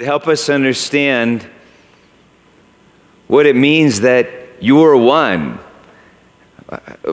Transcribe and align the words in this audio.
Help 0.00 0.28
us 0.28 0.48
understand 0.48 1.46
what 3.26 3.44
it 3.44 3.54
means 3.54 4.00
that 4.00 4.30
you 4.58 4.82
are 4.82 4.96
one. 4.96 5.58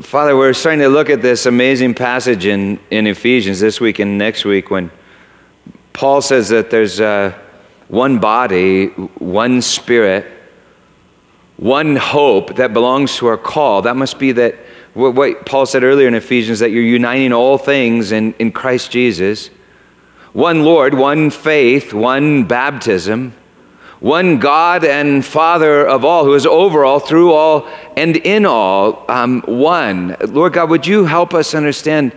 Father, 0.01 0.37
we're 0.37 0.53
starting 0.53 0.79
to 0.79 0.87
look 0.87 1.09
at 1.09 1.21
this 1.21 1.45
amazing 1.47 1.95
passage 1.95 2.45
in, 2.45 2.79
in 2.89 3.05
Ephesians 3.05 3.59
this 3.59 3.81
week 3.81 3.99
and 3.99 4.17
next 4.17 4.45
week 4.45 4.69
when 4.69 4.89
Paul 5.91 6.21
says 6.21 6.47
that 6.47 6.69
there's 6.69 7.01
uh, 7.01 7.37
one 7.89 8.19
body, 8.19 8.85
one 9.17 9.61
spirit, 9.61 10.25
one 11.57 11.97
hope 11.97 12.55
that 12.55 12.71
belongs 12.71 13.17
to 13.17 13.27
our 13.27 13.37
call. 13.37 13.81
That 13.81 13.97
must 13.97 14.17
be 14.17 14.31
that 14.31 14.55
what 14.93 15.45
Paul 15.45 15.65
said 15.65 15.83
earlier 15.83 16.07
in 16.07 16.13
Ephesians 16.13 16.59
that 16.59 16.71
you're 16.71 16.83
uniting 16.83 17.33
all 17.33 17.57
things 17.57 18.13
in, 18.13 18.33
in 18.35 18.53
Christ 18.53 18.91
Jesus. 18.91 19.49
One 20.37 20.63
Lord, 20.63 20.93
one 20.93 21.31
faith, 21.31 21.93
one 21.95 22.43
baptism, 22.43 23.33
one 23.99 24.37
God 24.37 24.83
and 24.83 25.25
Father 25.25 25.83
of 25.83 26.05
all, 26.05 26.25
who 26.25 26.35
is 26.35 26.45
over 26.45 26.85
all, 26.85 26.99
through 26.99 27.33
all, 27.33 27.67
and 27.95 28.15
in 28.17 28.45
all, 28.45 29.03
um, 29.09 29.41
one. 29.47 30.15
Lord 30.21 30.53
God, 30.53 30.69
would 30.69 30.85
you 30.85 31.05
help 31.05 31.33
us 31.33 31.55
understand 31.55 32.11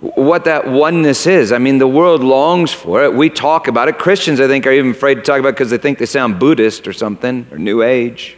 what 0.00 0.46
that 0.46 0.66
oneness 0.66 1.28
is? 1.28 1.52
I 1.52 1.58
mean, 1.58 1.78
the 1.78 1.86
world 1.86 2.24
longs 2.24 2.72
for 2.72 3.04
it. 3.04 3.14
We 3.14 3.30
talk 3.30 3.68
about 3.68 3.86
it. 3.86 3.98
Christians, 4.00 4.40
I 4.40 4.48
think, 4.48 4.66
are 4.66 4.72
even 4.72 4.90
afraid 4.90 5.14
to 5.14 5.22
talk 5.22 5.38
about 5.38 5.50
it 5.50 5.52
because 5.52 5.70
they 5.70 5.78
think 5.78 6.00
they 6.00 6.06
sound 6.06 6.40
Buddhist 6.40 6.88
or 6.88 6.92
something, 6.92 7.46
or 7.52 7.58
New 7.58 7.84
Age. 7.84 8.36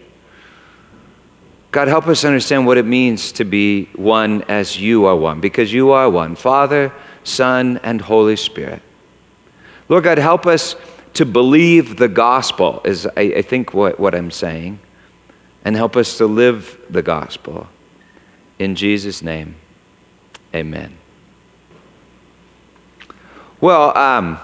God, 1.70 1.88
help 1.88 2.06
us 2.06 2.22
understand 2.22 2.66
what 2.66 2.76
it 2.76 2.84
means 2.84 3.32
to 3.32 3.44
be 3.44 3.86
one 3.94 4.42
as 4.42 4.78
you 4.78 5.06
are 5.06 5.16
one, 5.16 5.40
because 5.40 5.72
you 5.72 5.92
are 5.92 6.10
one 6.10 6.36
Father, 6.36 6.92
Son, 7.24 7.80
and 7.82 8.02
Holy 8.02 8.36
Spirit. 8.36 8.82
Lord 9.88 10.04
God, 10.04 10.18
help 10.18 10.46
us 10.46 10.74
to 11.14 11.24
believe 11.24 11.96
the 11.96 12.08
gospel, 12.08 12.80
is 12.84 13.06
I, 13.16 13.20
I 13.20 13.42
think 13.42 13.72
what, 13.72 14.00
what 14.00 14.14
I'm 14.14 14.30
saying, 14.30 14.80
and 15.64 15.76
help 15.76 15.96
us 15.96 16.18
to 16.18 16.26
live 16.26 16.80
the 16.90 17.02
gospel. 17.02 17.68
In 18.58 18.74
Jesus' 18.74 19.22
name, 19.22 19.56
amen. 20.54 20.96
Well, 23.60 23.96
um, 23.96 24.38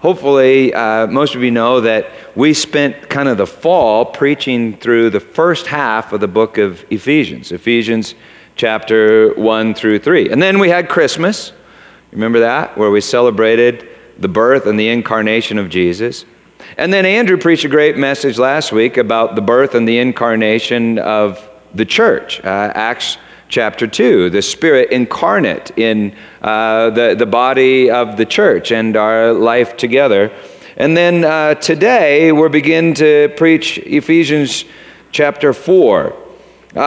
hopefully, 0.00 0.74
uh, 0.74 1.06
most 1.06 1.34
of 1.34 1.42
you 1.42 1.50
know 1.50 1.80
that 1.80 2.10
we 2.36 2.52
spent 2.52 3.08
kind 3.08 3.28
of 3.28 3.38
the 3.38 3.46
fall 3.46 4.04
preaching 4.04 4.76
through 4.76 5.10
the 5.10 5.20
first 5.20 5.66
half 5.66 6.12
of 6.12 6.20
the 6.20 6.28
book 6.28 6.58
of 6.58 6.84
Ephesians, 6.90 7.52
Ephesians 7.52 8.14
chapter 8.56 9.34
1 9.34 9.74
through 9.74 10.00
3. 10.00 10.30
And 10.30 10.42
then 10.42 10.58
we 10.58 10.68
had 10.68 10.88
Christmas. 10.88 11.52
Remember 12.12 12.40
that? 12.40 12.76
Where 12.76 12.90
we 12.90 13.00
celebrated 13.00 13.88
the 14.20 14.28
birth 14.28 14.66
and 14.66 14.78
the 14.78 14.88
incarnation 14.88 15.58
of 15.58 15.68
Jesus. 15.68 16.24
And 16.76 16.92
then 16.92 17.06
Andrew 17.06 17.38
preached 17.38 17.64
a 17.64 17.68
great 17.68 17.96
message 17.96 18.38
last 18.38 18.70
week 18.70 18.96
about 18.96 19.34
the 19.34 19.40
birth 19.40 19.74
and 19.74 19.88
the 19.88 19.98
incarnation 19.98 20.98
of 20.98 21.48
the 21.74 21.84
church, 21.84 22.40
uh, 22.44 22.72
Acts 22.74 23.16
chapter 23.48 23.86
2, 23.86 24.30
the 24.30 24.42
Spirit 24.42 24.90
incarnate 24.92 25.76
in 25.76 26.14
uh, 26.40 26.90
the, 26.90 27.14
the 27.18 27.26
body 27.26 27.90
of 27.90 28.16
the 28.16 28.24
church 28.24 28.70
and 28.70 28.96
our 28.96 29.32
life 29.32 29.76
together. 29.76 30.32
And 30.76 30.96
then 30.96 31.24
uh, 31.24 31.54
today 31.54 32.30
we're 32.30 32.48
beginning 32.48 32.94
to 32.94 33.32
preach 33.36 33.78
Ephesians 33.78 34.64
chapter 35.10 35.52
4. 35.52 36.16
Uh, 36.76 36.80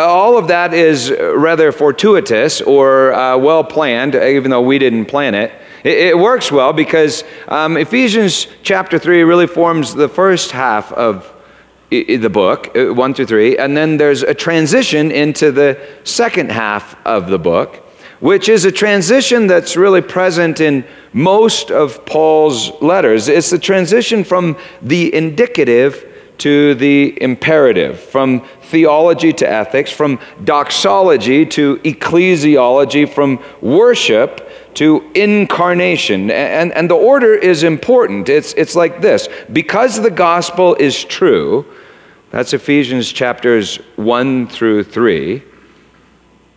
all 0.00 0.38
of 0.38 0.48
that 0.48 0.72
is 0.72 1.10
rather 1.10 1.72
fortuitous 1.72 2.62
or 2.62 3.12
uh, 3.12 3.36
well 3.36 3.62
planned, 3.62 4.14
even 4.14 4.50
though 4.50 4.62
we 4.62 4.78
didn't 4.78 5.04
plan 5.06 5.34
it. 5.34 5.52
It, 5.84 5.98
it 5.98 6.18
works 6.18 6.52
well 6.52 6.72
because 6.72 7.24
um, 7.48 7.76
Ephesians 7.76 8.46
chapter 8.62 8.98
3 8.98 9.22
really 9.22 9.46
forms 9.46 9.94
the 9.94 10.08
first 10.08 10.50
half 10.50 10.92
of 10.92 11.32
the 11.90 12.28
book, 12.28 12.76
uh, 12.76 12.94
1 12.94 13.14
through 13.14 13.26
3, 13.26 13.58
and 13.58 13.76
then 13.76 13.96
there's 13.96 14.22
a 14.22 14.34
transition 14.34 15.10
into 15.10 15.50
the 15.50 15.80
second 16.04 16.50
half 16.52 16.94
of 17.04 17.28
the 17.28 17.38
book, 17.38 17.76
which 18.20 18.48
is 18.48 18.64
a 18.64 18.72
transition 18.72 19.46
that's 19.46 19.76
really 19.76 20.02
present 20.02 20.60
in 20.60 20.84
most 21.12 21.70
of 21.70 22.04
Paul's 22.06 22.70
letters. 22.80 23.28
It's 23.28 23.50
the 23.50 23.58
transition 23.58 24.22
from 24.22 24.56
the 24.82 25.12
indicative 25.14 26.06
to 26.38 26.74
the 26.76 27.20
imperative, 27.22 28.00
from 28.00 28.46
theology 28.62 29.32
to 29.32 29.48
ethics, 29.48 29.90
from 29.90 30.18
doxology 30.44 31.44
to 31.44 31.76
ecclesiology, 31.78 33.08
from 33.08 33.42
worship 33.60 34.49
to 34.74 35.10
incarnation. 35.14 36.30
And, 36.30 36.72
and 36.72 36.88
the 36.88 36.94
order 36.94 37.34
is 37.34 37.62
important. 37.62 38.28
It's, 38.28 38.52
it's 38.54 38.74
like 38.74 39.00
this 39.00 39.28
because 39.52 40.00
the 40.00 40.10
gospel 40.10 40.74
is 40.76 41.04
true, 41.04 41.66
that's 42.30 42.52
Ephesians 42.52 43.10
chapters 43.10 43.76
1 43.96 44.46
through 44.48 44.84
3. 44.84 45.42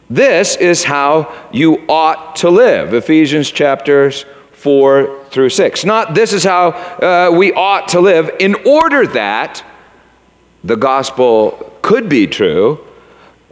This 0.10 0.56
is 0.56 0.84
how 0.84 1.34
you 1.52 1.84
ought 1.90 2.36
to 2.38 2.50
live. 2.50 2.94
Ephesians 2.94 3.50
chapters 3.50 4.26
4 4.52 5.26
through 5.32 5.50
6. 5.50 5.86
Not 5.86 6.14
this 6.14 6.32
is 6.32 6.44
how 6.44 6.70
uh, 6.70 7.32
we 7.36 7.52
ought 7.54 7.88
to 7.90 8.00
live 8.00 8.30
in 8.40 8.56
order 8.68 9.08
that 9.08 9.66
the 10.64 10.76
gospel 10.78 11.74
could 11.82 12.08
be 12.08 12.28
true, 12.28 12.86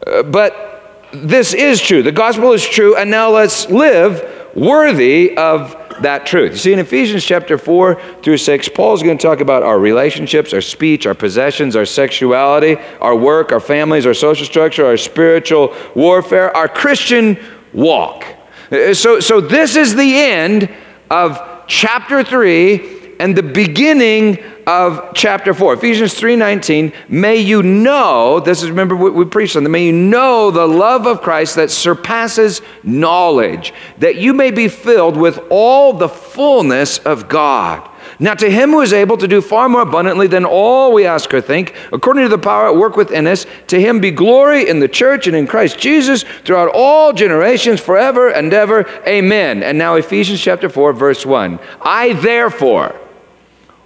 uh, 0.05 0.23
but 0.23 1.09
this 1.11 1.53
is 1.53 1.81
true. 1.81 2.03
The 2.03 2.11
gospel 2.11 2.53
is 2.53 2.65
true, 2.65 2.95
and 2.95 3.09
now 3.09 3.31
let's 3.31 3.69
live 3.69 4.40
worthy 4.55 5.37
of 5.37 5.75
that 6.01 6.25
truth. 6.25 6.51
You 6.51 6.57
see, 6.57 6.73
in 6.73 6.79
Ephesians 6.79 7.23
chapter 7.23 7.57
4 7.57 8.01
through 8.23 8.37
6, 8.37 8.69
Paul's 8.69 9.03
going 9.03 9.17
to 9.17 9.21
talk 9.21 9.39
about 9.39 9.63
our 9.63 9.79
relationships, 9.79 10.53
our 10.53 10.61
speech, 10.61 11.05
our 11.05 11.13
possessions, 11.13 11.75
our 11.75 11.85
sexuality, 11.85 12.75
our 12.99 13.15
work, 13.15 13.51
our 13.51 13.59
families, 13.59 14.05
our 14.05 14.13
social 14.13 14.45
structure, 14.45 14.85
our 14.85 14.97
spiritual 14.97 15.75
warfare, 15.95 16.55
our 16.55 16.67
Christian 16.67 17.37
walk. 17.73 18.25
Uh, 18.71 18.93
so, 18.93 19.19
so 19.19 19.41
this 19.41 19.75
is 19.75 19.95
the 19.95 20.15
end 20.15 20.69
of 21.09 21.39
chapter 21.67 22.23
3 22.23 23.15
and 23.19 23.35
the 23.35 23.43
beginning 23.43 24.39
of 24.71 25.13
chapter 25.13 25.53
4 25.53 25.73
ephesians 25.73 26.13
3.19 26.13 26.93
may 27.09 27.35
you 27.35 27.61
know 27.61 28.39
this 28.39 28.63
is 28.63 28.69
remember 28.69 28.95
what 28.95 29.13
we 29.13 29.25
preached 29.25 29.57
on 29.57 29.69
may 29.69 29.87
you 29.87 29.91
know 29.91 30.49
the 30.49 30.65
love 30.65 31.05
of 31.05 31.21
christ 31.21 31.55
that 31.55 31.69
surpasses 31.69 32.61
knowledge 32.81 33.73
that 33.97 34.15
you 34.15 34.33
may 34.33 34.49
be 34.49 34.69
filled 34.69 35.17
with 35.17 35.39
all 35.49 35.91
the 35.91 36.07
fullness 36.07 36.99
of 36.99 37.27
god 37.27 37.85
now, 38.19 38.35
to 38.35 38.51
him 38.51 38.71
who 38.71 38.81
is 38.81 38.93
able 38.93 39.17
to 39.17 39.27
do 39.27 39.41
far 39.41 39.67
more 39.67 39.81
abundantly 39.81 40.27
than 40.27 40.45
all 40.45 40.93
we 40.93 41.05
ask 41.05 41.33
or 41.33 41.41
think, 41.41 41.73
according 41.91 42.23
to 42.23 42.29
the 42.29 42.37
power 42.37 42.67
at 42.67 42.75
work 42.75 42.95
within 42.95 43.25
us, 43.25 43.45
to 43.67 43.81
him 43.81 43.99
be 43.99 44.11
glory 44.11 44.69
in 44.69 44.79
the 44.79 44.87
church 44.87 45.27
and 45.27 45.35
in 45.35 45.47
Christ 45.47 45.79
Jesus 45.79 46.23
throughout 46.43 46.71
all 46.73 47.13
generations, 47.13 47.79
forever 47.79 48.29
and 48.29 48.53
ever. 48.53 48.87
Amen. 49.07 49.63
And 49.63 49.77
now, 49.77 49.95
Ephesians 49.95 50.39
chapter 50.39 50.69
4, 50.69 50.93
verse 50.93 51.25
1. 51.25 51.59
I 51.81 52.13
therefore, 52.13 53.00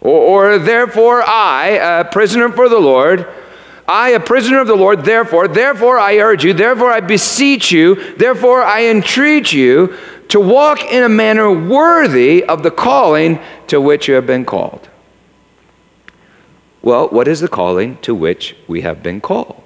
or, 0.06 0.54
or 0.54 0.60
therefore, 0.60 1.24
I, 1.26 1.70
a 2.00 2.06
prisoner 2.06 2.50
for 2.50 2.70
the 2.70 2.80
Lord, 2.80 3.28
I, 3.88 4.12
a 4.12 4.20
prisoner 4.20 4.60
of 4.60 4.68
the 4.68 4.76
Lord, 4.76 5.04
therefore, 5.04 5.48
therefore 5.48 6.00
I 6.00 6.18
urge 6.18 6.44
you, 6.44 6.54
therefore 6.54 6.92
I 6.92 7.02
beseech 7.02 7.72
you, 7.72 8.16
therefore 8.16 8.64
I 8.64 8.86
entreat 8.86 9.52
you 9.52 9.96
to 10.30 10.40
walk 10.40 10.84
in 10.84 11.04
a 11.04 11.10
manner 11.10 11.52
worthy 11.52 12.44
of 12.44 12.64
the 12.64 12.72
calling 12.72 13.40
to 13.68 13.82
which 13.82 14.08
you 14.08 14.16
have 14.16 14.28
been 14.28 14.46
called. 14.46 14.90
Well, 16.82 17.10
what 17.10 17.28
is 17.28 17.40
the 17.40 17.48
calling 17.48 17.98
to 18.00 18.14
which 18.14 18.56
we 18.68 18.82
have 18.82 19.02
been 19.02 19.22
called? 19.22 19.64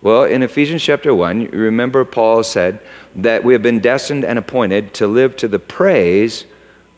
Well, 0.00 0.24
in 0.24 0.42
Ephesians 0.42 0.82
chapter 0.82 1.12
1, 1.12 1.40
you 1.40 1.48
remember 1.48 2.04
Paul 2.04 2.44
said 2.44 2.80
that 3.16 3.42
we 3.42 3.52
have 3.52 3.62
been 3.62 3.80
destined 3.80 4.24
and 4.24 4.38
appointed 4.38 4.94
to 4.94 5.08
live 5.08 5.34
to 5.36 5.48
the 5.48 5.58
praise 5.58 6.46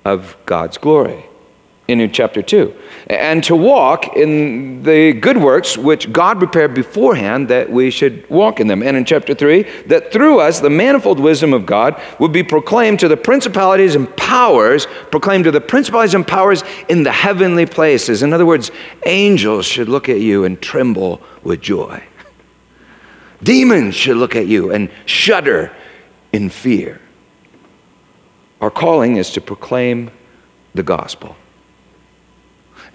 of 0.05 0.37
God's 0.45 0.77
glory 0.77 1.28
in 1.89 2.13
chapter 2.13 2.43
2. 2.43 2.75
And 3.07 3.43
to 3.45 3.57
walk 3.57 4.15
in 4.15 4.83
the 4.83 5.15
good 5.15 5.39
works 5.39 5.79
which 5.79 6.13
God 6.13 6.39
prepared 6.39 6.75
beforehand 6.75 7.49
that 7.49 7.71
we 7.71 7.91
should 7.91 8.29
walk 8.29 8.61
in 8.61 8.67
them. 8.67 8.83
And 8.83 8.95
in 8.95 9.07
chapter 9.07 9.35
3, 9.35 9.63
that 9.87 10.13
through 10.13 10.41
us 10.41 10.61
the 10.61 10.69
manifold 10.69 11.19
wisdom 11.19 11.55
of 11.55 11.65
God 11.65 12.01
would 12.21 12.31
be 12.31 12.43
proclaimed 12.43 13.01
to 13.01 13.09
the 13.09 13.17
principalities 13.17 13.95
and 13.95 14.15
powers, 14.19 14.87
proclaimed 15.11 15.45
to 15.45 15.51
the 15.51 15.63
principalities 15.63 16.15
and 16.15 16.27
powers 16.27 16.63
in 16.91 17.03
the 17.03 17.13
heavenly 17.13 17.65
places. 17.65 18.23
In 18.23 18.35
other 18.35 18.47
words, 18.47 18.71
angels 19.07 19.65
should 19.65 19.89
look 19.89 20.11
at 20.11 20.21
you 20.21 20.45
and 20.45 20.61
tremble 20.61 21.23
with 21.43 21.63
joy. 21.63 22.05
Demons 23.43 23.95
should 23.95 24.19
look 24.19 24.37
at 24.37 24.47
you 24.47 24.73
and 24.73 24.91
shudder 25.07 25.75
in 26.33 26.51
fear. 26.51 27.01
Our 28.61 28.71
calling 28.71 29.17
is 29.17 29.31
to 29.31 29.41
proclaim 29.41 30.11
the 30.75 30.83
gospel. 30.83 31.37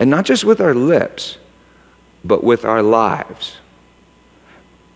And 0.03 0.09
not 0.11 0.25
just 0.25 0.43
with 0.43 0.59
our 0.59 0.73
lips, 0.73 1.37
but 2.25 2.43
with 2.43 2.65
our 2.65 2.83
lives. 2.83 3.59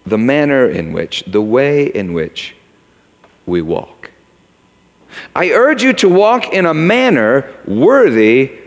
The 0.06 0.18
manner 0.18 0.70
in 0.70 0.92
which, 0.92 1.24
the 1.26 1.42
way 1.42 1.86
in 1.86 2.12
which 2.12 2.58
we 3.46 3.62
walk. 3.62 4.12
I 5.34 5.52
urge 5.52 5.82
you 5.82 5.94
to 5.94 6.10
walk 6.10 6.52
in 6.52 6.66
a 6.66 6.74
manner 6.74 7.56
worthy 7.66 8.60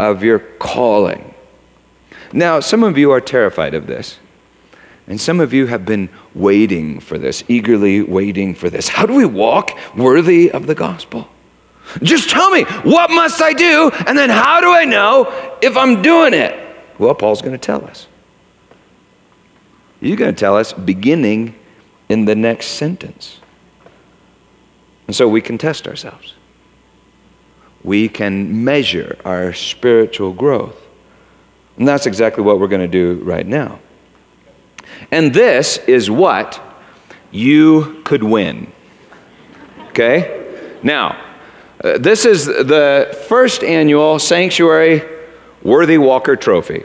of 0.00 0.24
your 0.24 0.40
calling. 0.40 1.32
Now, 2.32 2.58
some 2.58 2.82
of 2.82 2.98
you 2.98 3.12
are 3.12 3.20
terrified 3.20 3.74
of 3.74 3.86
this. 3.86 4.18
And 5.06 5.20
some 5.20 5.38
of 5.38 5.52
you 5.52 5.66
have 5.66 5.84
been 5.84 6.08
waiting 6.34 6.98
for 6.98 7.18
this, 7.18 7.44
eagerly 7.46 8.02
waiting 8.02 8.56
for 8.56 8.68
this. 8.68 8.88
How 8.88 9.06
do 9.06 9.14
we 9.14 9.26
walk 9.26 9.78
worthy 9.96 10.50
of 10.50 10.66
the 10.66 10.74
gospel? 10.74 11.28
Just 12.02 12.30
tell 12.30 12.50
me, 12.50 12.64
what 12.82 13.10
must 13.10 13.40
I 13.40 13.52
do? 13.52 13.90
And 14.06 14.16
then 14.16 14.30
how 14.30 14.60
do 14.60 14.72
I 14.72 14.84
know 14.84 15.58
if 15.62 15.76
I'm 15.76 16.02
doing 16.02 16.34
it? 16.34 16.76
Well, 16.98 17.14
Paul's 17.14 17.40
going 17.40 17.52
to 17.52 17.58
tell 17.58 17.84
us. 17.84 18.08
He's 20.00 20.16
going 20.16 20.34
to 20.34 20.38
tell 20.38 20.56
us 20.56 20.72
beginning 20.72 21.54
in 22.08 22.24
the 22.24 22.34
next 22.34 22.66
sentence. 22.68 23.40
And 25.06 25.16
so 25.16 25.28
we 25.28 25.40
can 25.40 25.58
test 25.58 25.88
ourselves. 25.88 26.34
We 27.82 28.08
can 28.08 28.64
measure 28.64 29.16
our 29.24 29.52
spiritual 29.52 30.32
growth. 30.32 30.76
And 31.78 31.86
that's 31.86 32.06
exactly 32.06 32.42
what 32.42 32.60
we're 32.60 32.68
going 32.68 32.82
to 32.82 32.88
do 32.88 33.22
right 33.24 33.46
now. 33.46 33.80
And 35.10 35.32
this 35.32 35.78
is 35.78 36.10
what 36.10 36.60
you 37.30 38.02
could 38.04 38.22
win. 38.22 38.72
Okay? 39.90 40.78
Now, 40.82 41.27
uh, 41.82 41.98
this 41.98 42.24
is 42.24 42.46
the 42.46 43.16
first 43.28 43.62
annual 43.62 44.18
Sanctuary 44.18 45.02
Worthy 45.62 45.98
Walker 45.98 46.36
Trophy. 46.36 46.84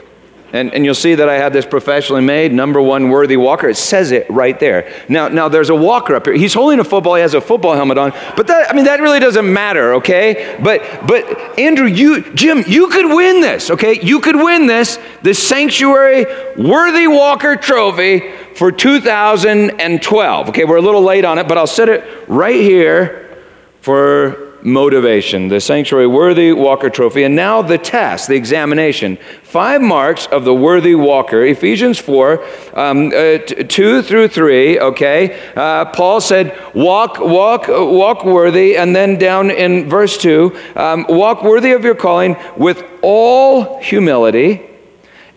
And, 0.54 0.72
and 0.72 0.84
you'll 0.84 0.94
see 0.94 1.16
that 1.16 1.28
I 1.28 1.34
had 1.34 1.52
this 1.52 1.66
professionally 1.66 2.22
made, 2.22 2.52
number 2.52 2.80
one 2.80 3.10
worthy 3.10 3.36
walker. 3.36 3.68
It 3.68 3.76
says 3.76 4.12
it 4.12 4.30
right 4.30 4.58
there. 4.60 5.04
Now, 5.08 5.26
now 5.26 5.48
there's 5.48 5.68
a 5.68 5.74
walker 5.74 6.14
up 6.14 6.26
here. 6.26 6.34
He's 6.36 6.54
holding 6.54 6.78
a 6.78 6.84
football. 6.84 7.16
He 7.16 7.22
has 7.22 7.34
a 7.34 7.40
football 7.40 7.74
helmet 7.74 7.98
on. 7.98 8.12
But 8.36 8.46
that, 8.46 8.70
I 8.70 8.72
mean, 8.72 8.84
that 8.84 9.00
really 9.00 9.18
doesn't 9.18 9.52
matter, 9.52 9.94
okay? 9.94 10.56
But, 10.62 10.80
but 11.08 11.58
Andrew, 11.58 11.88
you, 11.88 12.32
Jim, 12.34 12.62
you 12.68 12.86
could 12.86 13.06
win 13.06 13.40
this, 13.40 13.68
okay? 13.72 14.00
You 14.00 14.20
could 14.20 14.36
win 14.36 14.68
this, 14.68 15.00
the 15.22 15.34
Sanctuary 15.34 16.24
Worthy 16.56 17.08
Walker 17.08 17.56
Trophy 17.56 18.30
for 18.54 18.70
2012. 18.70 20.48
Okay, 20.50 20.64
we're 20.64 20.76
a 20.76 20.82
little 20.82 21.02
late 21.02 21.24
on 21.24 21.38
it, 21.38 21.48
but 21.48 21.58
I'll 21.58 21.66
set 21.66 21.88
it 21.88 22.28
right 22.28 22.60
here 22.60 23.42
for 23.80 24.53
motivation, 24.64 25.48
the 25.48 25.60
Sanctuary 25.60 26.06
Worthy 26.06 26.52
Walker 26.52 26.88
Trophy, 26.88 27.24
and 27.24 27.36
now 27.36 27.60
the 27.62 27.78
test, 27.78 28.28
the 28.28 28.34
examination. 28.34 29.18
Five 29.42 29.82
marks 29.82 30.26
of 30.26 30.44
the 30.44 30.54
Worthy 30.54 30.94
Walker, 30.94 31.44
Ephesians 31.44 31.98
4, 31.98 32.44
um, 32.74 33.08
uh, 33.08 33.38
t- 33.38 33.62
2 33.64 34.02
through 34.02 34.28
3, 34.28 34.80
okay? 34.80 35.52
Uh, 35.54 35.84
Paul 35.86 36.20
said, 36.20 36.58
walk, 36.74 37.18
walk, 37.20 37.68
walk 37.68 38.24
worthy, 38.24 38.76
and 38.76 38.96
then 38.96 39.18
down 39.18 39.50
in 39.50 39.88
verse 39.88 40.16
2, 40.16 40.56
um, 40.76 41.06
walk 41.08 41.44
worthy 41.44 41.72
of 41.72 41.84
your 41.84 41.94
calling 41.94 42.36
with 42.56 42.84
all 43.02 43.78
humility 43.80 44.70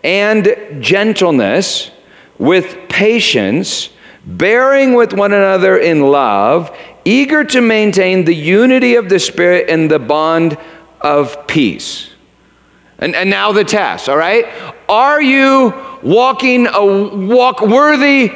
and 0.02 0.56
gentleness, 0.80 1.90
with 2.38 2.88
patience, 2.88 3.90
bearing 4.24 4.94
with 4.94 5.12
one 5.12 5.32
another 5.32 5.76
in 5.76 6.00
love, 6.00 6.76
eager 7.08 7.42
to 7.42 7.62
maintain 7.62 8.26
the 8.26 8.34
unity 8.34 8.96
of 8.96 9.08
the 9.08 9.18
Spirit 9.18 9.70
in 9.70 9.88
the 9.88 9.98
bond 9.98 10.58
of 11.00 11.46
peace. 11.46 12.10
And, 12.98 13.14
and 13.14 13.30
now 13.30 13.52
the 13.52 13.64
test, 13.64 14.10
all 14.10 14.16
right? 14.16 14.44
Are 14.88 15.22
you 15.22 15.72
walking 16.02 16.66
a 16.66 16.84
walk 16.84 17.62
worthy 17.62 18.32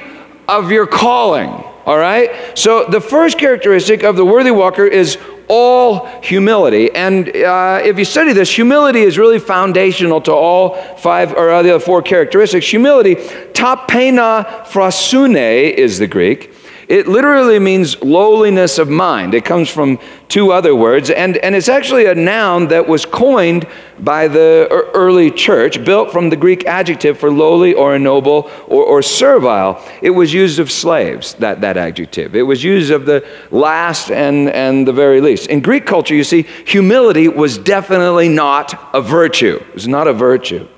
of 0.48 0.70
your 0.70 0.86
calling? 0.86 1.50
All 1.84 1.98
right? 1.98 2.56
So 2.56 2.86
the 2.86 3.00
first 3.00 3.38
characteristic 3.38 4.04
of 4.04 4.16
the 4.16 4.24
worthy 4.24 4.52
walker 4.52 4.86
is 4.86 5.18
all 5.48 6.06
humility. 6.22 6.90
And 6.94 7.28
uh, 7.28 7.80
if 7.84 7.98
you 7.98 8.06
study 8.06 8.32
this, 8.32 8.50
humility 8.50 9.00
is 9.00 9.18
really 9.18 9.38
foundational 9.38 10.22
to 10.22 10.32
all 10.32 10.76
five 10.96 11.34
or 11.34 11.48
the 11.62 11.74
other 11.74 11.80
four 11.80 12.00
characteristics. 12.00 12.68
Humility, 12.68 13.16
tapena 13.16 14.64
phrasune 14.64 15.74
is 15.74 15.98
the 15.98 16.06
Greek. 16.06 16.54
It 16.92 17.08
literally 17.08 17.58
means 17.58 17.98
lowliness 18.02 18.76
of 18.76 18.90
mind. 18.90 19.32
It 19.32 19.46
comes 19.46 19.70
from 19.70 19.98
two 20.28 20.52
other 20.52 20.76
words, 20.76 21.08
and, 21.08 21.38
and 21.38 21.54
it's 21.54 21.70
actually 21.70 22.04
a 22.04 22.14
noun 22.14 22.68
that 22.68 22.86
was 22.86 23.06
coined 23.06 23.66
by 24.00 24.28
the 24.28 24.68
early 24.92 25.30
church, 25.30 25.82
built 25.86 26.12
from 26.12 26.28
the 26.28 26.36
Greek 26.36 26.66
adjective 26.66 27.18
for 27.18 27.30
lowly 27.30 27.72
or 27.72 27.98
noble 27.98 28.50
or, 28.66 28.84
or 28.84 29.00
servile. 29.00 29.82
It 30.02 30.10
was 30.10 30.34
used 30.34 30.58
of 30.58 30.70
slaves, 30.70 31.32
that, 31.36 31.62
that 31.62 31.78
adjective. 31.78 32.36
It 32.36 32.42
was 32.42 32.62
used 32.62 32.90
of 32.90 33.06
the 33.06 33.26
last 33.50 34.10
and, 34.10 34.50
and 34.50 34.86
the 34.86 34.92
very 34.92 35.22
least. 35.22 35.46
In 35.46 35.62
Greek 35.62 35.86
culture, 35.86 36.14
you 36.14 36.24
see, 36.24 36.42
humility 36.42 37.26
was 37.26 37.56
definitely 37.56 38.28
not 38.28 38.94
a 38.94 39.00
virtue. 39.00 39.64
It 39.66 39.74
was 39.74 39.88
not 39.88 40.08
a 40.08 40.12
virtue. 40.12 40.68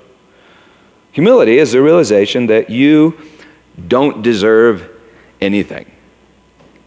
Humility 1.11 1.57
is 1.57 1.73
the 1.73 1.81
realization 1.81 2.47
that 2.47 2.69
you 2.69 3.19
don't 3.89 4.21
deserve 4.21 4.89
anything. 5.41 5.91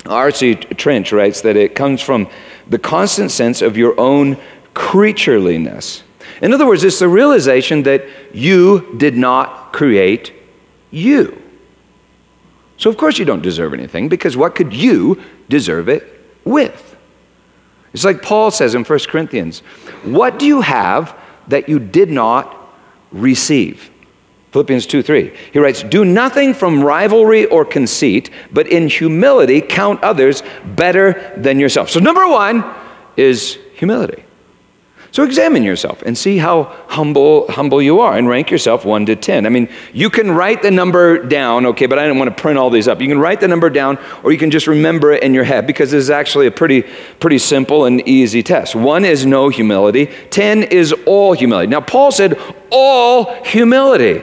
R.C. 0.06 0.54
Trench 0.54 1.12
writes 1.12 1.40
that 1.42 1.56
it 1.56 1.74
comes 1.74 2.00
from 2.00 2.28
the 2.68 2.78
constant 2.78 3.30
sense 3.30 3.62
of 3.62 3.76
your 3.76 3.98
own 3.98 4.36
creatureliness. 4.74 6.02
In 6.40 6.52
other 6.52 6.66
words, 6.66 6.84
it's 6.84 6.98
the 6.98 7.08
realization 7.08 7.82
that 7.82 8.04
you 8.32 8.94
did 8.96 9.16
not 9.16 9.72
create 9.72 10.32
you. 10.90 11.42
So, 12.76 12.88
of 12.88 12.96
course, 12.96 13.18
you 13.18 13.24
don't 13.24 13.42
deserve 13.42 13.74
anything 13.74 14.08
because 14.08 14.36
what 14.36 14.54
could 14.54 14.72
you 14.72 15.20
deserve 15.48 15.88
it 15.88 16.04
with? 16.44 16.96
It's 17.92 18.04
like 18.04 18.22
Paul 18.22 18.50
says 18.50 18.74
in 18.74 18.84
1 18.84 18.98
Corinthians 19.08 19.60
What 20.04 20.38
do 20.38 20.46
you 20.46 20.60
have 20.60 21.18
that 21.48 21.68
you 21.68 21.80
did 21.80 22.10
not 22.10 22.72
receive? 23.10 23.90
Philippians 24.52 24.86
2 24.86 25.02
3. 25.02 25.36
He 25.52 25.58
writes, 25.58 25.82
Do 25.82 26.04
nothing 26.04 26.54
from 26.54 26.82
rivalry 26.82 27.46
or 27.46 27.64
conceit, 27.64 28.30
but 28.50 28.66
in 28.66 28.88
humility 28.88 29.60
count 29.60 30.02
others 30.02 30.42
better 30.64 31.32
than 31.36 31.58
yourself. 31.58 31.90
So, 31.90 32.00
number 32.00 32.26
one 32.26 32.64
is 33.16 33.58
humility. 33.74 34.24
So 35.10 35.22
examine 35.22 35.62
yourself 35.62 36.02
and 36.02 36.16
see 36.16 36.36
how 36.36 36.64
humble 36.86 37.50
humble 37.50 37.80
you 37.80 38.00
are 38.00 38.16
and 38.16 38.28
rank 38.28 38.50
yourself 38.50 38.84
1 38.84 39.06
to 39.06 39.16
10. 39.16 39.46
I 39.46 39.48
mean, 39.48 39.68
you 39.94 40.10
can 40.10 40.30
write 40.30 40.60
the 40.60 40.70
number 40.70 41.22
down, 41.26 41.64
okay, 41.66 41.86
but 41.86 41.98
I 41.98 42.02
didn't 42.04 42.18
want 42.18 42.36
to 42.36 42.40
print 42.40 42.58
all 42.58 42.68
these 42.68 42.88
up. 42.88 43.00
You 43.00 43.08
can 43.08 43.18
write 43.18 43.40
the 43.40 43.48
number 43.48 43.70
down 43.70 43.98
or 44.22 44.32
you 44.32 44.38
can 44.38 44.50
just 44.50 44.66
remember 44.66 45.12
it 45.12 45.22
in 45.22 45.32
your 45.32 45.44
head 45.44 45.66
because 45.66 45.92
this 45.92 46.04
is 46.04 46.10
actually 46.10 46.46
a 46.46 46.50
pretty 46.50 46.82
pretty 47.20 47.38
simple 47.38 47.86
and 47.86 48.06
easy 48.06 48.42
test. 48.42 48.74
1 48.74 49.04
is 49.06 49.24
no 49.24 49.48
humility, 49.48 50.06
10 50.30 50.64
is 50.64 50.92
all 51.06 51.32
humility. 51.32 51.68
Now 51.68 51.80
Paul 51.80 52.12
said 52.12 52.38
all 52.70 53.42
humility. 53.44 54.22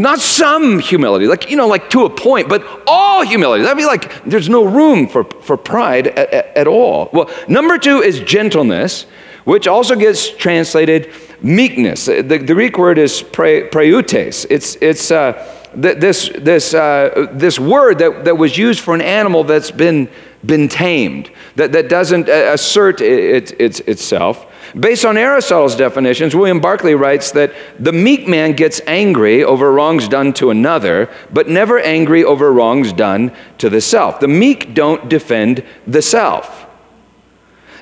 Not 0.00 0.18
some 0.18 0.78
humility, 0.78 1.26
like, 1.26 1.50
you 1.50 1.56
know, 1.56 1.68
like 1.68 1.90
to 1.90 2.04
a 2.06 2.10
point, 2.10 2.48
but 2.48 2.64
all 2.86 3.22
humility. 3.22 3.62
That'd 3.64 3.76
be 3.76 3.84
like 3.84 4.24
there's 4.24 4.48
no 4.48 4.64
room 4.64 5.06
for, 5.06 5.24
for 5.24 5.56
pride 5.56 6.06
at, 6.06 6.32
at, 6.32 6.56
at 6.56 6.66
all. 6.66 7.10
Well, 7.12 7.30
number 7.48 7.76
two 7.76 8.00
is 8.00 8.20
gentleness, 8.20 9.04
which 9.44 9.66
also 9.66 9.96
gets 9.96 10.30
translated 10.30 11.12
meekness. 11.42 12.06
The, 12.06 12.22
the 12.22 12.38
Greek 12.38 12.78
word 12.78 12.96
is 12.96 13.22
preutes. 13.22 14.46
It's, 14.48 14.76
it's 14.80 15.10
uh, 15.10 15.32
th- 15.80 15.98
this, 15.98 16.30
this, 16.38 16.72
uh, 16.72 17.28
this 17.32 17.58
word 17.58 17.98
that, 17.98 18.24
that 18.24 18.36
was 18.36 18.56
used 18.56 18.80
for 18.80 18.94
an 18.94 19.02
animal 19.02 19.44
that's 19.44 19.70
been, 19.70 20.08
been 20.46 20.68
tamed, 20.68 21.30
that, 21.56 21.72
that 21.72 21.88
doesn't 21.88 22.28
uh, 22.28 22.52
assert 22.52 23.00
it, 23.02 23.52
it, 23.52 23.60
it, 23.60 23.88
itself. 23.88 24.46
Based 24.78 25.04
on 25.04 25.16
Aristotle's 25.16 25.74
definitions, 25.74 26.34
William 26.34 26.60
Barclay 26.60 26.94
writes 26.94 27.32
that 27.32 27.52
the 27.78 27.92
meek 27.92 28.28
man 28.28 28.52
gets 28.52 28.80
angry 28.86 29.42
over 29.42 29.72
wrongs 29.72 30.06
done 30.06 30.32
to 30.34 30.50
another, 30.50 31.10
but 31.32 31.48
never 31.48 31.80
angry 31.80 32.22
over 32.22 32.52
wrongs 32.52 32.92
done 32.92 33.32
to 33.58 33.68
the 33.68 33.80
self. 33.80 34.20
The 34.20 34.28
meek 34.28 34.74
don't 34.74 35.08
defend 35.08 35.64
the 35.86 36.02
self. 36.02 36.66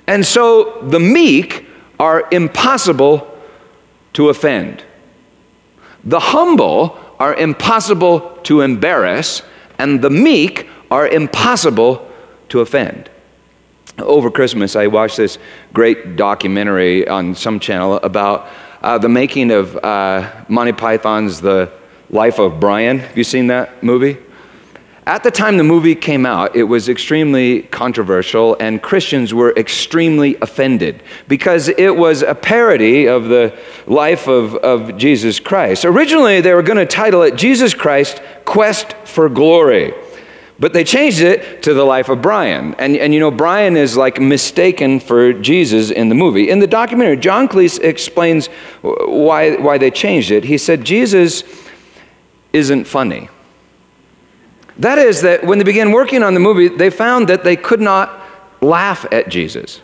And 0.06 0.24
so 0.24 0.80
the 0.82 1.00
meek 1.00 1.66
are 2.00 2.26
impossible 2.30 3.38
to 4.14 4.30
offend. 4.30 4.82
The 6.04 6.20
humble 6.20 6.98
are 7.18 7.34
impossible 7.34 8.38
to 8.44 8.62
embarrass, 8.62 9.42
and 9.78 10.00
the 10.00 10.10
meek 10.10 10.68
are 10.90 11.06
impossible 11.06 12.10
to 12.48 12.60
offend 12.60 13.10
over 14.00 14.30
Christmas, 14.30 14.76
I 14.76 14.86
watched 14.86 15.16
this 15.16 15.38
great 15.72 16.16
documentary 16.16 17.06
on 17.06 17.34
some 17.34 17.60
channel 17.60 17.96
about 17.96 18.48
uh, 18.82 18.98
the 18.98 19.08
making 19.08 19.50
of 19.50 19.76
uh, 19.76 20.44
Monty 20.48 20.72
Python's 20.72 21.40
The 21.40 21.72
Life 22.10 22.38
of 22.38 22.60
Brian. 22.60 23.00
Have 23.00 23.18
you 23.18 23.24
seen 23.24 23.48
that 23.48 23.82
movie? 23.82 24.18
At 25.06 25.22
the 25.22 25.30
time 25.30 25.56
the 25.56 25.64
movie 25.64 25.94
came 25.94 26.26
out, 26.26 26.54
it 26.54 26.64
was 26.64 26.90
extremely 26.90 27.62
controversial, 27.62 28.58
and 28.60 28.82
Christians 28.82 29.32
were 29.32 29.54
extremely 29.56 30.36
offended 30.42 31.02
because 31.28 31.68
it 31.68 31.96
was 31.96 32.20
a 32.20 32.34
parody 32.34 33.08
of 33.08 33.24
the 33.24 33.58
life 33.86 34.28
of, 34.28 34.54
of 34.56 34.98
Jesus 34.98 35.40
Christ. 35.40 35.86
Originally, 35.86 36.42
they 36.42 36.52
were 36.52 36.62
going 36.62 36.76
to 36.76 36.84
title 36.84 37.22
it 37.22 37.36
Jesus 37.36 37.72
Christ 37.72 38.20
Quest 38.44 38.92
for 39.06 39.30
Glory. 39.30 39.94
But 40.60 40.72
they 40.72 40.82
changed 40.82 41.20
it 41.20 41.62
to 41.62 41.74
the 41.74 41.84
life 41.84 42.08
of 42.08 42.20
Brian. 42.20 42.74
And, 42.74 42.96
and 42.96 43.14
you 43.14 43.20
know, 43.20 43.30
Brian 43.30 43.76
is 43.76 43.96
like 43.96 44.20
mistaken 44.20 44.98
for 44.98 45.32
Jesus 45.32 45.90
in 45.90 46.08
the 46.08 46.16
movie. 46.16 46.50
In 46.50 46.58
the 46.58 46.66
documentary, 46.66 47.16
John 47.16 47.48
Cleese 47.48 47.78
explains 47.80 48.48
why, 48.82 49.56
why 49.56 49.78
they 49.78 49.90
changed 49.90 50.32
it. 50.32 50.44
He 50.44 50.58
said, 50.58 50.84
Jesus 50.84 51.44
isn't 52.52 52.86
funny. 52.86 53.28
That 54.78 54.98
is, 54.98 55.22
that 55.22 55.44
when 55.44 55.58
they 55.58 55.64
began 55.64 55.92
working 55.92 56.22
on 56.22 56.34
the 56.34 56.40
movie, 56.40 56.68
they 56.68 56.90
found 56.90 57.28
that 57.28 57.44
they 57.44 57.56
could 57.56 57.80
not 57.80 58.20
laugh 58.60 59.06
at 59.12 59.28
Jesus. 59.28 59.80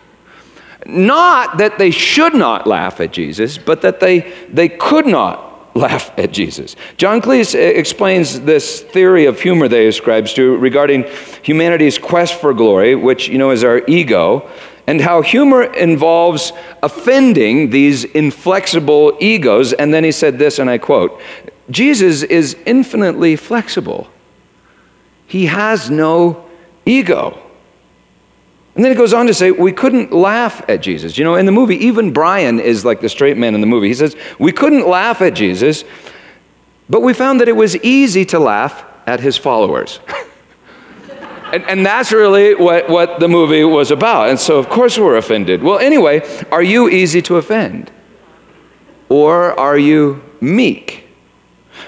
Not 0.86 1.58
that 1.58 1.78
they 1.78 1.90
should 1.90 2.34
not 2.34 2.66
laugh 2.66 3.00
at 3.00 3.12
Jesus, 3.12 3.58
but 3.58 3.82
that 3.82 4.00
they, 4.00 4.32
they 4.48 4.68
could 4.68 5.06
not 5.06 5.53
laugh 5.74 6.16
at 6.18 6.32
Jesus. 6.32 6.76
John 6.96 7.20
Cleese 7.20 7.54
uh, 7.54 7.58
explains 7.58 8.40
this 8.40 8.80
theory 8.80 9.26
of 9.26 9.40
humor 9.40 9.68
that 9.68 9.76
he 9.76 9.86
ascribes 9.86 10.32
to 10.34 10.56
regarding 10.56 11.04
humanity's 11.42 11.98
quest 11.98 12.40
for 12.40 12.54
glory, 12.54 12.94
which, 12.94 13.28
you 13.28 13.38
know, 13.38 13.50
is 13.50 13.64
our 13.64 13.82
ego, 13.86 14.48
and 14.86 15.00
how 15.00 15.22
humor 15.22 15.64
involves 15.64 16.52
offending 16.82 17.70
these 17.70 18.04
inflexible 18.04 19.16
egos. 19.20 19.72
And 19.72 19.92
then 19.92 20.04
he 20.04 20.12
said 20.12 20.38
this, 20.38 20.58
and 20.58 20.70
I 20.70 20.78
quote 20.78 21.20
Jesus 21.70 22.22
is 22.22 22.56
infinitely 22.66 23.36
flexible, 23.36 24.08
he 25.26 25.46
has 25.46 25.90
no 25.90 26.46
ego. 26.86 27.40
And 28.74 28.84
then 28.84 28.90
it 28.90 28.96
goes 28.96 29.12
on 29.12 29.26
to 29.28 29.34
say, 29.34 29.52
we 29.52 29.72
couldn't 29.72 30.12
laugh 30.12 30.68
at 30.68 30.82
Jesus. 30.82 31.16
You 31.16 31.24
know, 31.24 31.36
in 31.36 31.46
the 31.46 31.52
movie, 31.52 31.76
even 31.76 32.12
Brian 32.12 32.58
is 32.58 32.84
like 32.84 33.00
the 33.00 33.08
straight 33.08 33.36
man 33.36 33.54
in 33.54 33.60
the 33.60 33.66
movie. 33.66 33.86
He 33.86 33.94
says, 33.94 34.16
we 34.38 34.50
couldn't 34.50 34.88
laugh 34.88 35.22
at 35.22 35.34
Jesus, 35.34 35.84
but 36.88 37.00
we 37.00 37.14
found 37.14 37.40
that 37.40 37.48
it 37.48 37.56
was 37.56 37.76
easy 37.78 38.24
to 38.26 38.40
laugh 38.40 38.84
at 39.06 39.20
his 39.20 39.36
followers. 39.36 40.00
and, 41.52 41.62
and 41.64 41.86
that's 41.86 42.10
really 42.10 42.56
what, 42.56 42.88
what 42.88 43.20
the 43.20 43.28
movie 43.28 43.62
was 43.62 43.92
about. 43.92 44.30
And 44.30 44.40
so, 44.40 44.58
of 44.58 44.68
course, 44.68 44.98
we're 44.98 45.16
offended. 45.16 45.62
Well, 45.62 45.78
anyway, 45.78 46.22
are 46.50 46.62
you 46.62 46.88
easy 46.88 47.22
to 47.22 47.36
offend? 47.36 47.92
Or 49.08 49.58
are 49.58 49.78
you 49.78 50.24
meek? 50.40 51.03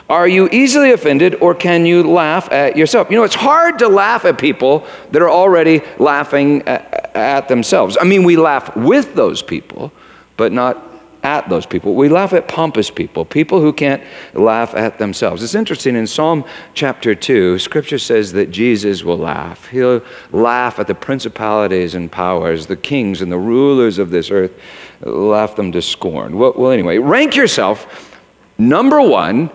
Are 0.08 0.28
you 0.28 0.48
easily 0.50 0.92
offended 0.92 1.36
or 1.36 1.54
can 1.54 1.86
you 1.86 2.02
laugh 2.02 2.50
at 2.52 2.76
yourself? 2.76 3.10
You 3.10 3.16
know, 3.16 3.24
it's 3.24 3.34
hard 3.34 3.78
to 3.80 3.88
laugh 3.88 4.24
at 4.24 4.38
people 4.38 4.86
that 5.10 5.22
are 5.22 5.30
already 5.30 5.82
laughing 5.98 6.62
at, 6.66 7.48
themselves. 7.48 7.96
I 8.00 8.04
mean, 8.04 8.24
we 8.24 8.36
laugh 8.36 8.76
with 8.76 9.14
those 9.14 9.42
people, 9.42 9.90
but 10.36 10.52
not 10.52 10.82
at 11.22 11.48
those 11.48 11.66
people. 11.66 11.94
We 11.94 12.08
laugh 12.08 12.32
at 12.32 12.46
pompous 12.46 12.90
people, 12.90 13.24
people 13.24 13.60
who 13.60 13.72
can't 13.72 14.02
laugh 14.34 14.74
at 14.74 14.98
themselves. 14.98 15.42
It's 15.42 15.54
interesting 15.54 15.96
in 15.96 16.06
Psalm 16.06 16.44
chapter 16.74 17.14
2, 17.14 17.58
scripture 17.58 17.98
says 17.98 18.32
that 18.32 18.50
Jesus 18.50 19.02
will 19.02 19.18
laugh. 19.18 19.66
He'll 19.68 20.02
laugh 20.30 20.78
at 20.78 20.86
the 20.86 20.94
principalities 20.94 21.94
and 21.94 22.12
powers, 22.12 22.66
the 22.66 22.76
kings 22.76 23.22
and 23.22 23.32
the 23.32 23.38
rulers 23.38 23.98
of 23.98 24.10
this 24.10 24.30
earth, 24.30 24.52
laugh 25.00 25.56
them 25.56 25.72
to 25.72 25.82
scorn. 25.82 26.38
Well, 26.38 26.52
well 26.56 26.70
anyway, 26.70 26.98
rank 26.98 27.34
yourself 27.34 28.20
number 28.58 29.00
one 29.00 29.50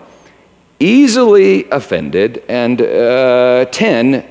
easily 0.82 1.68
offended, 1.70 2.44
and 2.48 2.82
uh, 2.82 3.66
10, 3.70 4.28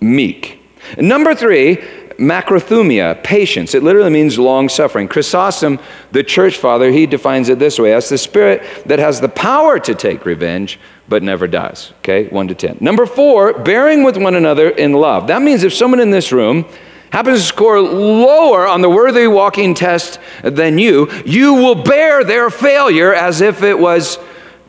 meek. 0.00 0.62
Number 0.96 1.34
three, 1.34 1.76
macrothumia, 2.18 3.22
patience. 3.22 3.74
It 3.74 3.82
literally 3.82 4.10
means 4.10 4.38
long 4.38 4.68
suffering. 4.68 5.08
Chrysostom, 5.08 5.78
the 6.12 6.22
church 6.22 6.56
father, 6.56 6.90
he 6.90 7.06
defines 7.06 7.48
it 7.48 7.58
this 7.58 7.78
way 7.78 7.92
as 7.92 8.08
the 8.08 8.18
spirit 8.18 8.62
that 8.86 8.98
has 8.98 9.20
the 9.20 9.28
power 9.28 9.78
to 9.80 9.94
take 9.94 10.24
revenge, 10.24 10.78
but 11.08 11.22
never 11.22 11.46
does. 11.46 11.92
Okay, 11.98 12.28
1 12.28 12.48
to 12.48 12.54
10. 12.54 12.78
Number 12.80 13.06
four, 13.06 13.52
bearing 13.52 14.04
with 14.04 14.16
one 14.16 14.34
another 14.34 14.70
in 14.70 14.92
love. 14.92 15.26
That 15.26 15.42
means 15.42 15.64
if 15.64 15.74
someone 15.74 16.00
in 16.00 16.10
this 16.10 16.32
room 16.32 16.64
happens 17.10 17.40
to 17.40 17.46
score 17.46 17.80
lower 17.80 18.66
on 18.66 18.82
the 18.82 18.90
worthy 18.90 19.26
walking 19.26 19.74
test 19.74 20.20
than 20.42 20.78
you, 20.78 21.10
you 21.24 21.54
will 21.54 21.82
bear 21.82 22.22
their 22.22 22.50
failure 22.50 23.14
as 23.14 23.40
if 23.40 23.62
it 23.62 23.78
was 23.78 24.18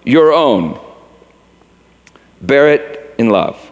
your 0.06 0.34
own 0.34 0.80
bear 2.42 2.70
it 2.74 3.16
in 3.18 3.30
love. 3.30 3.70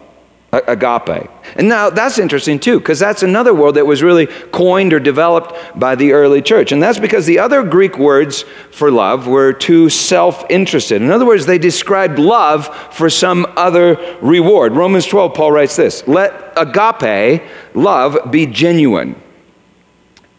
Agape. 0.50 1.28
And 1.56 1.68
now 1.68 1.90
that's 1.90 2.18
interesting 2.18 2.58
too, 2.58 2.78
because 2.78 2.98
that's 2.98 3.22
another 3.22 3.52
word 3.52 3.72
that 3.72 3.86
was 3.86 4.02
really 4.02 4.26
coined 4.26 4.94
or 4.94 5.00
developed 5.00 5.54
by 5.78 5.94
the 5.94 6.12
early 6.12 6.40
church. 6.40 6.72
And 6.72 6.82
that's 6.82 6.98
because 6.98 7.26
the 7.26 7.38
other 7.38 7.62
Greek 7.62 7.98
words 7.98 8.46
for 8.70 8.90
love 8.90 9.26
were 9.26 9.52
too 9.52 9.90
self 9.90 10.46
interested. 10.48 11.02
In 11.02 11.10
other 11.10 11.26
words, 11.26 11.44
they 11.44 11.58
described 11.58 12.18
love 12.18 12.74
for 12.94 13.10
some 13.10 13.46
other 13.58 14.16
reward. 14.22 14.72
Romans 14.72 15.04
12, 15.04 15.34
Paul 15.34 15.52
writes 15.52 15.76
this 15.76 16.08
Let 16.08 16.54
agape, 16.56 17.42
love, 17.74 18.30
be 18.30 18.46
genuine. 18.46 19.20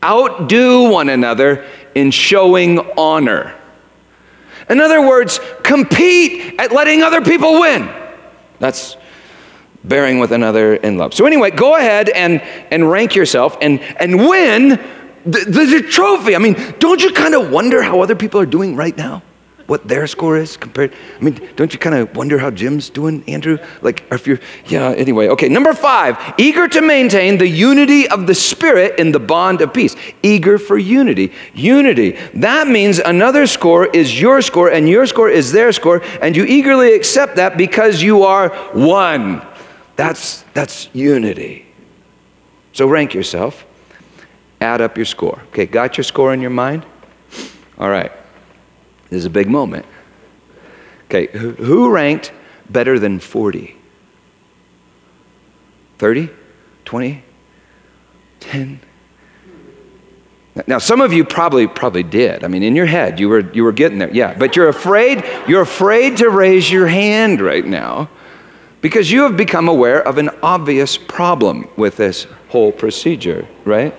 Outdo 0.04 0.90
one 0.90 1.10
another 1.10 1.70
in 1.94 2.10
showing 2.10 2.80
honor. 2.98 3.54
In 4.68 4.82
other 4.82 5.08
words, 5.08 5.40
compete 5.62 6.56
at 6.60 6.72
letting 6.72 7.04
other 7.04 7.22
people 7.22 7.60
win. 7.60 7.90
That's 8.60 8.98
bearing 9.84 10.20
with 10.20 10.32
another 10.32 10.76
in 10.76 10.98
love. 10.98 11.14
So, 11.14 11.26
anyway, 11.26 11.52
go 11.52 11.76
ahead 11.76 12.10
and, 12.10 12.42
and 12.72 12.90
rank 12.90 13.16
yourself 13.16 13.58
and, 13.62 13.80
and 13.80 14.18
win 14.18 14.70
the, 15.26 15.40
the, 15.46 15.82
the 15.82 15.88
trophy. 15.90 16.36
I 16.36 16.40
mean, 16.40 16.56
don't 16.80 17.02
you 17.02 17.12
kind 17.12 17.36
of 17.36 17.52
wonder 17.52 17.82
how 17.82 18.02
other 18.02 18.16
people 18.16 18.40
are 18.40 18.46
doing 18.46 18.76
right 18.76 18.96
now? 18.96 19.24
What 19.70 19.88
their 19.88 20.08
score 20.08 20.36
is 20.38 20.58
compared? 20.58 20.94
I 21.18 21.24
mean, 21.24 21.50
don't 21.56 21.72
you 21.72 21.78
kind 21.78 21.96
of 21.96 22.16
wonder 22.16 22.40
how 22.40 22.50
Jim's 22.50 22.90
doing, 22.90 23.24
Andrew? 23.28 23.60
Like, 23.82 24.04
if 24.12 24.26
you're, 24.26 24.40
yeah, 24.66 24.90
anyway. 24.90 25.28
Okay, 25.30 25.48
number 25.48 25.74
five, 25.74 26.18
eager 26.40 26.68
to 26.68 26.82
maintain 26.82 27.38
the 27.38 27.48
unity 27.48 28.08
of 28.08 28.26
the 28.26 28.34
Spirit 28.34 29.00
in 29.00 29.12
the 29.12 29.20
bond 29.20 29.62
of 29.62 29.72
peace. 29.72 29.96
Eager 30.24 30.58
for 30.58 30.78
unity. 30.78 31.32
Unity. 31.54 32.18
That 32.34 32.68
means 32.68 32.98
another 32.98 33.46
score 33.46 33.86
is 33.86 34.20
your 34.20 34.42
score 34.42 34.72
and 34.72 34.90
your 34.90 35.06
score 35.06 35.30
is 35.30 35.52
their 35.52 35.72
score, 35.72 36.02
and 36.22 36.36
you 36.36 36.46
eagerly 36.46 36.96
accept 36.96 37.36
that 37.36 37.56
because 37.56 38.02
you 38.02 38.24
are 38.24 38.50
one. 38.74 39.46
That's, 39.96 40.44
that's 40.54 40.90
unity. 40.94 41.68
So 42.74 42.88
rank 42.88 43.14
yourself, 43.14 43.66
add 44.62 44.82
up 44.82 44.98
your 44.98 45.06
score. 45.06 45.42
Okay, 45.50 45.68
got 45.68 45.98
your 45.98 46.04
score 46.04 46.34
in 46.34 46.42
your 46.42 46.50
mind? 46.50 46.86
All 47.78 47.90
right. 47.90 48.12
This 49.10 49.20
is 49.20 49.26
a 49.26 49.30
big 49.30 49.50
moment. 49.50 49.86
Okay, 51.06 51.28
who 51.38 51.90
ranked 51.90 52.32
better 52.70 53.00
than 53.00 53.20
40? 53.20 53.76
30? 55.98 56.30
20? 56.86 57.24
10? 58.40 58.80
Now, 60.68 60.78
some 60.78 61.02
of 61.02 61.14
you 61.14 61.24
probably 61.24 61.68
probably 61.68 62.04
did. 62.04 62.44
I 62.44 62.48
mean, 62.48 62.64
in 62.64 62.76
your 62.76 62.86
head, 62.86 63.20
you 63.20 63.30
were 63.30 63.52
you 63.54 63.64
were 63.64 63.72
getting 63.72 64.00
there. 64.00 64.12
Yeah, 64.14 64.36
but 64.38 64.56
you're 64.56 64.70
afraid 64.70 65.24
you're 65.48 65.62
afraid 65.62 66.18
to 66.18 66.30
raise 66.30 66.70
your 66.70 66.88
hand 66.88 67.40
right 67.40 67.66
now 67.66 68.10
because 68.82 69.12
you 69.12 69.24
have 69.24 69.38
become 69.38 69.68
aware 69.68 70.06
of 70.06 70.18
an 70.18 70.30
obvious 70.42 70.98
problem 70.98 71.70
with 71.78 71.98
this 71.98 72.28
whole 72.50 72.72
procedure, 72.72 73.48
right? 73.64 73.96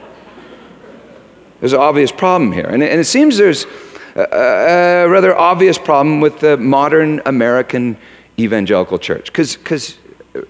There's 1.60 1.72
an 1.72 1.80
obvious 1.80 2.12
problem 2.12 2.52
here, 2.52 2.66
and 2.66 2.82
it, 2.82 2.90
and 2.90 3.00
it 3.00 3.04
seems 3.04 3.36
there's 3.36 3.66
a, 4.14 5.06
rather 5.08 5.36
obvious 5.36 5.78
problem 5.78 6.20
with 6.20 6.40
the 6.40 6.56
modern 6.56 7.20
American 7.26 7.96
evangelical 8.38 8.98
church. 8.98 9.26
Because, 9.26 9.98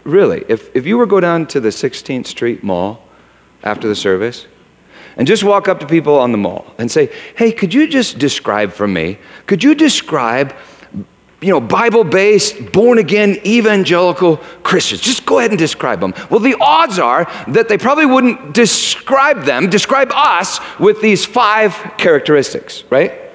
really, 0.04 0.44
if, 0.48 0.74
if 0.74 0.86
you 0.86 0.98
were 0.98 1.06
go 1.06 1.20
down 1.20 1.46
to 1.48 1.60
the 1.60 1.70
16th 1.70 2.26
Street 2.26 2.62
Mall 2.62 3.02
after 3.62 3.88
the 3.88 3.96
service 3.96 4.46
and 5.16 5.26
just 5.26 5.44
walk 5.44 5.68
up 5.68 5.80
to 5.80 5.86
people 5.86 6.18
on 6.18 6.32
the 6.32 6.38
mall 6.38 6.72
and 6.78 6.90
say, 6.90 7.12
hey, 7.36 7.52
could 7.52 7.74
you 7.74 7.86
just 7.86 8.18
describe 8.18 8.72
for 8.72 8.88
me, 8.88 9.18
could 9.46 9.62
you 9.62 9.74
describe 9.74 10.54
you 11.40 11.48
know, 11.48 11.60
Bible 11.60 12.04
based, 12.04 12.70
born 12.72 12.98
again, 12.98 13.38
evangelical 13.46 14.36
Christians. 14.62 15.00
Just 15.00 15.24
go 15.24 15.38
ahead 15.38 15.50
and 15.50 15.58
describe 15.58 16.00
them. 16.00 16.12
Well, 16.28 16.40
the 16.40 16.56
odds 16.60 16.98
are 16.98 17.24
that 17.48 17.68
they 17.68 17.78
probably 17.78 18.04
wouldn't 18.04 18.52
describe 18.52 19.44
them, 19.44 19.70
describe 19.70 20.10
us 20.14 20.60
with 20.78 21.00
these 21.00 21.24
five 21.24 21.94
characteristics, 21.96 22.84
right? 22.90 23.29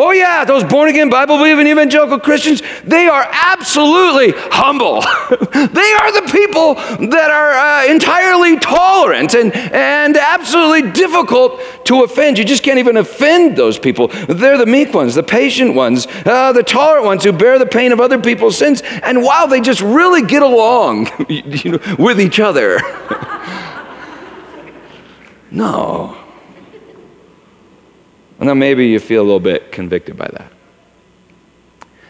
Oh, 0.00 0.12
yeah, 0.12 0.44
those 0.44 0.62
born 0.62 0.88
again, 0.88 1.10
Bible 1.10 1.38
believing 1.38 1.66
evangelical 1.66 2.20
Christians, 2.20 2.62
they 2.84 3.08
are 3.08 3.26
absolutely 3.32 4.32
humble. 4.36 5.00
they 5.00 5.92
are 5.92 6.12
the 6.12 6.28
people 6.30 6.74
that 7.08 7.32
are 7.32 7.50
uh, 7.50 7.84
entirely 7.90 8.60
tolerant 8.60 9.34
and, 9.34 9.52
and 9.52 10.16
absolutely 10.16 10.92
difficult 10.92 11.60
to 11.86 12.04
offend. 12.04 12.38
You 12.38 12.44
just 12.44 12.62
can't 12.62 12.78
even 12.78 12.96
offend 12.96 13.56
those 13.56 13.76
people. 13.76 14.06
They're 14.06 14.56
the 14.56 14.66
meek 14.66 14.94
ones, 14.94 15.16
the 15.16 15.24
patient 15.24 15.74
ones, 15.74 16.06
uh, 16.24 16.52
the 16.52 16.62
tolerant 16.62 17.04
ones 17.04 17.24
who 17.24 17.32
bear 17.32 17.58
the 17.58 17.66
pain 17.66 17.90
of 17.90 17.98
other 17.98 18.20
people's 18.20 18.56
sins. 18.56 18.82
And 19.02 19.24
wow, 19.24 19.46
they 19.46 19.60
just 19.60 19.80
really 19.80 20.22
get 20.22 20.44
along 20.44 21.08
you 21.28 21.72
know, 21.72 21.80
with 21.98 22.20
each 22.20 22.38
other. 22.38 22.78
no. 25.50 26.27
Now, 28.38 28.54
maybe 28.54 28.86
you 28.86 29.00
feel 29.00 29.22
a 29.22 29.24
little 29.24 29.40
bit 29.40 29.72
convicted 29.72 30.16
by 30.16 30.28
that. 30.28 30.52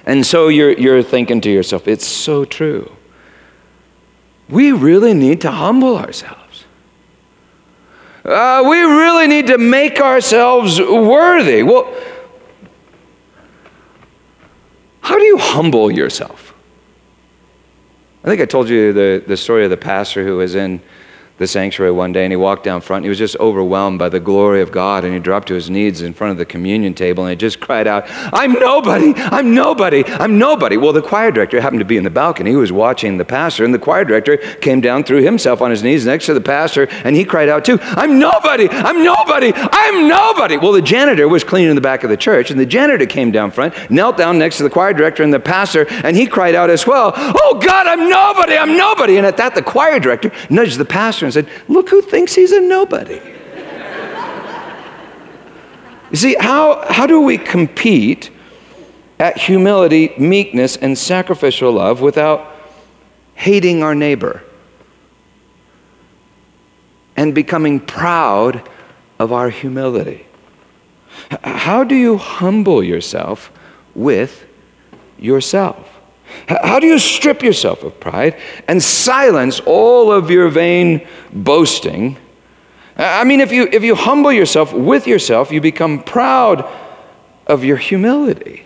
And 0.04 0.26
so 0.26 0.48
you're, 0.48 0.72
you're 0.72 1.02
thinking 1.02 1.40
to 1.42 1.50
yourself, 1.50 1.88
it's 1.88 2.06
so 2.06 2.44
true. 2.44 2.90
we 4.48 4.72
really 4.72 5.14
need 5.14 5.40
to 5.42 5.50
humble 5.50 5.96
ourselves. 5.96 6.64
Uh, 8.24 8.62
we 8.68 8.80
really 8.80 9.26
need 9.26 9.46
to 9.46 9.58
make 9.58 10.00
ourselves 10.00 10.80
worthy. 10.80 11.62
Well, 11.62 11.94
how 15.00 15.18
do 15.18 15.24
you 15.24 15.38
humble 15.38 15.90
yourself? 15.90 16.54
I 18.22 18.28
think 18.28 18.42
I 18.42 18.44
told 18.44 18.68
you 18.68 18.92
the, 18.92 19.24
the 19.26 19.36
story 19.36 19.64
of 19.64 19.70
the 19.70 19.78
pastor 19.78 20.24
who 20.24 20.36
was 20.36 20.54
in 20.54 20.82
the 21.38 21.46
sanctuary 21.46 21.92
one 21.92 22.12
day 22.12 22.24
and 22.24 22.32
he 22.32 22.36
walked 22.36 22.64
down 22.64 22.80
front. 22.80 22.98
And 22.98 23.04
he 23.06 23.08
was 23.08 23.18
just 23.18 23.36
overwhelmed 23.36 23.98
by 23.98 24.08
the 24.08 24.20
glory 24.20 24.60
of 24.60 24.72
God 24.72 25.04
and 25.04 25.14
he 25.14 25.20
dropped 25.20 25.48
to 25.48 25.54
his 25.54 25.70
knees 25.70 26.02
in 26.02 26.12
front 26.12 26.32
of 26.32 26.36
the 26.36 26.44
communion 26.44 26.94
table 26.94 27.24
and 27.24 27.30
he 27.30 27.36
just 27.36 27.60
cried 27.60 27.86
out, 27.86 28.04
I'm 28.32 28.52
nobody, 28.52 29.14
I'm 29.16 29.54
nobody, 29.54 30.04
I'm 30.04 30.38
nobody. 30.38 30.76
Well, 30.76 30.92
the 30.92 31.02
choir 31.02 31.30
director 31.30 31.60
happened 31.60 31.80
to 31.80 31.86
be 31.86 31.96
in 31.96 32.04
the 32.04 32.10
balcony. 32.10 32.50
He 32.50 32.56
was 32.56 32.72
watching 32.72 33.16
the 33.16 33.24
pastor 33.24 33.64
and 33.64 33.72
the 33.72 33.78
choir 33.78 34.04
director 34.04 34.36
came 34.36 34.80
down, 34.80 35.04
threw 35.04 35.22
himself 35.22 35.62
on 35.62 35.70
his 35.70 35.82
knees 35.82 36.04
next 36.04 36.26
to 36.26 36.34
the 36.34 36.40
pastor 36.40 36.88
and 37.04 37.14
he 37.14 37.24
cried 37.24 37.48
out 37.48 37.64
too, 37.64 37.78
I'm 37.80 38.18
nobody, 38.18 38.68
I'm 38.68 39.04
nobody, 39.04 39.52
I'm 39.54 40.08
nobody. 40.08 40.56
Well, 40.56 40.72
the 40.72 40.82
janitor 40.82 41.28
was 41.28 41.44
cleaning 41.44 41.74
the 41.76 41.80
back 41.80 42.02
of 42.02 42.10
the 42.10 42.16
church 42.16 42.50
and 42.50 42.58
the 42.58 42.66
janitor 42.66 43.06
came 43.06 43.30
down 43.30 43.52
front, 43.52 43.74
knelt 43.90 44.16
down 44.16 44.38
next 44.38 44.56
to 44.56 44.64
the 44.64 44.70
choir 44.70 44.92
director 44.92 45.22
and 45.22 45.32
the 45.32 45.40
pastor 45.40 45.86
and 45.88 46.16
he 46.16 46.26
cried 46.26 46.56
out 46.56 46.68
as 46.68 46.84
well, 46.86 47.12
Oh 47.16 47.60
God, 47.64 47.86
I'm 47.86 48.08
nobody, 48.08 48.56
I'm 48.56 48.76
nobody. 48.76 49.18
And 49.18 49.26
at 49.26 49.36
that, 49.36 49.54
the 49.54 49.62
choir 49.62 50.00
director 50.00 50.32
nudged 50.50 50.78
the 50.78 50.84
pastor 50.84 51.27
and 51.36 51.46
said, 51.46 51.48
Look 51.68 51.88
who 51.88 52.02
thinks 52.02 52.34
he's 52.34 52.52
a 52.52 52.60
nobody. 52.60 53.20
you 56.10 56.16
see, 56.16 56.36
how, 56.38 56.84
how 56.88 57.06
do 57.06 57.20
we 57.20 57.38
compete 57.38 58.30
at 59.18 59.36
humility, 59.36 60.14
meekness, 60.18 60.76
and 60.76 60.96
sacrificial 60.96 61.72
love 61.72 62.00
without 62.00 62.56
hating 63.34 63.82
our 63.82 63.94
neighbor 63.94 64.42
and 67.16 67.34
becoming 67.34 67.80
proud 67.80 68.68
of 69.18 69.32
our 69.32 69.50
humility? 69.50 70.26
How 71.42 71.84
do 71.84 71.94
you 71.94 72.16
humble 72.16 72.82
yourself 72.82 73.52
with 73.94 74.46
yourself? 75.18 75.97
How 76.48 76.80
do 76.80 76.86
you 76.86 76.98
strip 76.98 77.42
yourself 77.42 77.82
of 77.82 78.00
pride 78.00 78.40
and 78.66 78.82
silence 78.82 79.60
all 79.60 80.10
of 80.10 80.30
your 80.30 80.48
vain 80.48 81.06
boasting? 81.32 82.16
I 82.96 83.24
mean, 83.24 83.40
if 83.40 83.52
you, 83.52 83.68
if 83.70 83.84
you 83.84 83.94
humble 83.94 84.32
yourself 84.32 84.72
with 84.72 85.06
yourself, 85.06 85.52
you 85.52 85.60
become 85.60 86.02
proud 86.02 86.68
of 87.46 87.64
your 87.64 87.76
humility. 87.76 88.64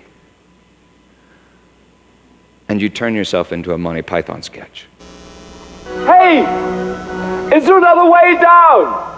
And 2.69 2.81
you 2.81 2.89
turn 2.89 3.15
yourself 3.15 3.53
into 3.53 3.75
a 3.75 3.79
Monty 3.79 4.03
Python 4.03 4.43
sketch. 4.43 4.87
Hey, 6.07 6.41
is 7.55 7.67
there 7.67 7.77
another 7.77 8.11
way 8.11 8.39
down? 8.41 9.11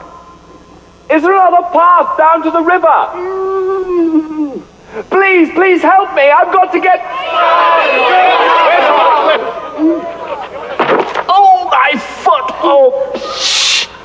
Is 1.10 1.22
there 1.22 1.32
another 1.32 1.62
path 1.72 2.18
down 2.18 2.42
to 2.42 2.50
the 2.50 2.62
river? 2.62 4.64
Please, 4.94 5.50
please 5.50 5.82
help 5.82 6.14
me. 6.14 6.30
I've 6.30 6.52
got 6.52 6.70
to 6.70 6.78
get. 6.78 7.00
Oh, 11.28 11.68
my 11.68 11.98
foot. 11.98 12.44
Oh. 12.62 13.10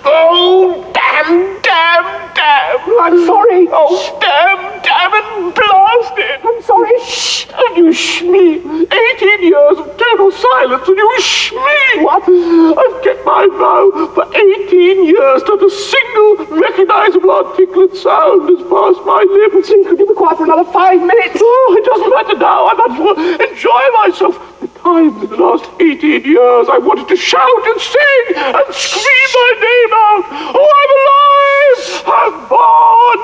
Oh, 0.04 0.92
damn, 0.92 1.62
damn, 1.62 2.34
damn. 2.34 2.80
I'm 3.02 3.24
sorry. 3.28 3.68
Oh, 3.72 4.18
damn, 4.20 4.69
it, 4.90 5.56
blasted. 5.56 6.40
I'm 6.44 6.62
sorry. 6.64 7.00
Shh. 7.02 7.48
And 7.50 7.78
you 7.78 7.94
shh 7.94 8.22
me. 8.24 8.58
18 8.58 9.44
years 9.44 9.78
of 9.80 9.98
total 9.98 10.32
silence 10.32 10.88
and 10.88 10.98
you 10.98 11.22
shh 11.22 11.52
me. 11.52 12.04
What? 12.04 12.24
I've 12.24 13.04
kept 13.04 13.26
my 13.26 13.48
vow 13.48 14.12
for 14.14 14.26
18 14.36 15.06
years. 15.06 15.44
Not 15.44 15.64
a 15.64 15.70
single 15.70 16.58
recognizable 16.58 17.32
articulate 17.32 17.96
sound 17.96 18.50
has 18.50 18.62
passed 18.70 19.02
my 19.06 19.26
lips. 19.28 19.70
Could 19.70 20.00
you 20.00 20.08
be 20.08 20.14
quiet 20.14 20.38
for 20.38 20.46
another 20.46 20.70
five 20.72 21.00
minutes? 21.00 21.40
Oh, 21.42 21.76
it 21.78 21.86
doesn't 21.86 22.10
matter 22.10 22.38
now. 22.38 22.68
I 22.68 22.74
might 22.74 22.92
as 22.92 23.00
well 23.00 23.18
enjoy 23.50 23.84
myself 24.04 24.60
times 24.84 25.24
in 25.24 25.30
the 25.30 25.38
last 25.38 25.66
18 25.80 26.24
years 26.24 26.68
I 26.70 26.78
wanted 26.78 27.08
to 27.08 27.16
shout 27.16 27.64
and 27.68 27.80
sing 27.82 28.26
and 28.36 28.68
scream 28.74 29.30
my 29.40 29.52
name 29.68 29.92
out. 30.04 30.24
Oh, 30.56 30.72
I'm 30.82 30.92
alive! 31.00 31.82
Hava 32.10 32.66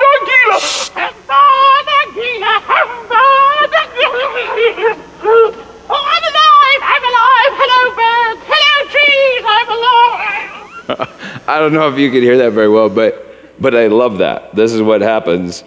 Nagila! 0.00 0.58
Hava 0.96 1.42
Nagila! 1.88 2.52
Hava 2.70 3.24
Nagila! 3.72 4.92
Oh, 5.88 6.04
I'm 6.14 6.24
alive! 6.32 6.82
I'm 6.92 7.04
alive! 7.10 7.52
Hello, 7.60 7.80
birds! 7.98 8.42
Hello, 8.52 8.74
trees! 8.92 9.44
I'm 9.54 9.70
alive! 9.78 11.42
I 11.48 11.58
don't 11.60 11.72
know 11.72 11.88
if 11.88 11.98
you 11.98 12.10
can 12.10 12.22
hear 12.22 12.36
that 12.38 12.52
very 12.52 12.68
well, 12.68 12.88
but, 12.88 13.14
but 13.60 13.74
I 13.74 13.86
love 13.86 14.18
that. 14.18 14.54
This 14.54 14.72
is 14.72 14.82
what 14.82 15.00
happens 15.00 15.64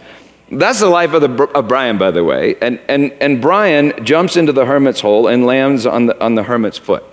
that's 0.52 0.80
the 0.80 0.90
life 0.90 1.14
of, 1.14 1.22
the, 1.22 1.44
of 1.56 1.68
Brian, 1.68 1.98
by 1.98 2.12
the 2.12 2.24
way. 2.24 2.56
And, 2.62 2.80
and, 2.88 3.12
and 3.22 3.42
Brian 3.42 4.04
jumps 4.04 4.36
into 4.36 4.52
the 4.52 4.66
hermit's 4.66 5.00
hole 5.00 5.28
and 5.28 5.46
lands 5.46 5.86
on 5.86 6.08
the, 6.08 6.24
on 6.24 6.36
the 6.36 6.44
hermit's 6.44 6.78
foot. 6.78 7.04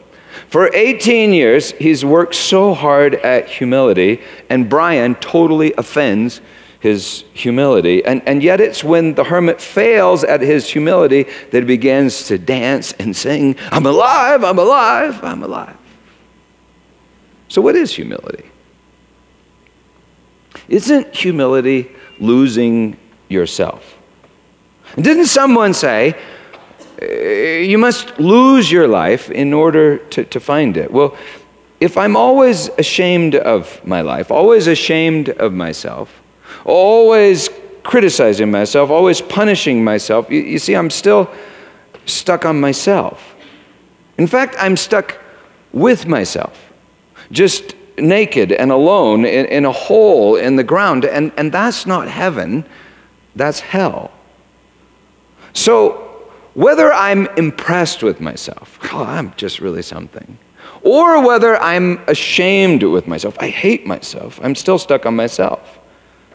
For 0.48 0.74
18 0.74 1.32
years, 1.32 1.72
he's 1.72 2.04
worked 2.04 2.34
so 2.34 2.72
hard 2.72 3.14
at 3.16 3.48
humility, 3.48 4.22
and 4.48 4.68
Brian 4.68 5.14
totally 5.16 5.74
offends 5.76 6.40
his 6.80 7.24
humility. 7.32 8.04
And, 8.04 8.22
and 8.28 8.42
yet, 8.42 8.60
it's 8.60 8.84
when 8.84 9.14
the 9.14 9.24
hermit 9.24 9.60
fails 9.60 10.24
at 10.24 10.40
his 10.40 10.68
humility 10.68 11.24
that 11.50 11.62
he 11.62 11.66
begins 11.66 12.28
to 12.28 12.38
dance 12.38 12.92
and 12.92 13.16
sing, 13.16 13.56
I'm 13.72 13.86
alive, 13.86 14.44
I'm 14.44 14.58
alive, 14.58 15.22
I'm 15.24 15.42
alive. 15.42 15.76
So, 17.48 17.60
what 17.60 17.74
is 17.76 17.92
humility? 17.92 18.44
Isn't 20.68 21.14
humility 21.14 21.90
losing 22.18 22.98
yourself. 23.28 23.96
Didn't 24.96 25.26
someone 25.26 25.74
say, 25.74 26.14
eh, 27.00 27.58
you 27.58 27.78
must 27.78 28.18
lose 28.18 28.70
your 28.70 28.88
life 28.88 29.30
in 29.30 29.52
order 29.52 29.98
to, 29.98 30.24
to 30.24 30.40
find 30.40 30.76
it? 30.76 30.90
Well, 30.90 31.16
if 31.80 31.98
I'm 31.98 32.16
always 32.16 32.68
ashamed 32.78 33.34
of 33.34 33.84
my 33.84 34.00
life, 34.00 34.30
always 34.30 34.66
ashamed 34.66 35.28
of 35.28 35.52
myself, 35.52 36.22
always 36.64 37.50
criticizing 37.82 38.50
myself, 38.50 38.90
always 38.90 39.20
punishing 39.20 39.84
myself, 39.84 40.30
you, 40.30 40.40
you 40.40 40.58
see, 40.58 40.74
I'm 40.74 40.90
still 40.90 41.30
stuck 42.06 42.44
on 42.44 42.60
myself. 42.60 43.34
In 44.18 44.26
fact, 44.26 44.56
I'm 44.58 44.76
stuck 44.76 45.20
with 45.72 46.06
myself, 46.06 46.72
just 47.30 47.74
naked 47.98 48.52
and 48.52 48.70
alone 48.72 49.24
in, 49.24 49.46
in 49.46 49.64
a 49.64 49.72
hole 49.72 50.36
in 50.36 50.56
the 50.56 50.64
ground. 50.64 51.04
And, 51.04 51.32
and 51.36 51.52
that's 51.52 51.86
not 51.86 52.08
heaven. 52.08 52.64
That's 53.36 53.60
hell. 53.60 54.10
So, 55.52 56.02
whether 56.54 56.92
I'm 56.92 57.26
impressed 57.36 58.02
with 58.02 58.20
myself, 58.20 58.78
oh, 58.92 59.04
I'm 59.04 59.34
just 59.36 59.60
really 59.60 59.82
something, 59.82 60.38
or 60.82 61.24
whether 61.24 61.56
I'm 61.60 61.98
ashamed 62.08 62.82
with 62.82 63.06
myself, 63.06 63.36
I 63.38 63.48
hate 63.48 63.86
myself, 63.86 64.40
I'm 64.42 64.54
still 64.54 64.78
stuck 64.78 65.06
on 65.06 65.14
myself. 65.14 65.78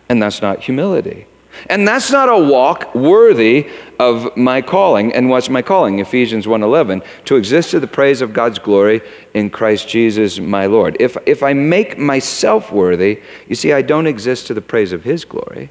And 0.09 0.21
that's 0.21 0.41
not 0.41 0.59
humility. 0.59 1.25
And 1.67 1.87
that's 1.87 2.11
not 2.11 2.29
a 2.29 2.37
walk 2.37 2.93
worthy 2.95 3.69
of 3.99 4.35
my 4.35 4.61
calling. 4.61 5.13
And 5.13 5.29
what's 5.29 5.49
my 5.49 5.61
calling? 5.61 5.99
Ephesians 5.99 6.45
1:11, 6.47 7.01
to 7.25 7.35
exist 7.35 7.71
to 7.71 7.79
the 7.79 7.87
praise 7.87 8.21
of 8.21 8.33
God's 8.33 8.59
glory 8.59 9.01
in 9.33 9.49
Christ 9.49 9.87
Jesus 9.87 10.39
my 10.39 10.65
Lord. 10.65 10.97
If 10.99 11.17
if 11.25 11.43
I 11.43 11.53
make 11.53 11.97
myself 11.97 12.71
worthy, 12.71 13.21
you 13.47 13.55
see 13.55 13.73
I 13.73 13.81
don't 13.81 14.07
exist 14.07 14.47
to 14.47 14.53
the 14.53 14.61
praise 14.61 14.91
of 14.91 15.03
his 15.03 15.25
glory. 15.25 15.69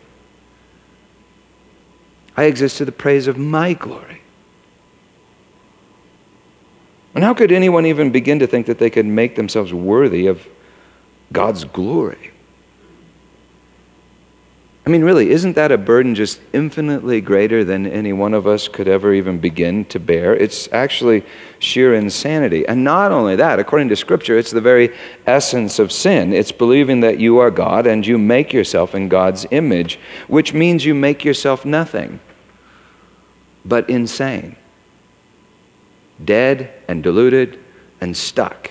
I 2.41 2.45
exist 2.45 2.79
to 2.79 2.87
the 2.87 2.93
praise 2.93 3.27
of 3.27 3.37
my 3.37 3.75
glory. 3.75 4.23
And 7.15 7.23
how 7.23 7.35
could 7.35 7.53
anyone 7.53 7.85
even 7.85 8.13
begin 8.13 8.39
to 8.39 8.47
think 8.47 8.65
that 8.65 8.79
they 8.79 8.89
could 8.89 9.05
make 9.05 9.37
themselves 9.37 9.75
worthy 9.75 10.27
of 10.27 10.49
God's 11.35 11.65
glory? 11.65 12.31
I 14.87 14.89
mean, 14.89 15.05
really, 15.05 15.29
isn't 15.29 15.53
that 15.57 15.71
a 15.71 15.77
burden 15.77 16.15
just 16.15 16.41
infinitely 16.55 17.21
greater 17.21 17.63
than 17.63 17.87
any 17.87 18.15
one 18.15 18.33
of 18.33 18.47
us 18.47 18.69
could 18.69 18.89
ever 18.89 19.13
even 19.13 19.39
begin 19.39 19.85
to 19.87 20.01
bear? 20.01 20.35
It's 20.35 20.67
actually 20.73 21.27
sheer 21.59 21.95
insanity. 21.95 22.67
And 22.67 22.83
not 22.83 23.13
only 23.13 23.37
that, 23.37 23.59
according 23.59 23.91
to 23.91 23.97
Scripture, 23.97 24.39
it's 24.39 24.51
the 24.51 24.63
very 24.63 24.97
essence 25.27 25.79
of 25.79 25.93
sin. 25.93 26.33
It's 26.33 26.53
believing 26.53 27.01
that 27.01 27.21
you 27.21 27.37
are 27.37 27.51
God 27.51 27.87
and 27.87 28.07
you 28.07 28.17
make 28.17 28.55
yourself 28.55 28.95
in 28.95 29.11
God's 29.11 29.45
image, 29.51 29.99
which 30.27 30.55
means 30.55 30.87
you 30.87 30.95
make 30.95 31.23
yourself 31.23 31.67
nothing 31.67 32.19
but 33.65 33.89
insane, 33.91 34.57
dead 36.25 36.73
and 36.89 37.03
deluded 37.03 37.59
and 38.01 38.17
stuck 38.17 38.71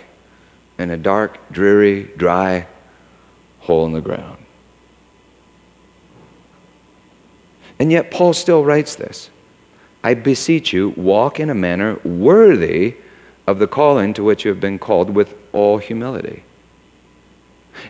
in 0.77 0.89
a 0.91 0.97
dark, 0.97 1.51
dreary, 1.51 2.03
dry 2.17 2.67
hole 3.59 3.85
in 3.85 3.93
the 3.93 4.01
ground. 4.01 4.43
And 7.79 7.91
yet, 7.91 8.11
Paul 8.11 8.33
still 8.33 8.65
writes 8.65 8.95
this 8.95 9.29
I 10.03 10.13
beseech 10.13 10.73
you, 10.73 10.89
walk 10.89 11.39
in 11.39 11.49
a 11.49 11.55
manner 11.55 11.95
worthy 12.03 12.95
of 13.47 13.59
the 13.59 13.67
calling 13.67 14.13
to 14.13 14.23
which 14.23 14.45
you 14.45 14.49
have 14.49 14.59
been 14.59 14.79
called 14.79 15.09
with 15.09 15.35
all 15.53 15.77
humility. 15.77 16.43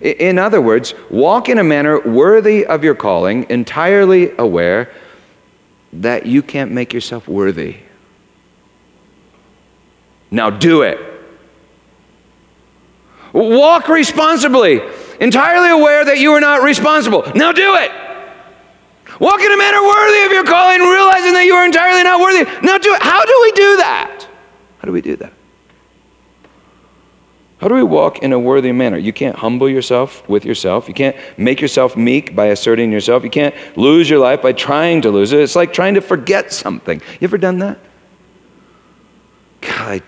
In 0.01 0.38
other 0.38 0.62
words, 0.62 0.93
walk 1.09 1.49
in 1.49 1.57
a 1.57 1.63
manner 1.63 1.99
worthy 2.01 2.65
of 2.65 2.83
your 2.83 2.95
calling, 2.95 3.49
entirely 3.49 4.31
aware 4.38 4.91
that 5.93 6.25
you 6.25 6.41
can't 6.41 6.71
make 6.71 6.93
yourself 6.93 7.28
worthy. 7.28 7.78
Now 10.32 10.49
do 10.49 10.84
it. 10.84 10.99
Walk 13.34 13.88
responsibly, 13.89 14.82
entirely 15.19 15.69
aware 15.69 16.06
that 16.06 16.17
you 16.17 16.32
are 16.34 16.41
not 16.41 16.63
responsible. 16.63 17.23
Now 17.36 17.52
do 17.52 17.75
it. 17.75 17.91
Walk 19.19 19.41
in 19.41 19.52
a 19.52 19.58
manner 19.58 19.84
worthy 19.84 20.25
of 20.25 20.32
your 20.32 20.45
calling, 20.45 20.80
realizing 20.80 21.34
that 21.34 21.45
you 21.45 21.54
are 21.54 21.65
entirely 21.65 22.04
not 22.04 22.21
worthy. 22.21 22.43
Now 22.65 22.78
do 22.78 22.93
it. 22.93 23.02
How 23.02 23.23
do 23.25 23.39
we 23.41 23.52
do 23.52 23.78
that? 23.78 24.28
How 24.80 24.86
do 24.86 24.91
we 24.91 25.02
do 25.02 25.15
that? 25.17 25.34
How 27.59 27.67
do 27.67 27.75
we 27.75 27.83
walk 27.83 28.19
in 28.19 28.31
a 28.31 28.39
worthy 28.39 28.71
manner? 28.71 28.97
You 28.97 29.11
can't 29.11 29.35
humble 29.35 29.69
yourself 29.69 30.27
with 30.29 30.45
yourself. 30.45 30.87
You 30.87 30.93
can't 30.93 31.15
make 31.37 31.59
yourself 31.59 31.97
meek 31.97 32.33
by 32.33 32.47
asserting 32.47 32.89
yourself. 32.89 33.23
You 33.25 33.29
can't 33.29 33.53
lose 33.77 34.09
your 34.09 34.19
life 34.19 34.41
by 34.41 34.53
trying 34.53 35.01
to 35.01 35.11
lose 35.11 35.33
it. 35.33 35.41
It's 35.41 35.57
like 35.57 35.73
trying 35.73 35.95
to 35.95 36.01
forget 36.01 36.53
something. 36.53 37.01
You 37.19 37.25
ever 37.25 37.37
done 37.37 37.59
that? 37.59 37.77
God, 39.59 40.01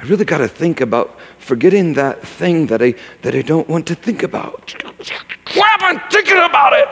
I 0.00 0.02
really 0.04 0.24
got 0.24 0.38
to 0.38 0.48
think 0.48 0.80
about 0.80 1.20
forgetting 1.38 1.92
that 1.92 2.22
thing 2.26 2.68
that 2.68 2.80
I, 2.80 2.94
that 3.20 3.34
I 3.34 3.42
don't 3.42 3.68
want 3.68 3.86
to 3.88 3.94
think 3.94 4.22
about. 4.22 4.74
Crap, 5.44 5.82
I'm 5.82 6.00
thinking 6.10 6.38
about 6.38 6.72
it. 6.72 6.88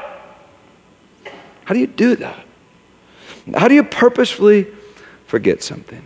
How 1.64 1.72
do 1.72 1.81
you 1.81 1.87
do 1.87 2.16
that? 2.16 2.46
How 3.55 3.66
do 3.66 3.75
you 3.75 3.83
purposefully 3.83 4.66
forget 5.27 5.62
something? 5.62 6.05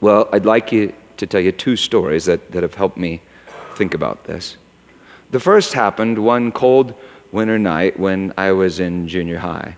Well, 0.00 0.28
I'd 0.32 0.44
like 0.44 0.72
you 0.72 0.92
to 1.20 1.26
tell 1.26 1.40
you 1.40 1.52
two 1.52 1.76
stories 1.76 2.24
that, 2.24 2.50
that 2.50 2.62
have 2.62 2.74
helped 2.74 2.96
me 2.96 3.22
think 3.74 3.94
about 3.94 4.24
this. 4.24 4.56
The 5.30 5.40
first 5.40 5.72
happened 5.72 6.18
one 6.18 6.50
cold 6.50 6.94
winter 7.30 7.58
night 7.58 7.98
when 7.98 8.34
I 8.36 8.52
was 8.52 8.80
in 8.80 9.06
junior 9.06 9.38
high. 9.38 9.76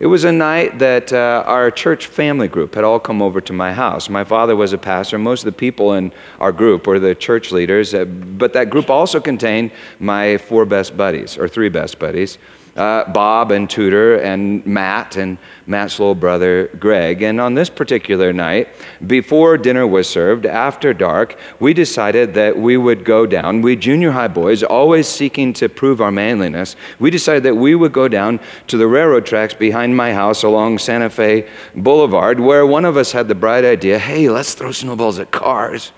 It 0.00 0.06
was 0.06 0.24
a 0.24 0.32
night 0.32 0.78
that 0.78 1.12
uh, 1.12 1.44
our 1.46 1.70
church 1.70 2.06
family 2.06 2.48
group 2.48 2.74
had 2.74 2.84
all 2.84 2.98
come 2.98 3.22
over 3.22 3.40
to 3.42 3.52
my 3.52 3.72
house. 3.72 4.08
My 4.08 4.24
father 4.24 4.56
was 4.56 4.72
a 4.72 4.78
pastor. 4.78 5.18
Most 5.18 5.42
of 5.42 5.52
the 5.52 5.58
people 5.58 5.92
in 5.92 6.12
our 6.40 6.52
group 6.52 6.86
were 6.86 6.98
the 6.98 7.14
church 7.14 7.52
leaders, 7.52 7.94
uh, 7.94 8.04
but 8.04 8.52
that 8.54 8.70
group 8.70 8.90
also 8.90 9.20
contained 9.20 9.70
my 10.00 10.38
four 10.38 10.66
best 10.66 10.96
buddies, 10.96 11.38
or 11.38 11.48
three 11.48 11.68
best 11.68 11.98
buddies 11.98 12.38
uh, 12.76 13.10
Bob 13.12 13.50
and 13.50 13.68
Tudor 13.68 14.16
and 14.16 14.64
Matt 14.66 15.16
and 15.16 15.38
Matt's 15.66 15.98
little 15.98 16.14
brother 16.14 16.68
Greg. 16.78 17.22
And 17.22 17.40
on 17.40 17.54
this 17.54 17.70
particular 17.70 18.32
night, 18.32 18.68
before 19.06 19.56
dinner 19.56 19.86
was 19.86 20.08
served, 20.08 20.46
after 20.46 20.92
dark, 20.92 21.38
we 21.60 21.72
decided 21.72 22.34
that 22.34 22.56
we 22.56 22.76
would 22.76 23.04
go 23.04 23.26
down. 23.26 23.62
We 23.62 23.76
junior 23.76 24.10
high 24.10 24.28
boys, 24.28 24.62
always 24.62 25.08
seeking 25.08 25.52
to 25.54 25.68
prove 25.68 26.00
our 26.00 26.12
manliness, 26.12 26.76
we 26.98 27.10
decided 27.10 27.44
that 27.44 27.54
we 27.54 27.74
would 27.74 27.92
go 27.92 28.08
down 28.08 28.40
to 28.68 28.76
the 28.76 28.86
railroad 28.86 29.26
tracks 29.26 29.54
behind 29.54 29.96
my 29.96 30.12
house 30.12 30.42
along 30.42 30.78
Santa 30.78 31.10
Fe 31.10 31.48
Boulevard, 31.74 32.40
where 32.40 32.66
one 32.66 32.84
of 32.84 32.96
us 32.96 33.12
had 33.12 33.28
the 33.28 33.34
bright 33.34 33.64
idea 33.64 33.98
hey, 33.98 34.28
let's 34.28 34.54
throw 34.54 34.72
snowballs 34.72 35.18
at 35.18 35.30
cars. 35.30 35.92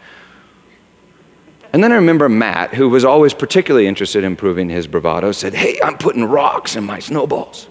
And 1.76 1.84
then 1.84 1.92
I 1.92 1.96
remember 1.96 2.30
Matt, 2.30 2.72
who 2.72 2.88
was 2.88 3.04
always 3.04 3.34
particularly 3.34 3.86
interested 3.86 4.24
in 4.24 4.34
proving 4.34 4.70
his 4.70 4.86
bravado, 4.86 5.30
said, 5.30 5.52
Hey, 5.52 5.78
I'm 5.84 5.98
putting 5.98 6.24
rocks 6.24 6.74
in 6.74 6.84
my 6.84 7.00
snowballs. 7.00 7.68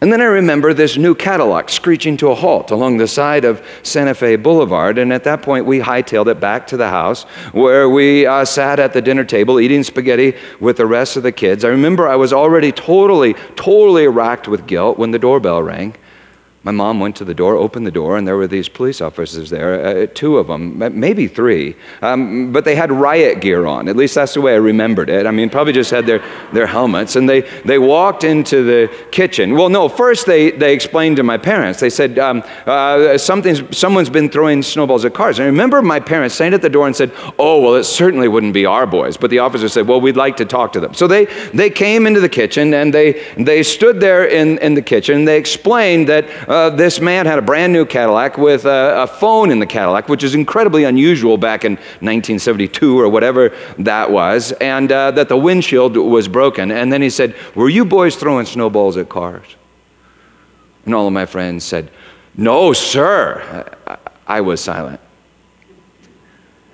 And 0.00 0.10
then 0.10 0.22
I 0.22 0.24
remember 0.24 0.72
this 0.72 0.96
new 0.96 1.14
Cadillac 1.14 1.68
screeching 1.68 2.16
to 2.16 2.30
a 2.30 2.34
halt 2.34 2.70
along 2.70 2.96
the 2.96 3.06
side 3.06 3.44
of 3.44 3.62
Santa 3.82 4.14
Fe 4.14 4.36
Boulevard. 4.36 4.96
And 4.96 5.12
at 5.12 5.22
that 5.24 5.42
point, 5.42 5.66
we 5.66 5.80
hightailed 5.80 6.28
it 6.28 6.40
back 6.40 6.66
to 6.68 6.78
the 6.78 6.88
house 6.88 7.24
where 7.52 7.90
we 7.90 8.24
uh, 8.24 8.42
sat 8.46 8.80
at 8.80 8.94
the 8.94 9.02
dinner 9.02 9.24
table 9.24 9.60
eating 9.60 9.82
spaghetti 9.82 10.34
with 10.58 10.78
the 10.78 10.86
rest 10.86 11.18
of 11.18 11.24
the 11.24 11.30
kids. 11.30 11.66
I 11.66 11.68
remember 11.68 12.08
I 12.08 12.16
was 12.16 12.32
already 12.32 12.72
totally, 12.72 13.34
totally 13.54 14.08
racked 14.08 14.48
with 14.48 14.66
guilt 14.66 14.96
when 14.96 15.10
the 15.10 15.18
doorbell 15.18 15.62
rang. 15.62 15.94
My 16.64 16.70
mom 16.70 17.00
went 17.00 17.16
to 17.16 17.24
the 17.24 17.34
door, 17.34 17.56
opened 17.56 17.86
the 17.86 17.90
door, 17.90 18.16
and 18.16 18.26
there 18.26 18.36
were 18.36 18.46
these 18.46 18.68
police 18.68 19.00
officers 19.00 19.50
there, 19.50 19.84
uh, 19.84 20.06
two 20.14 20.38
of 20.38 20.46
them, 20.46 20.78
maybe 20.78 21.26
three. 21.26 21.74
Um, 22.02 22.52
but 22.52 22.64
they 22.64 22.76
had 22.76 22.92
riot 22.92 23.40
gear 23.40 23.66
on. 23.66 23.88
At 23.88 23.96
least 23.96 24.14
that's 24.14 24.34
the 24.34 24.40
way 24.40 24.52
I 24.52 24.58
remembered 24.58 25.10
it. 25.10 25.26
I 25.26 25.32
mean, 25.32 25.50
probably 25.50 25.72
just 25.72 25.90
had 25.90 26.06
their, 26.06 26.20
their 26.52 26.68
helmets. 26.68 27.16
And 27.16 27.28
they, 27.28 27.40
they 27.64 27.80
walked 27.80 28.22
into 28.22 28.62
the 28.62 28.94
kitchen. 29.10 29.54
Well, 29.54 29.70
no, 29.70 29.88
first 29.88 30.24
they, 30.24 30.52
they 30.52 30.72
explained 30.72 31.16
to 31.16 31.24
my 31.24 31.36
parents. 31.36 31.80
They 31.80 31.90
said, 31.90 32.20
um, 32.20 32.44
uh, 32.64 33.18
something's, 33.18 33.76
someone's 33.76 34.10
been 34.10 34.30
throwing 34.30 34.62
snowballs 34.62 35.04
at 35.04 35.14
cars. 35.14 35.40
And 35.40 35.44
I 35.44 35.46
remember 35.46 35.82
my 35.82 35.98
parents 35.98 36.36
standing 36.36 36.54
at 36.54 36.62
the 36.62 36.70
door 36.70 36.86
and 36.86 36.94
said, 36.94 37.10
Oh, 37.40 37.60
well, 37.60 37.74
it 37.74 37.84
certainly 37.84 38.28
wouldn't 38.28 38.54
be 38.54 38.66
our 38.66 38.86
boys. 38.86 39.16
But 39.16 39.30
the 39.30 39.40
officer 39.40 39.68
said, 39.68 39.88
Well, 39.88 40.00
we'd 40.00 40.16
like 40.16 40.36
to 40.36 40.44
talk 40.44 40.72
to 40.74 40.80
them. 40.80 40.94
So 40.94 41.08
they, 41.08 41.24
they 41.52 41.70
came 41.70 42.06
into 42.06 42.20
the 42.20 42.28
kitchen 42.28 42.72
and 42.72 42.94
they, 42.94 43.24
they 43.36 43.64
stood 43.64 43.98
there 43.98 44.26
in, 44.26 44.58
in 44.58 44.74
the 44.74 44.82
kitchen. 44.82 45.24
They 45.24 45.38
explained 45.38 46.08
that 46.08 46.28
uh, 46.52 46.68
this 46.68 47.00
man 47.00 47.24
had 47.24 47.38
a 47.38 47.42
brand 47.42 47.72
new 47.72 47.86
Cadillac 47.86 48.36
with 48.36 48.66
a, 48.66 49.04
a, 49.04 49.06
phone 49.06 49.50
in 49.50 49.58
the 49.58 49.66
Cadillac, 49.66 50.10
which 50.10 50.22
is 50.22 50.34
incredibly 50.34 50.84
unusual 50.84 51.38
back 51.38 51.64
in 51.64 51.72
1972 51.72 53.00
or 53.00 53.08
whatever 53.08 53.56
that 53.78 54.10
was, 54.10 54.52
and 54.52 54.92
uh, 54.92 55.10
that 55.12 55.30
the 55.30 55.36
windshield 55.36 55.96
was 55.96 56.28
broken. 56.28 56.70
And 56.70 56.92
then 56.92 57.00
he 57.00 57.08
said, 57.08 57.34
Were 57.54 57.70
you 57.70 57.86
boys 57.86 58.16
throwing 58.16 58.44
snowballs 58.44 58.98
at 58.98 59.08
cars? 59.08 59.56
And 60.84 60.94
all 60.94 61.06
of 61.06 61.14
my 61.14 61.24
friends 61.24 61.64
said, 61.64 61.90
No, 62.36 62.74
sir. 62.74 63.66
I, 63.86 63.96
I 64.26 64.40
was 64.42 64.60
silent. 64.60 65.00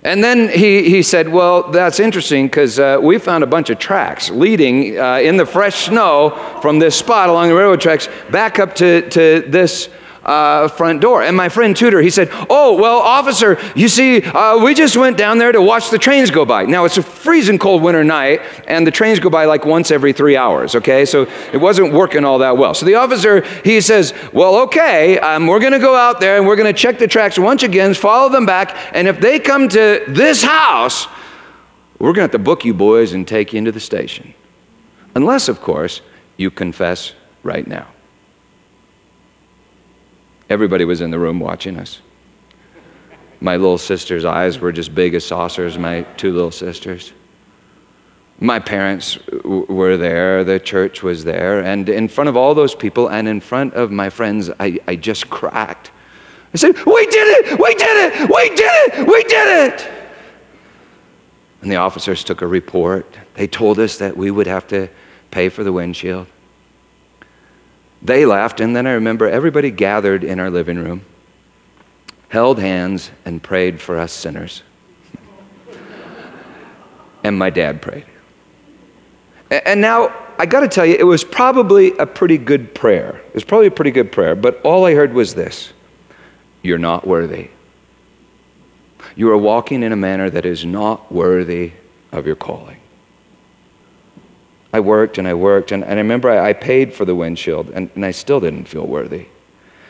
And 0.04 0.22
then 0.22 0.48
he, 0.48 0.88
he 0.88 1.02
said, 1.02 1.28
Well, 1.28 1.70
that's 1.70 1.98
interesting 1.98 2.46
because 2.46 2.78
uh, 2.78 2.98
we 3.02 3.18
found 3.18 3.42
a 3.42 3.46
bunch 3.46 3.70
of 3.70 3.78
tracks 3.78 4.30
leading 4.30 4.98
uh, 4.98 5.16
in 5.16 5.36
the 5.36 5.46
fresh 5.46 5.86
snow 5.86 6.58
from 6.62 6.78
this 6.78 6.96
spot 6.96 7.28
along 7.28 7.48
the 7.48 7.54
railroad 7.54 7.80
tracks 7.80 8.08
back 8.30 8.58
up 8.58 8.74
to, 8.76 9.08
to 9.10 9.44
this 9.48 9.88
uh, 10.28 10.68
front 10.68 11.00
door. 11.00 11.22
And 11.22 11.34
my 11.34 11.48
friend 11.48 11.74
Tudor, 11.74 12.00
he 12.02 12.10
said, 12.10 12.28
Oh, 12.50 12.74
well, 12.78 12.98
officer, 12.98 13.58
you 13.74 13.88
see, 13.88 14.22
uh, 14.22 14.62
we 14.62 14.74
just 14.74 14.96
went 14.96 15.16
down 15.16 15.38
there 15.38 15.52
to 15.52 15.62
watch 15.62 15.90
the 15.90 15.98
trains 15.98 16.30
go 16.30 16.44
by. 16.44 16.66
Now, 16.66 16.84
it's 16.84 16.98
a 16.98 17.02
freezing 17.02 17.58
cold 17.58 17.82
winter 17.82 18.04
night, 18.04 18.42
and 18.66 18.86
the 18.86 18.90
trains 18.90 19.20
go 19.20 19.30
by 19.30 19.46
like 19.46 19.64
once 19.64 19.90
every 19.90 20.12
three 20.12 20.36
hours, 20.36 20.74
okay? 20.74 21.06
So 21.06 21.22
it 21.52 21.56
wasn't 21.56 21.94
working 21.94 22.24
all 22.24 22.38
that 22.38 22.58
well. 22.58 22.74
So 22.74 22.84
the 22.84 22.96
officer, 22.96 23.40
he 23.64 23.80
says, 23.80 24.12
Well, 24.32 24.56
okay, 24.64 25.18
um, 25.18 25.46
we're 25.46 25.60
going 25.60 25.72
to 25.72 25.78
go 25.78 25.96
out 25.96 26.20
there 26.20 26.36
and 26.36 26.46
we're 26.46 26.56
going 26.56 26.72
to 26.72 26.78
check 26.78 26.98
the 26.98 27.08
tracks 27.08 27.38
once 27.38 27.62
again, 27.62 27.94
follow 27.94 28.28
them 28.28 28.44
back, 28.44 28.76
and 28.92 29.08
if 29.08 29.20
they 29.20 29.40
come 29.40 29.68
to 29.70 30.04
this 30.08 30.42
house, 30.42 31.06
we're 31.98 32.08
going 32.08 32.16
to 32.16 32.22
have 32.22 32.30
to 32.32 32.38
book 32.38 32.64
you 32.66 32.74
boys 32.74 33.14
and 33.14 33.26
take 33.26 33.54
you 33.54 33.58
into 33.58 33.72
the 33.72 33.80
station. 33.80 34.34
Unless, 35.14 35.48
of 35.48 35.60
course, 35.62 36.02
you 36.36 36.50
confess 36.50 37.14
right 37.42 37.66
now. 37.66 37.88
Everybody 40.50 40.84
was 40.84 41.00
in 41.00 41.10
the 41.10 41.18
room 41.18 41.40
watching 41.40 41.78
us. 41.78 42.00
My 43.40 43.56
little 43.56 43.78
sister's 43.78 44.24
eyes 44.24 44.58
were 44.58 44.72
just 44.72 44.94
big 44.94 45.14
as 45.14 45.24
saucers, 45.24 45.78
my 45.78 46.02
two 46.16 46.32
little 46.32 46.50
sisters. 46.50 47.12
My 48.40 48.58
parents 48.58 49.16
w- 49.16 49.66
were 49.68 49.96
there, 49.96 50.44
the 50.44 50.58
church 50.58 51.02
was 51.02 51.24
there, 51.24 51.62
and 51.62 51.88
in 51.88 52.08
front 52.08 52.28
of 52.28 52.36
all 52.36 52.54
those 52.54 52.74
people 52.74 53.08
and 53.08 53.28
in 53.28 53.40
front 53.40 53.74
of 53.74 53.90
my 53.90 54.10
friends, 54.10 54.50
I, 54.58 54.78
I 54.86 54.96
just 54.96 55.28
cracked. 55.28 55.92
I 56.54 56.56
said, 56.56 56.76
We 56.84 57.06
did 57.06 57.46
it! 57.46 57.60
We 57.60 57.74
did 57.74 58.12
it! 58.12 58.30
We 58.30 58.48
did 58.56 58.92
it! 58.94 59.08
We 59.08 59.22
did 59.24 59.72
it! 59.72 59.92
And 61.62 61.70
the 61.70 61.76
officers 61.76 62.24
took 62.24 62.42
a 62.42 62.46
report. 62.46 63.18
They 63.34 63.46
told 63.46 63.78
us 63.78 63.98
that 63.98 64.16
we 64.16 64.30
would 64.30 64.46
have 64.46 64.66
to 64.68 64.88
pay 65.30 65.48
for 65.48 65.62
the 65.62 65.72
windshield. 65.72 66.26
They 68.02 68.24
laughed, 68.24 68.60
and 68.60 68.74
then 68.74 68.86
I 68.86 68.92
remember 68.92 69.28
everybody 69.28 69.70
gathered 69.70 70.24
in 70.24 70.38
our 70.38 70.50
living 70.50 70.78
room, 70.78 71.04
held 72.28 72.58
hands, 72.58 73.10
and 73.24 73.42
prayed 73.42 73.80
for 73.80 73.98
us 73.98 74.12
sinners. 74.12 74.62
and 77.24 77.38
my 77.38 77.50
dad 77.50 77.82
prayed. 77.82 78.06
And 79.50 79.80
now, 79.80 80.14
I 80.38 80.46
got 80.46 80.60
to 80.60 80.68
tell 80.68 80.86
you, 80.86 80.94
it 80.94 81.04
was 81.04 81.24
probably 81.24 81.96
a 81.98 82.06
pretty 82.06 82.38
good 82.38 82.74
prayer. 82.74 83.20
It 83.28 83.34
was 83.34 83.44
probably 83.44 83.66
a 83.66 83.72
pretty 83.72 83.90
good 83.90 84.12
prayer, 84.12 84.36
but 84.36 84.60
all 84.62 84.84
I 84.84 84.94
heard 84.94 85.12
was 85.12 85.34
this 85.34 85.72
You're 86.62 86.78
not 86.78 87.06
worthy. 87.06 87.50
You 89.16 89.30
are 89.32 89.38
walking 89.38 89.82
in 89.82 89.92
a 89.92 89.96
manner 89.96 90.30
that 90.30 90.46
is 90.46 90.64
not 90.64 91.10
worthy 91.10 91.72
of 92.12 92.26
your 92.26 92.36
calling. 92.36 92.77
I 94.72 94.80
worked 94.80 95.18
and 95.18 95.26
I 95.26 95.34
worked, 95.34 95.72
and, 95.72 95.82
and 95.82 95.94
I 95.94 95.96
remember 95.96 96.30
I, 96.30 96.50
I 96.50 96.52
paid 96.52 96.92
for 96.92 97.04
the 97.04 97.14
windshield, 97.14 97.70
and, 97.70 97.90
and 97.94 98.04
I 98.04 98.10
still 98.10 98.40
didn't 98.40 98.66
feel 98.66 98.86
worthy. 98.86 99.26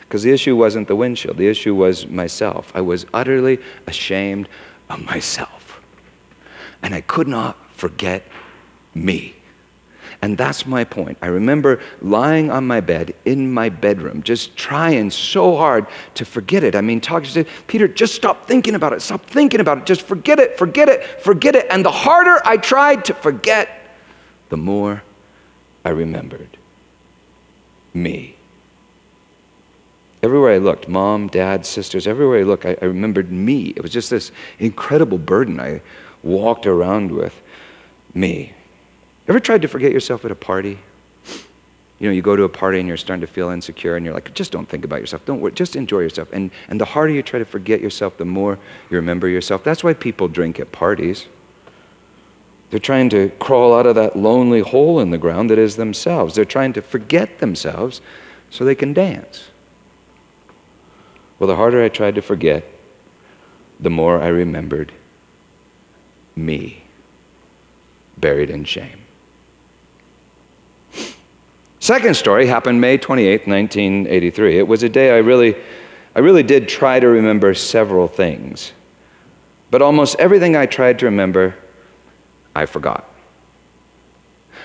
Because 0.01 0.23
the 0.23 0.31
issue 0.31 0.55
wasn't 0.55 0.87
the 0.87 0.95
windshield, 0.95 1.37
the 1.37 1.47
issue 1.47 1.75
was 1.75 2.07
myself. 2.07 2.71
I 2.73 2.81
was 2.81 3.05
utterly 3.13 3.59
ashamed 3.85 4.49
of 4.89 5.03
myself. 5.05 5.81
And 6.81 6.95
I 6.95 7.01
could 7.01 7.27
not 7.27 7.57
forget 7.73 8.25
me. 8.95 9.35
And 10.21 10.37
that's 10.37 10.65
my 10.65 10.83
point. 10.83 11.17
I 11.21 11.27
remember 11.27 11.81
lying 12.01 12.51
on 12.51 12.67
my 12.67 12.81
bed 12.81 13.15
in 13.25 13.53
my 13.53 13.69
bedroom, 13.69 14.23
just 14.23 14.57
trying 14.57 15.11
so 15.11 15.55
hard 15.55 15.87
to 16.15 16.25
forget 16.25 16.63
it. 16.63 16.75
I 16.75 16.81
mean, 16.81 16.99
talking 16.99 17.29
to 17.31 17.45
Peter, 17.67 17.87
just 17.87 18.15
stop 18.15 18.45
thinking 18.45 18.75
about 18.75 18.91
it. 18.93 19.01
Stop 19.01 19.25
thinking 19.25 19.61
about 19.61 19.77
it. 19.77 19.85
Just 19.85 20.01
forget 20.01 20.39
it, 20.39 20.57
forget 20.57 20.89
it, 20.89 21.21
forget 21.21 21.55
it. 21.55 21.67
And 21.69 21.85
the 21.85 21.91
harder 21.91 22.41
I 22.45 22.57
tried 22.57 23.05
to 23.05 23.13
forget, 23.13 23.78
the 24.49 24.57
more 24.57 25.03
I 25.85 25.89
remembered 25.89 26.57
me. 27.93 28.35
Everywhere 30.21 30.51
I 30.53 30.57
looked, 30.57 30.89
mom, 30.89 31.27
dad, 31.27 31.65
sisters, 31.65 32.05
everywhere 32.05 32.39
I 32.39 32.43
looked, 32.43 32.65
I, 32.65 32.75
I 32.81 32.85
remembered 32.85 33.31
me. 33.31 33.67
It 33.69 33.81
was 33.81 33.91
just 33.91 34.09
this 34.09 34.31
incredible 34.59 35.17
burden 35.17 35.59
I 35.59 35.81
walked 36.23 36.67
around 36.67 37.11
with. 37.11 37.41
Me. 38.13 38.53
Ever 39.27 39.39
tried 39.39 39.61
to 39.61 39.67
forget 39.67 39.91
yourself 39.91 40.25
at 40.25 40.31
a 40.31 40.35
party? 40.35 40.79
You 41.99 42.07
know, 42.07 42.11
you 42.11 42.21
go 42.21 42.35
to 42.35 42.43
a 42.43 42.49
party 42.49 42.79
and 42.79 42.87
you're 42.87 42.97
starting 42.97 43.21
to 43.21 43.27
feel 43.27 43.49
insecure 43.49 43.95
and 43.95 44.05
you're 44.05 44.13
like, 44.13 44.33
just 44.33 44.51
don't 44.51 44.67
think 44.67 44.83
about 44.85 44.99
yourself. 44.99 45.25
Don't 45.25 45.41
worry, 45.41 45.51
just 45.51 45.75
enjoy 45.75 45.99
yourself. 45.99 46.29
And, 46.31 46.49
and 46.69 46.81
the 46.81 46.85
harder 46.85 47.13
you 47.13 47.21
try 47.21 47.39
to 47.39 47.45
forget 47.45 47.81
yourself, 47.81 48.17
the 48.17 48.25
more 48.25 48.57
you 48.89 48.97
remember 48.97 49.27
yourself. 49.27 49.63
That's 49.63 49.83
why 49.83 49.93
people 49.93 50.27
drink 50.27 50.59
at 50.59 50.71
parties. 50.71 51.27
They're 52.69 52.79
trying 52.79 53.09
to 53.09 53.29
crawl 53.39 53.73
out 53.73 53.87
of 53.87 53.95
that 53.95 54.15
lonely 54.15 54.59
hole 54.59 54.99
in 54.99 55.09
the 55.09 55.17
ground 55.17 55.49
that 55.49 55.57
is 55.57 55.75
themselves. 55.75 56.35
They're 56.35 56.45
trying 56.45 56.73
to 56.73 56.81
forget 56.81 57.39
themselves 57.39 58.01
so 58.49 58.63
they 58.63 58.75
can 58.75 58.93
dance. 58.93 59.49
Well, 61.39 61.47
the 61.47 61.55
harder 61.55 61.83
I 61.83 61.89
tried 61.89 62.15
to 62.15 62.21
forget, 62.21 62.65
the 63.79 63.89
more 63.89 64.21
I 64.21 64.27
remembered 64.27 64.91
me, 66.35 66.83
buried 68.17 68.49
in 68.49 68.65
shame. 68.65 69.05
Second 71.79 72.15
story 72.15 72.45
happened 72.45 72.81
May 72.81 72.97
28, 72.97 73.47
1983. 73.47 74.59
It 74.59 74.67
was 74.67 74.83
a 74.83 74.89
day 74.89 75.11
I 75.11 75.19
really, 75.19 75.55
I 76.13 76.19
really 76.19 76.43
did 76.43 76.67
try 76.67 76.99
to 76.99 77.07
remember 77.07 77.53
several 77.53 78.07
things. 78.07 78.73
But 79.71 79.81
almost 79.81 80.19
everything 80.19 80.55
I 80.55 80.65
tried 80.65 80.99
to 80.99 81.05
remember, 81.05 81.55
I 82.55 82.65
forgot. 82.65 83.09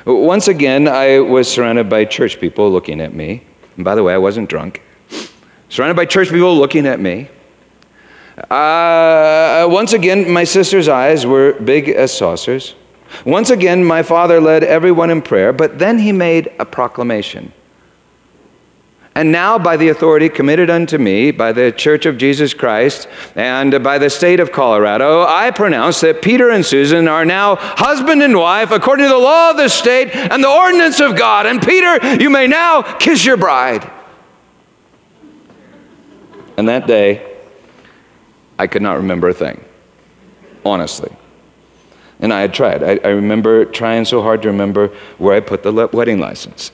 Once 0.04 0.48
again, 0.48 0.88
I 0.88 1.20
was 1.20 1.50
surrounded 1.50 1.88
by 1.88 2.04
church 2.04 2.40
people 2.40 2.70
looking 2.70 3.00
at 3.00 3.14
me. 3.14 3.44
And 3.76 3.84
by 3.84 3.94
the 3.94 4.02
way, 4.02 4.14
I 4.14 4.18
wasn't 4.18 4.48
drunk. 4.48 4.82
Surrounded 5.68 5.96
by 5.96 6.04
church 6.04 6.28
people 6.28 6.56
looking 6.56 6.86
at 6.86 7.00
me. 7.00 7.28
Uh, 8.50 9.66
once 9.70 9.92
again, 9.92 10.30
my 10.30 10.44
sister's 10.44 10.88
eyes 10.88 11.24
were 11.26 11.52
big 11.60 11.88
as 11.88 12.16
saucers. 12.16 12.74
Once 13.24 13.50
again, 13.50 13.84
my 13.84 14.02
father 14.02 14.40
led 14.40 14.64
everyone 14.64 15.10
in 15.10 15.22
prayer, 15.22 15.52
but 15.52 15.78
then 15.78 15.98
he 15.98 16.10
made 16.12 16.52
a 16.58 16.64
proclamation. 16.64 17.52
And 19.16 19.30
now, 19.30 19.60
by 19.60 19.76
the 19.76 19.90
authority 19.90 20.28
committed 20.28 20.70
unto 20.70 20.98
me 20.98 21.30
by 21.30 21.52
the 21.52 21.70
Church 21.70 22.04
of 22.04 22.18
Jesus 22.18 22.52
Christ 22.52 23.06
and 23.36 23.80
by 23.82 23.98
the 23.98 24.10
state 24.10 24.40
of 24.40 24.50
Colorado, 24.50 25.22
I 25.22 25.52
pronounce 25.52 26.00
that 26.00 26.20
Peter 26.20 26.50
and 26.50 26.66
Susan 26.66 27.06
are 27.06 27.24
now 27.24 27.54
husband 27.54 28.24
and 28.24 28.36
wife 28.36 28.72
according 28.72 29.04
to 29.04 29.10
the 29.10 29.18
law 29.18 29.50
of 29.50 29.56
the 29.56 29.68
state 29.68 30.10
and 30.16 30.42
the 30.42 30.50
ordinance 30.50 30.98
of 30.98 31.16
God. 31.16 31.46
And 31.46 31.62
Peter, 31.62 32.20
you 32.20 32.28
may 32.28 32.48
now 32.48 32.82
kiss 32.82 33.24
your 33.24 33.36
bride. 33.36 33.88
And 36.56 36.68
that 36.68 36.88
day, 36.88 37.36
I 38.58 38.66
could 38.66 38.82
not 38.82 38.96
remember 38.96 39.28
a 39.28 39.34
thing, 39.34 39.64
honestly. 40.64 41.14
And 42.18 42.32
I 42.32 42.40
had 42.40 42.54
tried. 42.54 42.82
I, 42.82 42.98
I, 43.04 43.08
remember 43.08 43.64
trying 43.64 44.04
so 44.04 44.22
hard 44.22 44.42
to 44.42 44.48
remember 44.48 44.88
where 45.18 45.34
I 45.34 45.40
put 45.40 45.62
the 45.62 45.72
le- 45.72 45.88
wedding 45.88 46.20
license. 46.20 46.70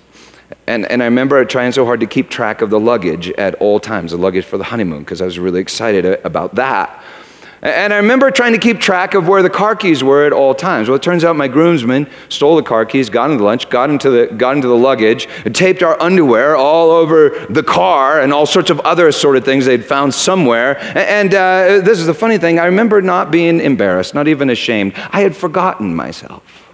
And, 0.67 0.91
and 0.91 1.03
I 1.03 1.07
remember 1.07 1.45
trying 1.45 1.73
so 1.73 1.85
hard 1.85 2.01
to 2.01 2.07
keep 2.07 2.31
track 2.31 2.63
of 2.63 2.71
the 2.71 2.81
luggage 2.81 3.31
at 3.33 3.55
all 3.57 3.81
times, 3.81 4.13
the 4.13 4.17
luggage 4.17 4.45
for 4.45 4.59
the 4.59 4.65
honeymoon, 4.65 5.01
because 5.01 5.21
I 5.21 5.25
was 5.25 5.39
really 5.39 5.61
excited 5.61 6.05
about 6.25 6.55
that. 6.57 7.03
And 7.63 7.93
I 7.93 7.97
remember 7.97 8.31
trying 8.31 8.53
to 8.53 8.59
keep 8.59 8.81
track 8.81 9.13
of 9.13 9.29
where 9.29 9.43
the 9.43 9.51
car 9.51 9.77
keys 9.77 10.03
were 10.03 10.25
at 10.25 10.33
all 10.33 10.55
times. 10.55 10.89
Well, 10.89 10.97
it 10.97 11.03
turns 11.03 11.25
out 11.25 11.37
my 11.37 11.49
groomsmen 11.49 12.09
stole 12.31 12.57
the 12.57 12.63
car 12.63 12.87
keys, 12.87 13.11
got 13.11 13.27
into 13.27 13.37
the 13.37 13.45
lunch, 13.45 13.69
got 13.69 13.91
into 13.91 14.09
the, 14.09 14.27
got 14.35 14.57
into 14.57 14.69
the 14.69 14.77
luggage, 14.77 15.29
taped 15.53 15.83
our 15.83 16.01
underwear 16.01 16.57
all 16.57 16.91
over 16.91 17.47
the 17.51 17.63
car, 17.63 18.23
and 18.23 18.33
all 18.33 18.47
sorts 18.47 18.71
of 18.71 18.81
other 18.81 19.09
assorted 19.09 19.45
things 19.45 19.67
they'd 19.67 19.85
found 19.85 20.15
somewhere. 20.15 20.79
And 20.97 21.35
uh, 21.35 21.83
this 21.85 21.99
is 21.99 22.07
the 22.07 22.15
funny 22.15 22.39
thing 22.39 22.59
I 22.59 22.65
remember 22.65 23.03
not 23.03 23.31
being 23.31 23.61
embarrassed, 23.61 24.15
not 24.15 24.27
even 24.27 24.49
ashamed. 24.49 24.95
I 25.11 25.21
had 25.21 25.37
forgotten 25.37 25.95
myself. 25.95 26.70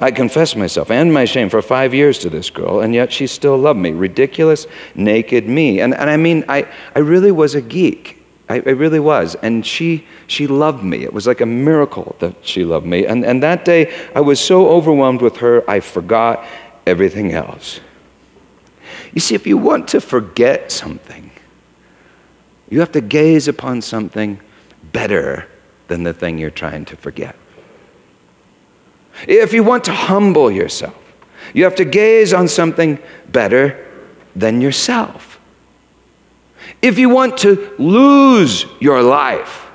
I 0.00 0.10
confessed 0.10 0.56
myself 0.56 0.90
and 0.90 1.12
my 1.12 1.26
shame 1.26 1.50
for 1.50 1.60
five 1.60 1.92
years 1.92 2.18
to 2.20 2.30
this 2.30 2.48
girl, 2.48 2.80
and 2.80 2.94
yet 2.94 3.12
she 3.12 3.26
still 3.26 3.56
loved 3.56 3.78
me. 3.78 3.90
Ridiculous, 3.92 4.66
naked 4.94 5.46
me. 5.46 5.80
And, 5.80 5.94
and 5.94 6.08
I 6.08 6.16
mean, 6.16 6.44
I, 6.48 6.66
I 6.96 7.00
really 7.00 7.30
was 7.30 7.54
a 7.54 7.60
geek. 7.60 8.16
I, 8.48 8.56
I, 8.56 8.70
really 8.70 8.98
was. 8.98 9.36
And 9.36 9.64
she, 9.64 10.06
she 10.26 10.46
loved 10.46 10.82
me. 10.82 11.04
It 11.04 11.12
was 11.12 11.26
like 11.26 11.40
a 11.40 11.46
miracle 11.46 12.16
that 12.18 12.34
she 12.44 12.64
loved 12.64 12.86
me. 12.86 13.06
And, 13.06 13.24
and 13.24 13.42
that 13.42 13.64
day, 13.64 13.94
I 14.14 14.20
was 14.20 14.40
so 14.40 14.68
overwhelmed 14.70 15.22
with 15.22 15.36
her, 15.36 15.68
I 15.70 15.80
forgot 15.80 16.44
everything 16.86 17.32
else. 17.32 17.80
You 19.12 19.20
see, 19.20 19.34
if 19.34 19.46
you 19.46 19.56
want 19.56 19.86
to 19.88 20.00
forget 20.00 20.72
something, 20.72 21.30
you 22.70 22.80
have 22.80 22.92
to 22.92 23.00
gaze 23.00 23.48
upon 23.48 23.82
something 23.82 24.40
better 24.92 25.46
than 25.88 26.04
the 26.04 26.14
thing 26.14 26.38
you're 26.38 26.50
trying 26.50 26.84
to 26.86 26.96
forget. 26.96 27.36
If 29.26 29.52
you 29.52 29.62
want 29.62 29.84
to 29.84 29.92
humble 29.92 30.50
yourself, 30.50 30.96
you 31.54 31.64
have 31.64 31.74
to 31.76 31.84
gaze 31.84 32.32
on 32.32 32.48
something 32.48 32.98
better 33.28 33.86
than 34.36 34.60
yourself. 34.60 35.40
If 36.82 36.98
you 36.98 37.08
want 37.08 37.38
to 37.38 37.74
lose 37.78 38.66
your 38.80 39.02
life, 39.02 39.66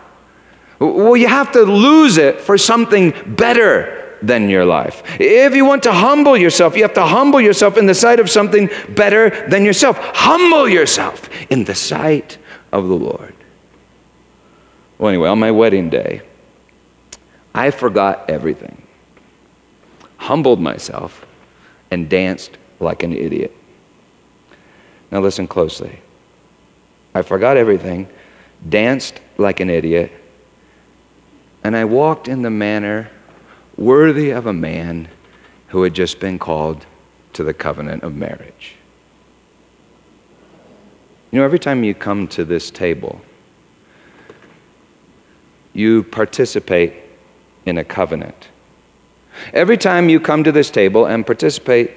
well, 0.80 1.18
you 1.18 1.28
have 1.28 1.52
to 1.54 1.62
lose 1.62 2.18
it 2.18 2.42
for 2.42 2.58
something 2.58 3.14
better 3.36 4.18
than 4.22 4.50
your 4.50 4.66
life. 4.66 5.04
If 5.20 5.56
you 5.56 5.66
want 5.66 5.84
to 5.84 5.92
humble 5.92 6.38
yourself, 6.38 6.76
you 6.76 6.84
have 6.84 6.94
to 6.96 7.06
humble 7.06 7.42
yourself 7.42 7.78
in 7.78 7.86
the 7.86 7.94
sight 7.94 8.20
of 8.20 8.30
something 8.30 8.70
better 8.90 9.48
than 9.50 9.64
yourself. 9.64 9.98
Humble 10.00 10.68
yourself 10.68 11.30
in 11.52 11.66
the 11.66 11.76
sight 11.76 12.38
of 12.72 12.88
the 12.88 12.96
Lord. 12.96 13.36
Well, 14.98 15.10
anyway, 15.10 15.30
on 15.30 15.40
my 15.40 15.52
wedding 15.52 15.90
day, 15.90 16.22
I 17.54 17.72
forgot 17.72 18.30
everything, 18.30 18.82
humbled 20.26 20.60
myself, 20.60 21.24
and 21.92 22.10
danced 22.10 22.58
like 22.80 23.04
an 23.04 23.14
idiot. 23.14 23.56
Now, 25.12 25.22
listen 25.22 25.48
closely. 25.48 26.02
I 27.14 27.22
forgot 27.22 27.58
everything, 27.58 28.10
danced 28.68 29.22
like 29.38 29.60
an 29.60 29.70
idiot, 29.70 30.12
and 31.64 31.78
I 31.78 31.86
walked 31.86 32.28
in 32.28 32.42
the 32.42 32.50
manner 32.50 33.12
worthy 33.78 34.32
of 34.32 34.48
a 34.48 34.54
man 34.54 35.10
who 35.68 35.84
had 35.84 35.94
just 35.94 36.20
been 36.20 36.40
called 36.40 36.88
to 37.34 37.44
the 37.44 37.54
covenant 37.54 38.02
of 38.02 38.16
marriage. 38.16 38.78
You 41.32 41.40
know, 41.40 41.46
every 41.46 41.60
time 41.60 41.84
you 41.84 41.94
come 41.94 42.28
to 42.30 42.44
this 42.44 42.72
table, 42.72 43.22
you 45.74 46.02
participate 46.02 46.94
in 47.68 47.78
a 47.78 47.84
covenant. 47.84 48.50
Every 49.54 49.78
time 49.78 50.10
you 50.10 50.20
come 50.20 50.44
to 50.44 50.52
this 50.52 50.70
table 50.70 51.06
and 51.06 51.26
participate 51.26 51.92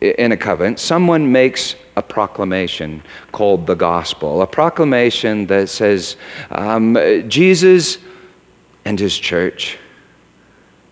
in 0.00 0.32
a 0.32 0.36
covenant, 0.36 0.78
someone 0.78 1.30
makes 1.30 1.76
a 1.96 2.02
proclamation 2.02 3.02
called 3.32 3.66
the 3.66 3.74
gospel, 3.74 4.42
a 4.42 4.46
proclamation 4.46 5.46
that 5.46 5.68
says, 5.68 6.16
um, 6.50 6.96
Jesus 7.28 7.98
and 8.84 8.98
his 8.98 9.16
church, 9.18 9.78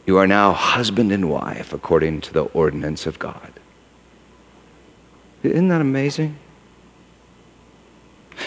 you 0.07 0.19
are 0.19 0.27
now 0.27 0.53
husband 0.53 1.13
and 1.13 1.29
wife 1.29 1.73
according 1.73 2.21
to 2.23 2.33
the 2.33 2.43
ordinance 2.43 3.07
of 3.07 3.19
God. 3.19 3.53
Isn't 5.43 5.69
that 5.69 5.81
amazing? 5.81 6.39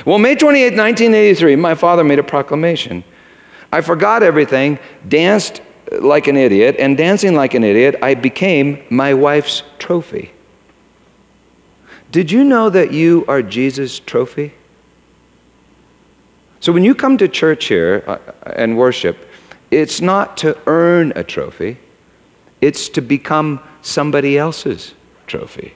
Well, 0.05 0.17
May 0.17 0.35
28, 0.35 0.75
1983, 0.75 1.55
my 1.55 1.75
father 1.75 2.03
made 2.03 2.19
a 2.19 2.23
proclamation. 2.23 3.03
I 3.71 3.81
forgot 3.81 4.23
everything, 4.23 4.79
danced 5.07 5.61
like 6.01 6.27
an 6.27 6.37
idiot, 6.37 6.75
and 6.79 6.97
dancing 6.97 7.35
like 7.35 7.53
an 7.53 7.63
idiot, 7.63 7.95
I 8.01 8.15
became 8.15 8.83
my 8.89 9.13
wife's 9.13 9.63
trophy. 9.79 10.31
Did 12.11 12.31
you 12.31 12.43
know 12.43 12.69
that 12.69 12.91
you 12.91 13.25
are 13.27 13.41
Jesus' 13.41 13.99
trophy? 13.99 14.53
So 16.59 16.71
when 16.71 16.83
you 16.83 16.95
come 16.95 17.17
to 17.17 17.27
church 17.27 17.65
here 17.65 18.03
uh, 18.07 18.17
and 18.55 18.77
worship, 18.77 19.29
it's 19.71 20.01
not 20.01 20.37
to 20.37 20.57
earn 20.67 21.13
a 21.15 21.23
trophy, 21.23 21.77
it's 22.61 22.89
to 22.89 23.01
become 23.01 23.59
somebody 23.81 24.37
else's 24.37 24.93
trophy. 25.27 25.73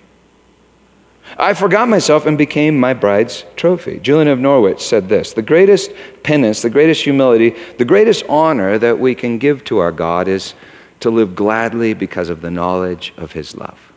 I 1.38 1.54
forgot 1.54 1.88
myself 1.88 2.26
and 2.26 2.38
became 2.38 2.80
my 2.80 2.94
bride's 2.94 3.46
trophy. 3.56 4.00
Julian 4.00 4.28
of 4.28 4.40
Norwich 4.40 4.82
said 4.82 5.10
this 5.10 5.34
The 5.34 5.42
greatest 5.42 5.92
penance, 6.24 6.62
the 6.62 6.70
greatest 6.70 7.04
humility, 7.04 7.56
the 7.78 7.86
greatest 7.86 8.24
honor 8.28 8.78
that 8.78 9.00
we 9.00 9.16
can 9.16 9.38
give 9.38 9.64
to 9.66 9.80
our 9.80 9.92
God 9.92 10.28
is 10.28 10.54
to 11.02 11.10
live 11.10 11.36
gladly 11.36 11.94
because 11.94 12.30
of 12.30 12.42
the 12.42 12.52
knowledge 12.52 13.14
of 13.18 13.32
his 13.32 13.56
love. 13.56 13.94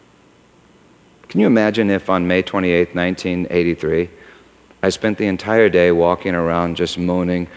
Can 1.28 1.40
you 1.40 1.46
imagine 1.46 1.90
if 1.90 2.10
on 2.10 2.26
May 2.26 2.42
28, 2.42 2.94
1983, 2.94 4.10
I 4.82 4.88
spent 4.90 5.16
the 5.16 5.26
entire 5.26 5.68
day 5.68 5.92
walking 5.92 6.34
around 6.34 6.76
just 6.76 6.98
moaning, 6.98 7.48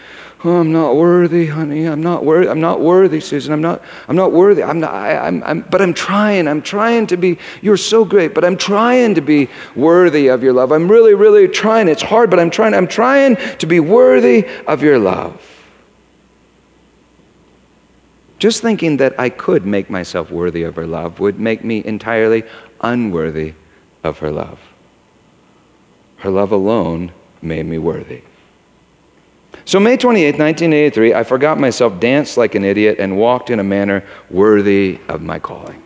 oh, 0.46 0.60
I'm 0.60 0.72
not 0.72 0.96
worthy, 0.96 1.46
honey. 1.46 1.86
I'm 1.86 2.02
not 2.02 2.24
worthy. 2.24 2.48
I'm 2.48 2.60
not 2.60 2.80
worthy, 2.80 3.20
Susan. 3.20 3.52
I'm 3.52 3.60
not, 3.60 3.82
I'm 4.08 4.16
not 4.16 4.32
worthy. 4.32 4.62
I'm 4.62 4.80
not, 4.80 4.94
I, 4.94 5.16
I'm, 5.18 5.42
I'm, 5.42 5.60
but 5.62 5.82
I'm 5.82 5.92
trying. 5.92 6.48
I'm 6.48 6.62
trying 6.62 7.06
to 7.08 7.16
be, 7.16 7.38
you're 7.62 7.76
so 7.76 8.04
great, 8.04 8.34
but 8.34 8.44
I'm 8.44 8.56
trying 8.56 9.14
to 9.16 9.20
be 9.20 9.48
worthy 9.74 10.28
of 10.28 10.42
your 10.42 10.52
love. 10.52 10.72
I'm 10.72 10.90
really, 10.90 11.14
really 11.14 11.48
trying. 11.48 11.88
It's 11.88 12.02
hard, 12.02 12.30
but 12.30 12.38
I'm 12.38 12.50
trying. 12.50 12.74
I'm 12.74 12.88
trying 12.88 13.36
to 13.58 13.66
be 13.66 13.80
worthy 13.80 14.46
of 14.66 14.82
your 14.82 14.98
love. 14.98 15.42
Just 18.38 18.62
thinking 18.62 18.98
that 18.98 19.18
I 19.18 19.30
could 19.30 19.64
make 19.64 19.88
myself 19.88 20.30
worthy 20.30 20.62
of 20.62 20.76
her 20.76 20.86
love 20.86 21.20
would 21.20 21.40
make 21.40 21.64
me 21.64 21.84
entirely 21.84 22.44
unworthy 22.80 23.54
of 24.04 24.18
her 24.18 24.30
love. 24.30 24.60
Her 26.18 26.30
love 26.30 26.52
alone 26.52 27.12
made 27.42 27.66
me 27.66 27.78
worthy. 27.78 28.22
So, 29.66 29.80
May 29.80 29.96
28, 29.96 30.38
1983, 30.38 31.12
I 31.12 31.24
forgot 31.24 31.58
myself, 31.58 31.98
danced 31.98 32.36
like 32.36 32.54
an 32.54 32.64
idiot, 32.64 32.96
and 33.00 33.18
walked 33.18 33.50
in 33.50 33.58
a 33.58 33.64
manner 33.64 34.06
worthy 34.30 35.00
of 35.08 35.22
my 35.22 35.40
calling. 35.40 35.82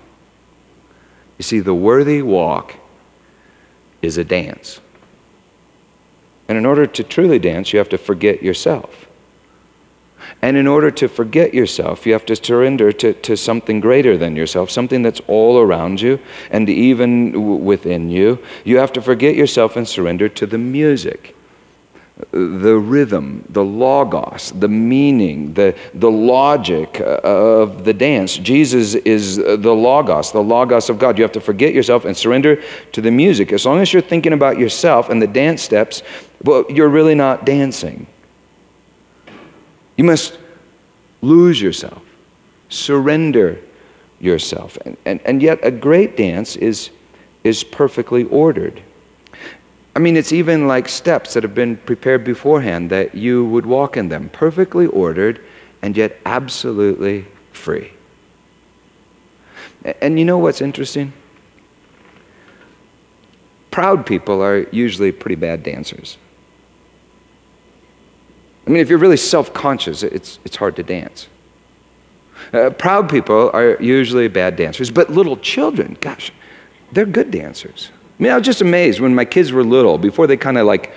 You 1.39 1.43
see, 1.43 1.61
the 1.61 1.75
worthy 1.75 2.21
walk 2.21 2.77
is 4.03 4.19
a 4.19 4.25
dance. 4.25 4.81
And 6.47 6.59
in 6.59 6.67
order 6.67 6.87
to 6.87 7.03
truly 7.03 7.39
dance, 7.39 7.73
you 7.73 7.79
have 7.79 7.89
to 7.89 7.99
forget 7.99 8.43
yourself. 8.43 9.09
And 10.43 10.59
in 10.59 10.67
order 10.67 10.91
to 10.91 11.09
forget 11.09 11.55
yourself, 11.55 12.05
you 12.05 12.13
have 12.13 12.27
to 12.27 12.37
surrender 12.37 12.93
to, 12.93 13.15
to 13.15 13.37
something 13.37 13.81
greater 13.81 14.19
than 14.19 14.37
yourself, 14.37 14.71
something 14.71 15.01
that's 15.01 15.21
all 15.27 15.59
around 15.59 16.01
you 16.01 16.21
and 16.51 16.69
even 16.69 17.33
w- 17.33 17.57
within 17.57 18.11
you. 18.11 18.45
You 18.65 18.77
have 18.79 18.93
to 18.93 19.01
forget 19.01 19.37
yourself 19.37 19.77
and 19.77 19.89
surrender 19.89 20.29
to 20.29 20.47
the 20.47 20.59
music, 20.59 21.35
the 22.31 22.77
rhythm, 22.77 23.45
the 23.51 23.65
logos, 23.65 24.53
the 24.53 24.69
meaning, 24.69 25.55
the, 25.55 25.77
the 25.95 26.11
logic 26.11 27.01
uh, 27.01 27.21
of 27.23 27.85
the 27.85 27.93
dance. 27.93 28.37
Jesus 28.37 28.95
is 28.95 29.37
the 29.37 29.75
logos, 29.75 30.33
the 30.33 30.43
logos 30.43 30.91
of 30.91 30.99
God. 30.99 31.19
You 31.19 31.25
have 31.25 31.33
to 31.33 31.41
forget 31.41 31.75
yourself 31.75 32.05
and 32.05 32.17
surrender 32.17 32.63
to 32.93 33.01
the 33.01 33.11
music. 33.11 33.53
As 33.53 33.67
long 33.67 33.81
as 33.81 33.93
you're 33.93 34.03
thinking 34.03 34.33
about 34.33 34.59
yourself 34.59 35.09
and 35.09 35.21
the 35.21 35.27
dance 35.27 35.63
steps, 35.63 36.03
well, 36.45 36.65
you're 36.69 36.89
really 36.89 37.15
not 37.15 37.45
dancing. 37.45 38.07
You 39.97 40.05
must 40.05 40.39
lose 41.21 41.61
yourself, 41.61 42.03
surrender 42.69 43.61
yourself. 44.21 44.79
And, 44.85 44.97
and, 45.05 45.21
and 45.25 45.43
yet, 45.43 45.59
a 45.63 45.71
great 45.71 46.17
dance 46.17 46.57
is, 46.57 46.91
is 47.45 47.65
perfectly 47.65 48.25
ordered. 48.25 48.83
I 50.01 50.03
mean, 50.03 50.17
it's 50.17 50.33
even 50.33 50.67
like 50.67 50.89
steps 50.89 51.35
that 51.35 51.43
have 51.43 51.55
been 51.55 51.77
prepared 51.77 52.25
beforehand 52.25 52.89
that 52.89 53.15
you 53.15 53.45
would 53.45 53.67
walk 53.67 53.99
in 53.99 54.09
them, 54.09 54.31
perfectly 54.31 54.87
ordered 54.87 55.45
and 55.83 55.95
yet 55.95 56.19
absolutely 56.25 57.27
free. 57.53 57.93
And 60.01 60.19
you 60.19 60.25
know 60.25 60.39
what's 60.39 60.63
interesting? 60.63 61.13
Proud 63.71 64.07
people 64.07 64.41
are 64.41 64.67
usually 64.73 65.13
pretty 65.13 65.35
bad 65.35 65.63
dancers. 65.63 66.17
I 68.67 68.71
mean, 68.71 68.81
if 68.81 68.89
you're 68.89 68.99
really 68.99 69.19
self 69.19 69.53
conscious, 69.53 70.03
it's, 70.03 70.39
it's 70.47 70.57
hard 70.57 70.77
to 70.77 70.83
dance. 70.83 71.29
Uh, 72.55 72.71
proud 72.71 73.11
people 73.11 73.51
are 73.53 73.77
usually 73.83 74.29
bad 74.29 74.57
dancers, 74.57 74.91
but 74.91 75.11
little 75.11 75.37
children, 75.37 75.99
gosh, 76.01 76.33
they're 76.91 77.05
good 77.05 77.31
dancers. 77.31 77.91
I 78.21 78.23
mean, 78.23 78.33
I 78.33 78.37
was 78.37 78.45
just 78.45 78.61
amazed 78.61 79.01
when 79.01 79.15
my 79.15 79.25
kids 79.25 79.51
were 79.51 79.65
little, 79.65 79.97
before 79.97 80.27
they 80.27 80.37
kind 80.37 80.59
of 80.59 80.67
like 80.67 80.93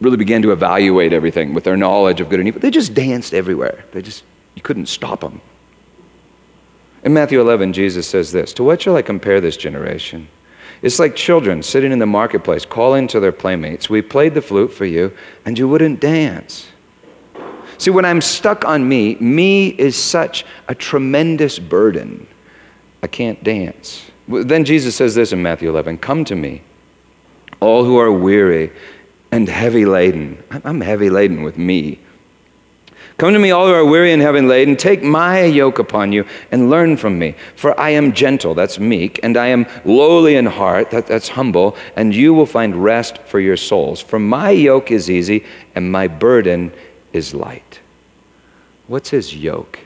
really 0.00 0.16
began 0.16 0.42
to 0.42 0.50
evaluate 0.50 1.12
everything 1.12 1.54
with 1.54 1.62
their 1.62 1.76
knowledge 1.76 2.20
of 2.20 2.28
good 2.28 2.40
and 2.40 2.48
evil, 2.48 2.60
they 2.60 2.72
just 2.72 2.94
danced 2.94 3.32
everywhere. 3.32 3.84
They 3.92 4.02
just, 4.02 4.24
you 4.56 4.62
couldn't 4.62 4.86
stop 4.86 5.20
them. 5.20 5.40
In 7.04 7.14
Matthew 7.14 7.40
11, 7.40 7.72
Jesus 7.72 8.08
says 8.08 8.32
this 8.32 8.52
To 8.54 8.64
what 8.64 8.82
shall 8.82 8.96
I 8.96 9.02
compare 9.02 9.40
this 9.40 9.56
generation? 9.56 10.26
It's 10.82 10.98
like 10.98 11.14
children 11.14 11.62
sitting 11.62 11.92
in 11.92 12.00
the 12.00 12.06
marketplace 12.06 12.66
calling 12.66 13.06
to 13.08 13.20
their 13.20 13.30
playmates, 13.30 13.88
We 13.88 14.02
played 14.02 14.34
the 14.34 14.42
flute 14.42 14.72
for 14.72 14.86
you, 14.86 15.16
and 15.46 15.56
you 15.56 15.68
wouldn't 15.68 16.00
dance. 16.00 16.66
See, 17.78 17.90
when 17.90 18.04
I'm 18.04 18.20
stuck 18.20 18.64
on 18.64 18.88
me, 18.88 19.14
me 19.16 19.68
is 19.68 19.94
such 19.94 20.44
a 20.66 20.74
tremendous 20.74 21.60
burden. 21.60 22.26
I 23.00 23.06
can't 23.06 23.42
dance. 23.44 24.10
Then 24.28 24.64
Jesus 24.64 24.96
says 24.96 25.14
this 25.14 25.32
in 25.32 25.42
Matthew 25.42 25.68
11 25.68 25.98
Come 25.98 26.24
to 26.26 26.34
me, 26.34 26.62
all 27.60 27.84
who 27.84 27.98
are 27.98 28.12
weary 28.12 28.72
and 29.30 29.48
heavy 29.48 29.84
laden. 29.84 30.42
I'm 30.50 30.80
heavy 30.80 31.10
laden 31.10 31.42
with 31.42 31.58
me. 31.58 32.00
Come 33.16 33.32
to 33.32 33.38
me, 33.38 33.52
all 33.52 33.68
who 33.68 33.74
are 33.74 33.84
weary 33.84 34.12
and 34.12 34.20
heavy 34.20 34.40
laden. 34.40 34.76
Take 34.76 35.02
my 35.02 35.44
yoke 35.44 35.78
upon 35.78 36.12
you 36.12 36.26
and 36.50 36.68
learn 36.68 36.96
from 36.96 37.16
me. 37.16 37.36
For 37.54 37.78
I 37.78 37.90
am 37.90 38.12
gentle, 38.12 38.54
that's 38.54 38.80
meek, 38.80 39.20
and 39.22 39.36
I 39.36 39.46
am 39.48 39.66
lowly 39.84 40.34
in 40.34 40.46
heart, 40.46 40.90
that, 40.90 41.06
that's 41.06 41.28
humble, 41.28 41.76
and 41.94 42.12
you 42.12 42.34
will 42.34 42.46
find 42.46 42.82
rest 42.82 43.18
for 43.18 43.38
your 43.38 43.56
souls. 43.56 44.00
For 44.00 44.18
my 44.18 44.50
yoke 44.50 44.90
is 44.90 45.08
easy 45.08 45.44
and 45.76 45.92
my 45.92 46.08
burden 46.08 46.72
is 47.12 47.34
light. 47.34 47.80
What's 48.88 49.10
his 49.10 49.34
yoke? 49.34 49.83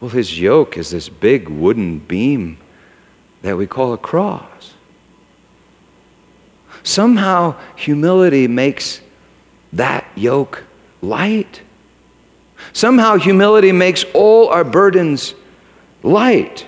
Well, 0.00 0.10
his 0.10 0.38
yoke 0.38 0.76
is 0.76 0.90
this 0.90 1.08
big 1.08 1.48
wooden 1.48 1.98
beam 1.98 2.58
that 3.42 3.56
we 3.56 3.66
call 3.66 3.92
a 3.92 3.98
cross. 3.98 4.74
Somehow, 6.82 7.56
humility 7.76 8.46
makes 8.46 9.00
that 9.72 10.06
yoke 10.14 10.64
light. 11.00 11.62
Somehow, 12.72 13.16
humility 13.16 13.72
makes 13.72 14.04
all 14.14 14.48
our 14.48 14.64
burdens 14.64 15.34
light. 16.02 16.66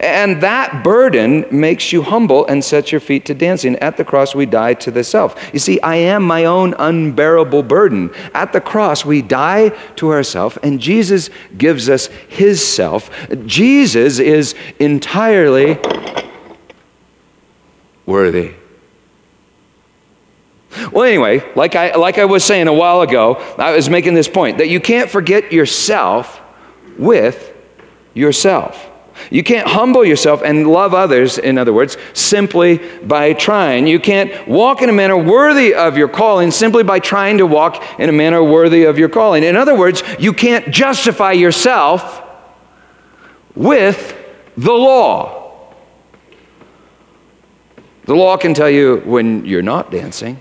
And 0.00 0.42
that 0.42 0.82
burden 0.82 1.44
makes 1.50 1.92
you 1.92 2.00
humble 2.00 2.46
and 2.46 2.64
sets 2.64 2.90
your 2.90 3.02
feet 3.02 3.26
to 3.26 3.34
dancing. 3.34 3.76
At 3.76 3.98
the 3.98 4.04
cross, 4.04 4.34
we 4.34 4.46
die 4.46 4.72
to 4.74 4.90
the 4.90 5.04
self. 5.04 5.50
You 5.52 5.58
see, 5.58 5.78
I 5.82 5.96
am 5.96 6.22
my 6.22 6.46
own 6.46 6.74
unbearable 6.78 7.62
burden. 7.64 8.10
At 8.32 8.54
the 8.54 8.62
cross, 8.62 9.04
we 9.04 9.20
die 9.20 9.68
to 9.96 10.10
ourself, 10.10 10.56
and 10.62 10.80
Jesus 10.80 11.28
gives 11.58 11.90
us 11.90 12.06
his 12.28 12.66
self. 12.66 13.10
Jesus 13.44 14.18
is 14.18 14.54
entirely 14.78 15.78
worthy. 18.06 18.54
Well, 20.92 21.04
anyway, 21.04 21.44
like 21.54 21.76
I, 21.76 21.96
like 21.96 22.16
I 22.16 22.24
was 22.24 22.42
saying 22.42 22.68
a 22.68 22.72
while 22.72 23.02
ago, 23.02 23.34
I 23.58 23.76
was 23.76 23.90
making 23.90 24.14
this 24.14 24.28
point 24.28 24.58
that 24.58 24.70
you 24.70 24.80
can't 24.80 25.10
forget 25.10 25.52
yourself 25.52 26.40
with 26.96 27.54
yourself. 28.14 28.89
You 29.30 29.42
can't 29.42 29.66
humble 29.66 30.04
yourself 30.04 30.42
and 30.42 30.66
love 30.66 30.94
others, 30.94 31.38
in 31.38 31.58
other 31.58 31.72
words, 31.72 31.96
simply 32.12 32.78
by 33.02 33.32
trying. 33.32 33.86
You 33.86 34.00
can't 34.00 34.48
walk 34.48 34.82
in 34.82 34.88
a 34.88 34.92
manner 34.92 35.16
worthy 35.16 35.74
of 35.74 35.96
your 35.96 36.08
calling 36.08 36.50
simply 36.50 36.82
by 36.82 36.98
trying 36.98 37.38
to 37.38 37.46
walk 37.46 37.82
in 37.98 38.08
a 38.08 38.12
manner 38.12 38.42
worthy 38.42 38.84
of 38.84 38.98
your 38.98 39.08
calling. 39.08 39.42
In 39.42 39.56
other 39.56 39.76
words, 39.76 40.02
you 40.18 40.32
can't 40.32 40.70
justify 40.70 41.32
yourself 41.32 42.22
with 43.54 44.16
the 44.56 44.72
law. 44.72 45.38
The 48.04 48.14
law 48.14 48.36
can 48.36 48.54
tell 48.54 48.70
you 48.70 48.98
when 49.04 49.44
you're 49.44 49.62
not 49.62 49.90
dancing 49.90 50.40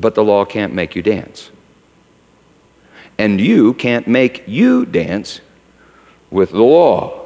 but 0.00 0.14
the 0.14 0.24
law 0.24 0.44
can't 0.44 0.72
make 0.72 0.96
you 0.96 1.02
dance. 1.02 1.50
And 3.18 3.40
you 3.40 3.74
can't 3.74 4.08
make 4.08 4.44
you 4.46 4.86
dance 4.86 5.40
with 6.30 6.50
the 6.50 6.62
law. 6.62 7.16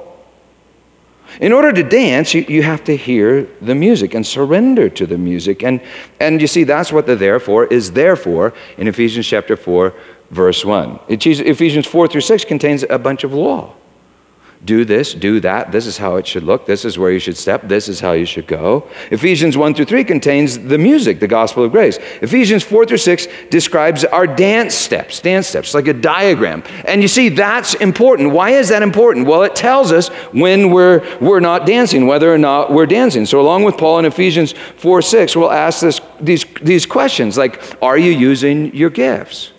In 1.40 1.53
order 1.53 1.73
to 1.73 1.83
dance, 1.83 2.33
you, 2.35 2.43
you 2.49 2.62
have 2.62 2.85
to 2.85 2.97
hear 2.97 3.49
the 3.61 3.75
music 3.75 4.14
and 4.14 4.25
surrender 4.27 4.88
to 4.90 5.07
the 5.07 5.19
music. 5.19 5.62
And, 5.62 5.81
and 6.21 6.40
you 6.40 6.47
see, 6.47 6.64
that's 6.64 6.93
what 6.93 7.07
the 7.07 7.17
therefore 7.17 7.67
is 7.67 7.93
there 7.93 8.14
for 8.14 8.53
in 8.79 8.87
Ephesians 8.87 9.27
chapter 9.27 9.57
4, 9.57 9.94
verse 10.31 10.65
1. 10.65 11.00
Ephesians 11.09 11.87
4 11.87 12.09
through 12.09 12.21
6 12.21 12.44
contains 12.44 12.85
a 12.88 12.98
bunch 12.98 13.25
of 13.25 13.33
law 13.33 13.75
do 14.65 14.85
this, 14.85 15.15
do 15.15 15.40
that. 15.40 15.73
This 15.73 15.87
is 15.87 15.98
how 15.98 16.17
it 16.17 16.27
should 16.27 16.42
look. 16.42 16.65
This 16.65 16.85
is 16.85 16.98
where 16.98 17.10
you 17.10 17.19
should 17.19 17.37
step. 17.37 17.69
This 17.69 17.88
is 17.88 18.00
how 18.00 18.12
you 18.12 18.25
should 18.25 18.46
go. 18.46 18.88
Ephesians 19.10 19.56
1 19.56 19.75
through 19.75 19.85
3 19.85 20.04
contains 20.04 20.58
the 20.58 20.79
music, 20.79 21.21
the 21.21 21.27
gospel 21.27 21.65
of 21.65 21.73
grace. 21.73 21.98
Ephesians 22.23 22.62
4 22.62 22.87
through 22.87 22.98
6 22.98 23.29
describes 23.50 24.04
our 24.04 24.27
dance 24.27 24.75
steps, 24.75 25.21
dance 25.21 25.46
steps, 25.46 25.75
like 25.75 25.87
a 25.87 25.92
diagram. 25.92 26.62
And 26.87 27.02
you 27.02 27.08
see, 27.08 27.29
that's 27.29 27.75
important. 27.75 28.31
Why 28.31 28.50
is 28.50 28.69
that 28.71 28.83
important? 28.83 29.27
Well, 29.27 29.42
it 29.42 29.54
tells 29.54 29.92
us 29.92 30.08
when 30.33 30.71
we're, 30.71 31.19
we're 31.21 31.40
not 31.40 31.67
dancing, 31.67 32.06
whether 32.06 32.33
or 32.33 32.38
not 32.38 32.73
we're 32.73 32.87
dancing. 32.87 33.27
So, 33.27 33.40
along 33.40 33.65
with 33.65 33.77
Paul 33.77 33.98
in 33.98 34.04
Ephesians 34.06 34.52
4 34.52 35.02
6, 35.02 35.37
we'll 35.37 35.52
ask 35.52 35.81
this, 35.81 36.00
these, 36.21 36.44
these 36.62 36.87
questions 36.87 37.37
like, 37.37 37.62
are 37.83 37.98
you 37.98 38.12
using 38.12 38.75
your 38.75 38.90
gifts? 38.90 39.52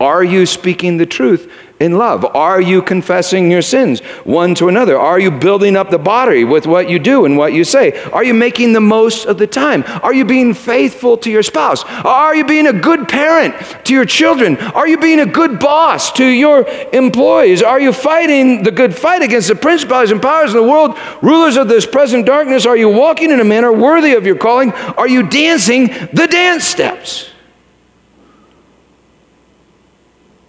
Are 0.00 0.24
you 0.24 0.46
speaking 0.46 0.96
the 0.96 1.04
truth 1.04 1.52
in 1.80 1.96
love? 1.96 2.24
Are 2.36 2.60
you 2.60 2.82
confessing 2.82 3.50
your 3.50 3.62
sins 3.62 4.00
one 4.24 4.54
to 4.56 4.68
another? 4.68 4.98
Are 4.98 5.18
you 5.18 5.30
building 5.30 5.76
up 5.76 5.88
the 5.88 5.98
body 5.98 6.44
with 6.44 6.66
what 6.66 6.90
you 6.90 6.98
do 6.98 7.24
and 7.24 7.38
what 7.38 7.54
you 7.54 7.64
say? 7.64 7.98
Are 8.10 8.22
you 8.22 8.34
making 8.34 8.74
the 8.74 8.80
most 8.80 9.24
of 9.24 9.38
the 9.38 9.46
time? 9.46 9.82
Are 10.02 10.12
you 10.12 10.26
being 10.26 10.52
faithful 10.52 11.16
to 11.18 11.30
your 11.30 11.42
spouse? 11.42 11.82
Are 12.04 12.36
you 12.36 12.44
being 12.44 12.66
a 12.66 12.72
good 12.72 13.08
parent 13.08 13.54
to 13.86 13.94
your 13.94 14.04
children? 14.04 14.58
Are 14.58 14.86
you 14.86 14.98
being 14.98 15.20
a 15.20 15.26
good 15.26 15.58
boss 15.58 16.12
to 16.12 16.24
your 16.26 16.68
employees? 16.92 17.62
Are 17.62 17.80
you 17.80 17.94
fighting 17.94 18.62
the 18.62 18.70
good 18.70 18.94
fight 18.94 19.22
against 19.22 19.48
the 19.48 19.54
principalities 19.54 20.12
and 20.12 20.20
powers 20.20 20.50
in 20.50 20.58
the 20.58 20.68
world, 20.68 20.98
rulers 21.22 21.56
of 21.56 21.68
this 21.68 21.86
present 21.86 22.26
darkness? 22.26 22.66
Are 22.66 22.76
you 22.76 22.90
walking 22.90 23.30
in 23.30 23.40
a 23.40 23.44
manner 23.44 23.72
worthy 23.72 24.12
of 24.12 24.26
your 24.26 24.36
calling? 24.36 24.72
Are 24.72 25.08
you 25.08 25.26
dancing 25.26 25.86
the 26.12 26.28
dance 26.30 26.64
steps? 26.64 27.29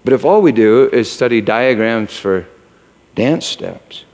But 0.03 0.13
if 0.13 0.25
all 0.25 0.41
we 0.41 0.51
do 0.51 0.89
is 0.91 1.11
study 1.11 1.41
diagrams 1.41 2.17
for 2.17 2.47
dance 3.15 3.45
steps, 3.45 4.05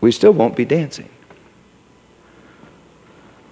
we 0.00 0.12
still 0.12 0.32
won't 0.32 0.56
be 0.56 0.64
dancing. 0.64 1.08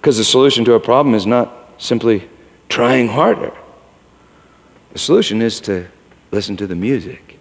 Because 0.01 0.18
the 0.18 0.24
solution 0.24 0.64
to 0.64 0.74
a 0.74 0.81
problem 0.81 1.14
is 1.14 1.26
not 1.26 1.53
simply 1.79 2.29
trying 2.68 3.09
harder. 3.09 3.53
The 4.93 4.99
solution 4.99 5.43
is 5.43 5.61
to 5.62 5.89
listen 6.31 6.57
to 6.59 6.66
the 6.66 6.76
music. 6.76 7.39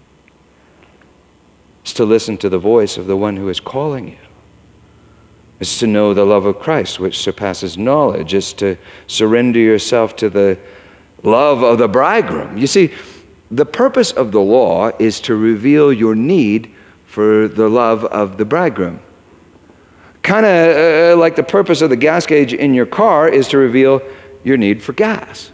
It's 1.84 1.94
to 1.94 2.06
listen 2.06 2.38
to 2.40 2.50
the 2.50 2.58
voice 2.58 2.98
of 2.98 3.08
the 3.08 3.16
one 3.16 3.38
who 3.38 3.50
is 3.50 3.60
calling 3.60 4.10
you. 4.10 4.18
It's 5.60 5.80
to 5.80 5.88
know 5.88 6.14
the 6.14 6.26
love 6.26 6.46
of 6.46 6.60
Christ, 6.60 7.00
which 7.00 7.20
surpasses 7.20 7.78
knowledge. 7.78 8.34
It's 8.34 8.54
to 8.54 8.78
surrender 9.08 9.60
yourself 9.60 10.16
to 10.18 10.30
the 10.30 10.60
love 11.24 11.64
of 11.64 11.78
the 11.78 11.88
bridegroom. 11.88 12.58
You 12.58 12.68
see, 12.68 12.94
the 13.50 13.66
purpose 13.66 14.12
of 14.12 14.32
the 14.32 14.42
law 14.42 14.92
is 15.00 15.22
to 15.22 15.36
reveal 15.36 15.94
your 15.94 16.16
need 16.16 16.74
for 17.06 17.48
the 17.48 17.70
love 17.70 18.04
of 18.06 18.38
the 18.38 18.46
bridegroom. 18.46 19.00
Kind 20.22 20.46
of 20.46 20.78
uh, 20.78 21.20
like 21.20 21.36
the 21.36 21.44
purpose 21.44 21.82
of 21.82 21.90
the 21.90 21.96
gas 21.96 22.26
gauge 22.26 22.54
in 22.54 22.74
your 22.74 22.86
car 22.86 23.30
is 23.30 23.48
to 23.50 23.58
reveal 23.58 24.02
your 24.44 24.58
need 24.58 24.84
for 24.84 24.94
gas. 24.94 25.52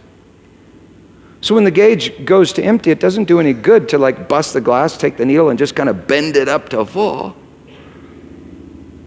So 1.40 1.54
when 1.54 1.64
the 1.64 1.70
gauge 1.70 2.24
goes 2.24 2.52
to 2.54 2.62
empty, 2.62 2.90
it 2.90 2.98
doesn't 2.98 3.24
do 3.24 3.38
any 3.38 3.52
good 3.52 3.88
to 3.90 3.98
like 3.98 4.28
bust 4.28 4.54
the 4.54 4.60
glass, 4.60 4.96
take 4.96 5.16
the 5.16 5.26
needle, 5.26 5.50
and 5.50 5.58
just 5.58 5.76
kind 5.76 5.88
of 5.88 6.06
bend 6.06 6.36
it 6.36 6.48
up 6.48 6.70
to 6.70 6.84
full. 6.84 7.36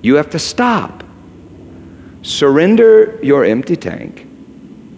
You 0.02 0.16
have 0.16 0.30
to 0.30 0.40
stop. 0.40 1.04
Surrender 2.22 3.20
your 3.24 3.44
empty 3.44 3.76
tank 3.76 4.22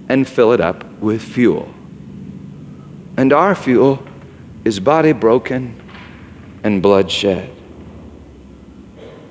and 0.09 0.27
fill 0.27 0.51
it 0.51 0.61
up 0.61 0.83
with 0.99 1.21
fuel. 1.21 1.73
And 3.19 3.33
our 3.33 3.53
fuel 3.53 4.01
is 4.63 4.79
body 4.79 5.11
broken 5.11 5.83
and 6.63 6.81
bloodshed. 6.81 7.53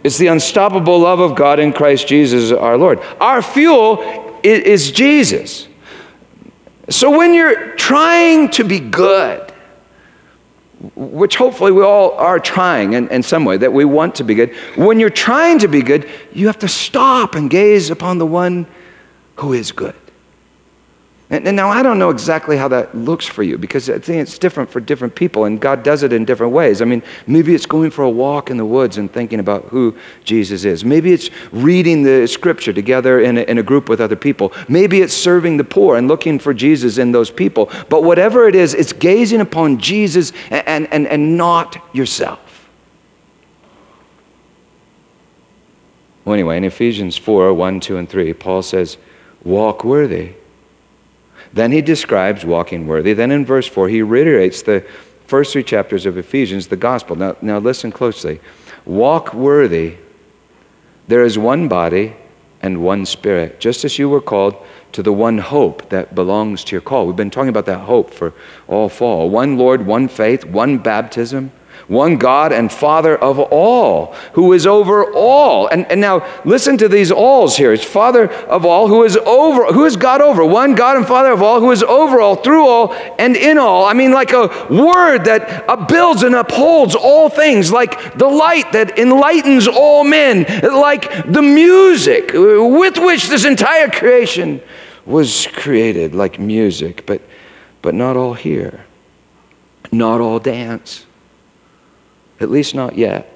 It's 0.05 0.19
the 0.19 0.27
unstoppable 0.27 0.99
love 0.99 1.21
of 1.21 1.35
God 1.35 1.59
in 1.59 1.73
Christ 1.73 2.07
Jesus 2.07 2.53
our 2.53 2.77
Lord. 2.77 3.01
Our 3.19 3.41
fuel 3.41 4.39
is 4.43 4.93
Jesus. 4.93 5.69
So 6.91 7.17
when 7.17 7.33
you're 7.33 7.77
trying 7.77 8.51
to 8.51 8.65
be 8.65 8.79
good, 8.79 9.51
which 10.95 11.37
hopefully 11.37 11.73
we 11.73 11.83
all 11.83 12.13
are 12.13 12.39
trying 12.39 12.93
in, 12.93 13.09
in 13.09 13.23
some 13.23 13.47
way, 13.47 13.57
that 13.57 13.73
we 13.73 13.87
want 13.87 14.17
to 14.17 14.23
be 14.23 14.35
good, 14.35 14.55
when 14.77 15.01
you're 15.01 15.09
trying 15.09 15.61
to 15.61 15.67
be 15.67 15.81
good, 15.81 16.07
you 16.35 16.47
have 16.49 16.59
to 16.59 16.69
stop 16.69 17.35
and 17.35 17.49
gaze 17.49 17.89
upon 17.89 18.19
the 18.19 18.27
one 18.27 18.67
who 19.37 19.55
is 19.55 19.73
good. 19.73 19.97
And, 21.31 21.47
and, 21.47 21.55
now 21.55 21.69
I 21.69 21.83
don't 21.83 21.99
know 21.99 22.09
exactly 22.09 22.57
how 22.57 22.69
that 22.69 22.95
looks 22.95 23.27
for 23.27 23.43
you 23.43 23.59
because 23.59 23.91
I 23.91 23.99
think 23.99 24.23
it's 24.23 24.39
different 24.39 24.71
for 24.71 24.81
different 24.81 25.15
people 25.15 25.45
and 25.45 25.61
God 25.61 25.83
does 25.83 26.03
it 26.03 26.11
in 26.11 26.25
different 26.25 26.55
ways. 26.55 26.81
I 26.81 26.87
mean, 26.87 27.03
maybe 27.27 27.55
it's 27.55 27.67
going 27.67 27.91
for 27.91 28.03
a 28.03 28.09
walk 28.09 28.49
in 28.49 28.57
the 28.57 28.65
woods 28.65 28.97
and 28.97 29.13
thinking 29.13 29.39
about 29.39 29.65
who 29.65 29.95
Jesus 30.25 30.65
is. 30.65 30.87
Maybe 30.87 31.13
it's 31.13 31.29
reading 31.53 32.03
the 32.03 32.27
scripture 32.27 32.73
together 32.73 33.21
in 33.21 33.37
a, 33.37 33.43
in 33.43 33.59
a 33.59 33.63
group 33.63 33.91
with 33.91 34.01
other 34.01 34.17
people. 34.17 34.55
Maybe 34.71 35.03
it's 35.03 35.13
serving 35.13 35.59
the 35.59 35.65
poor 35.65 35.99
and 35.99 36.09
looking 36.09 36.39
for 36.39 36.55
Jesus 36.55 36.97
in 36.97 37.13
those 37.13 37.31
people. 37.31 37.71
But 37.91 38.05
whatever 38.05 38.49
it 38.49 38.55
is, 38.55 38.73
it's 38.73 38.95
gazing 38.95 39.43
upon 39.43 39.77
Jesus 39.79 40.33
and, 40.51 40.87
and, 40.91 41.07
and, 41.07 41.37
not 41.37 41.77
yourself. 41.95 42.71
Well, 46.25 46.33
anyway, 46.33 46.57
in 46.57 46.65
Ephesians 46.65 47.19
4 47.19 47.53
1, 47.53 47.81
2, 47.81 47.99
and 47.99 48.09
3, 48.09 48.33
Paul 48.33 48.63
says, 48.63 48.97
Walk 49.45 49.85
worthy 49.85 50.38
then 51.53 51.73
he 51.73 51.81
describes 51.81 52.45
walking 52.45 52.87
worthy. 52.87 53.13
Then 53.13 53.31
in 53.31 53.45
verse 53.45 53.67
4, 53.67 53.89
he 53.89 54.03
reiterates 54.03 54.63
the 54.63 54.85
first 55.27 55.53
three 55.53 55.63
chapters 55.63 56.07
of 56.07 56.17
Ephesians, 56.17 56.69
the 56.69 56.77
gospel. 56.77 57.17
Now, 57.17 57.37
now 57.41 57.59
listen 57.59 57.93
closely. 57.93 58.41
Walk 58.85 59.35
worthy. 59.35 59.97
There 61.07 61.25
is 61.25 61.39
one 61.39 61.69
body 61.69 62.17
and 62.61 62.83
one 62.83 63.07
spirit, 63.07 63.61
just 63.61 63.85
as 63.85 63.99
you 63.99 64.09
were 64.09 64.21
called 64.21 64.57
to 64.93 65.03
the 65.03 65.13
one 65.13 65.39
hope 65.39 65.91
that 65.91 66.15
belongs 66.15 66.65
to 66.65 66.75
your 66.75 66.81
call. 66.81 67.07
We've 67.07 67.17
been 67.17 67.31
talking 67.31 67.51
about 67.51 67.67
that 67.67 67.81
hope 67.81 68.11
for 68.11 68.33
all 68.67 68.89
fall. 68.89 69.31
One 69.31 69.57
Lord, 69.57 69.87
one 69.87 70.09
faith, 70.09 70.45
one 70.45 70.79
baptism 70.79 71.53
one 71.89 72.19
God 72.19 72.53
and 72.53 72.71
Father 72.71 73.17
of 73.17 73.39
all, 73.39 74.13
who 74.35 74.53
is 74.53 74.67
over 74.67 75.11
all. 75.13 75.67
And, 75.69 75.91
and 75.91 76.01
now 76.01 76.27
listen 76.45 76.77
to 76.79 76.89
these 76.89 77.11
alls 77.11 77.57
here. 77.57 77.73
It's 77.73 77.85
Father 77.85 78.31
of 78.31 78.67
all, 78.67 78.89
who 78.89 79.05
is 79.05 79.17
over, 79.17 79.73
who 79.73 79.87
is 79.87 79.97
God 79.97 80.21
over? 80.21 80.45
One 80.45 80.75
God 80.75 80.99
and 80.99 81.07
Father 81.07 81.33
of 81.33 81.43
all, 81.43 81.61
who 81.61 81.71
is 81.71 81.83
over 81.83 82.21
all, 82.21 82.37
through 82.37 82.67
all, 82.67 82.93
and 83.19 83.37
in 83.37 83.57
all. 83.57 83.87
I 83.87 83.95
mean, 83.95 84.13
like 84.13 84.33
a 84.33 84.49
word 84.71 85.25
that 85.25 85.89
builds 85.89 86.23
and 86.23 86.35
upholds 86.35 86.95
all 86.95 87.31
things, 87.31 87.73
like 87.73 88.15
the 88.15 88.29
light 88.29 88.71
that 88.73 88.99
enlightens 88.99 89.67
all 89.67 90.05
men, 90.05 90.45
like 90.63 91.11
the 91.25 91.43
music 91.43 92.33
with 92.35 92.99
which 92.99 93.29
this 93.29 93.47
entire 93.47 93.89
creation 93.89 94.61
was 95.07 95.47
created, 95.47 96.15
like 96.15 96.39
music, 96.39 97.07
but, 97.07 97.23
but 97.81 97.95
not 97.95 98.15
all 98.15 98.35
here, 98.35 98.85
not 99.91 100.21
all 100.21 100.39
dance 100.39 101.07
at 102.41 102.51
least 102.51 102.75
not 102.75 102.97
yet. 102.97 103.33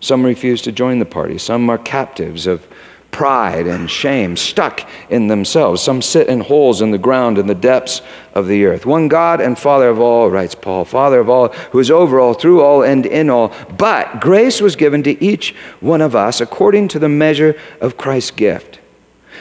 Some 0.00 0.24
refuse 0.24 0.62
to 0.62 0.72
join 0.72 0.98
the 0.98 1.04
party. 1.04 1.38
Some 1.38 1.68
are 1.70 1.78
captives 1.78 2.46
of 2.46 2.66
pride 3.10 3.66
and 3.66 3.90
shame, 3.90 4.36
stuck 4.36 4.88
in 5.10 5.26
themselves. 5.26 5.82
Some 5.82 6.02
sit 6.02 6.28
in 6.28 6.40
holes 6.40 6.82
in 6.82 6.90
the 6.90 6.98
ground 6.98 7.38
in 7.38 7.46
the 7.46 7.54
depths 7.54 8.00
of 8.34 8.46
the 8.46 8.64
earth. 8.66 8.86
One 8.86 9.08
God 9.08 9.40
and 9.40 9.58
Father 9.58 9.88
of 9.88 9.98
all, 9.98 10.30
writes 10.30 10.54
Paul, 10.54 10.84
Father 10.84 11.18
of 11.18 11.28
all, 11.28 11.48
who 11.72 11.78
is 11.78 11.90
over 11.90 12.20
all, 12.20 12.34
through 12.34 12.60
all, 12.60 12.82
and 12.82 13.06
in 13.06 13.30
all. 13.30 13.52
But 13.76 14.20
grace 14.20 14.60
was 14.60 14.76
given 14.76 15.02
to 15.04 15.24
each 15.24 15.54
one 15.80 16.00
of 16.00 16.14
us 16.14 16.40
according 16.40 16.88
to 16.88 16.98
the 16.98 17.08
measure 17.08 17.58
of 17.80 17.96
Christ's 17.96 18.30
gift. 18.30 18.77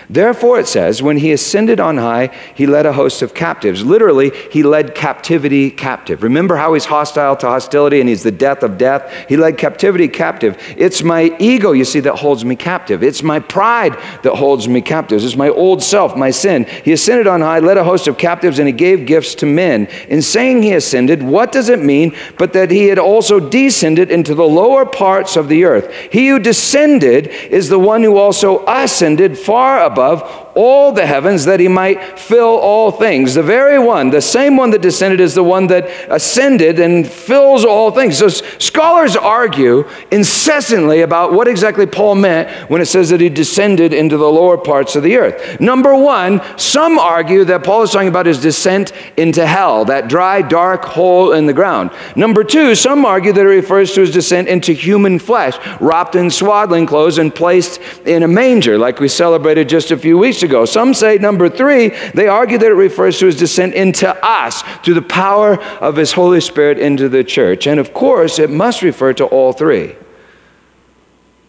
Therefore, 0.10 0.58
it 0.58 0.68
says, 0.68 1.02
when 1.02 1.18
he 1.18 1.34
ascended 1.34 1.82
on 1.82 1.98
high, 1.98 2.28
he 2.56 2.66
led 2.66 2.86
a 2.86 2.94
host 2.94 3.22
of 3.22 3.34
captives. 3.34 3.84
Literally, 3.84 4.32
he 4.52 4.64
led 4.64 4.96
captivity 4.96 5.70
captive. 5.70 6.24
Remember 6.24 6.56
how 6.56 6.76
he's 6.76 6.86
hostile 6.86 7.36
to 7.36 7.48
hostility 7.48 8.00
and 8.00 8.08
he's 8.08 8.24
the 8.24 8.32
death 8.32 8.64
of 8.64 8.78
death? 8.78 9.14
He 9.28 9.36
led 9.36 9.58
captivity 9.58 10.08
captive. 10.08 10.58
It's 10.78 11.04
my 11.04 11.36
ego, 11.40 11.74
you 11.74 11.84
see, 11.84 12.00
that 12.02 12.16
holds 12.16 12.46
me 12.46 12.56
captive. 12.56 13.04
It's 13.04 13.22
my 13.22 13.42
pride 13.42 13.98
that 14.24 14.36
holds 14.36 14.70
me 14.70 14.80
captive. 14.80 15.22
It's 15.22 15.36
my 15.36 15.50
old 15.50 15.84
self, 15.84 16.16
my 16.16 16.32
sin. 16.32 16.64
He 16.86 16.94
ascended 16.94 17.28
on 17.28 17.42
high, 17.42 17.60
led 17.60 17.78
a 17.78 17.84
host 17.84 18.08
of 18.08 18.18
captives, 18.18 18.60
and 18.60 18.68
he 18.68 18.74
gave 18.74 19.06
gifts 19.06 19.36
to 19.36 19.46
men. 19.46 19.88
In 20.08 20.22
saying 20.22 20.64
he 20.64 20.72
ascended, 20.72 21.22
what 21.22 21.52
does 21.52 21.68
it 21.68 21.80
mean 21.80 22.16
but 22.38 22.54
that 22.54 22.72
he 22.72 22.86
had 22.86 23.00
also 23.00 23.42
descended 23.42 24.10
into 24.10 24.34
the 24.34 24.48
lower 24.48 24.86
parts 24.86 25.36
of 25.36 25.50
the 25.50 25.66
earth? 25.66 25.94
He 26.14 26.30
who 26.30 26.40
descended 26.40 27.28
is 27.28 27.68
the 27.68 27.80
one 27.80 28.04
who 28.04 28.16
also 28.16 28.64
ascended 28.68 29.38
far 29.38 29.84
above 29.84 29.97
above 29.98 30.47
all 30.58 30.92
the 30.92 31.06
heavens 31.06 31.46
that 31.46 31.60
he 31.60 31.68
might 31.68 32.20
fill 32.20 32.58
all 32.58 32.92
things. 32.92 33.36
The 33.36 33.44
very 33.44 33.78
one, 33.78 34.10
the 34.10 34.22
same 34.22 34.58
one 34.58 34.72
that 34.72 34.82
descended, 34.82 35.22
is 35.22 35.36
the 35.36 35.44
one 35.44 35.68
that 35.68 35.88
ascended 36.10 36.80
and 36.80 37.08
fills 37.08 37.64
all 37.64 37.92
things. 37.92 38.18
So 38.18 38.28
scholars 38.28 39.16
argue 39.16 39.88
incessantly 40.12 41.02
about 41.02 41.32
what 41.32 41.48
exactly 41.48 41.86
Paul 41.86 42.16
meant 42.16 42.50
when 42.72 42.82
it 42.82 42.88
says 42.88 43.10
that 43.12 43.22
he 43.22 43.30
descended 43.30 43.94
into 43.94 44.18
the 44.18 44.28
lower 44.28 44.58
parts 44.58 44.96
of 44.96 45.04
the 45.04 45.18
earth. 45.18 45.62
Number 45.62 45.96
one, 45.96 46.42
some 46.58 46.98
argue 46.98 47.46
that 47.46 47.64
Paul 47.64 47.84
is 47.84 47.92
talking 47.92 48.08
about 48.08 48.26
his 48.26 48.42
descent 48.42 48.94
into 49.16 49.46
hell, 49.46 49.86
that 49.86 50.08
dry, 50.08 50.42
dark 50.42 50.84
hole 50.84 51.34
in 51.34 51.46
the 51.46 51.54
ground. 51.54 51.92
Number 52.16 52.44
two, 52.44 52.74
some 52.74 53.06
argue 53.06 53.32
that 53.32 53.42
it 53.42 53.50
refers 53.50 53.94
to 53.94 54.02
his 54.02 54.12
descent 54.12 54.48
into 54.48 54.74
human 54.74 55.20
flesh, 55.20 55.56
wrapped 55.80 56.16
in 56.16 56.32
swaddling 56.32 56.88
clothes 56.88 57.20
and 57.20 57.34
placed 57.34 57.80
in 58.08 58.24
a 58.24 58.28
manger, 58.28 58.80
like 58.80 59.00
we 59.00 59.08
celebrated 59.08 59.70
just 59.70 59.92
a 59.92 59.98
few 59.98 60.18
weeks 60.18 60.42
ago 60.42 60.47
Some 60.66 60.94
say, 60.94 61.18
number 61.18 61.50
three, 61.50 61.90
they 62.14 62.28
argue 62.28 62.58
that 62.58 62.72
it 62.72 62.76
refers 62.76 63.20
to 63.20 63.26
his 63.28 63.38
descent 63.38 63.74
into 63.74 64.08
us 64.26 64.64
through 64.84 64.96
the 64.96 65.02
power 65.02 65.62
of 65.82 65.96
his 65.96 66.12
Holy 66.12 66.42
Spirit 66.42 66.80
into 66.80 67.10
the 67.10 67.24
church. 67.24 67.68
And 67.68 67.80
of 67.80 67.94
course, 67.94 68.40
it 68.40 68.50
must 68.50 68.82
refer 68.82 69.14
to 69.14 69.26
all 69.26 69.54
three. 69.54 69.96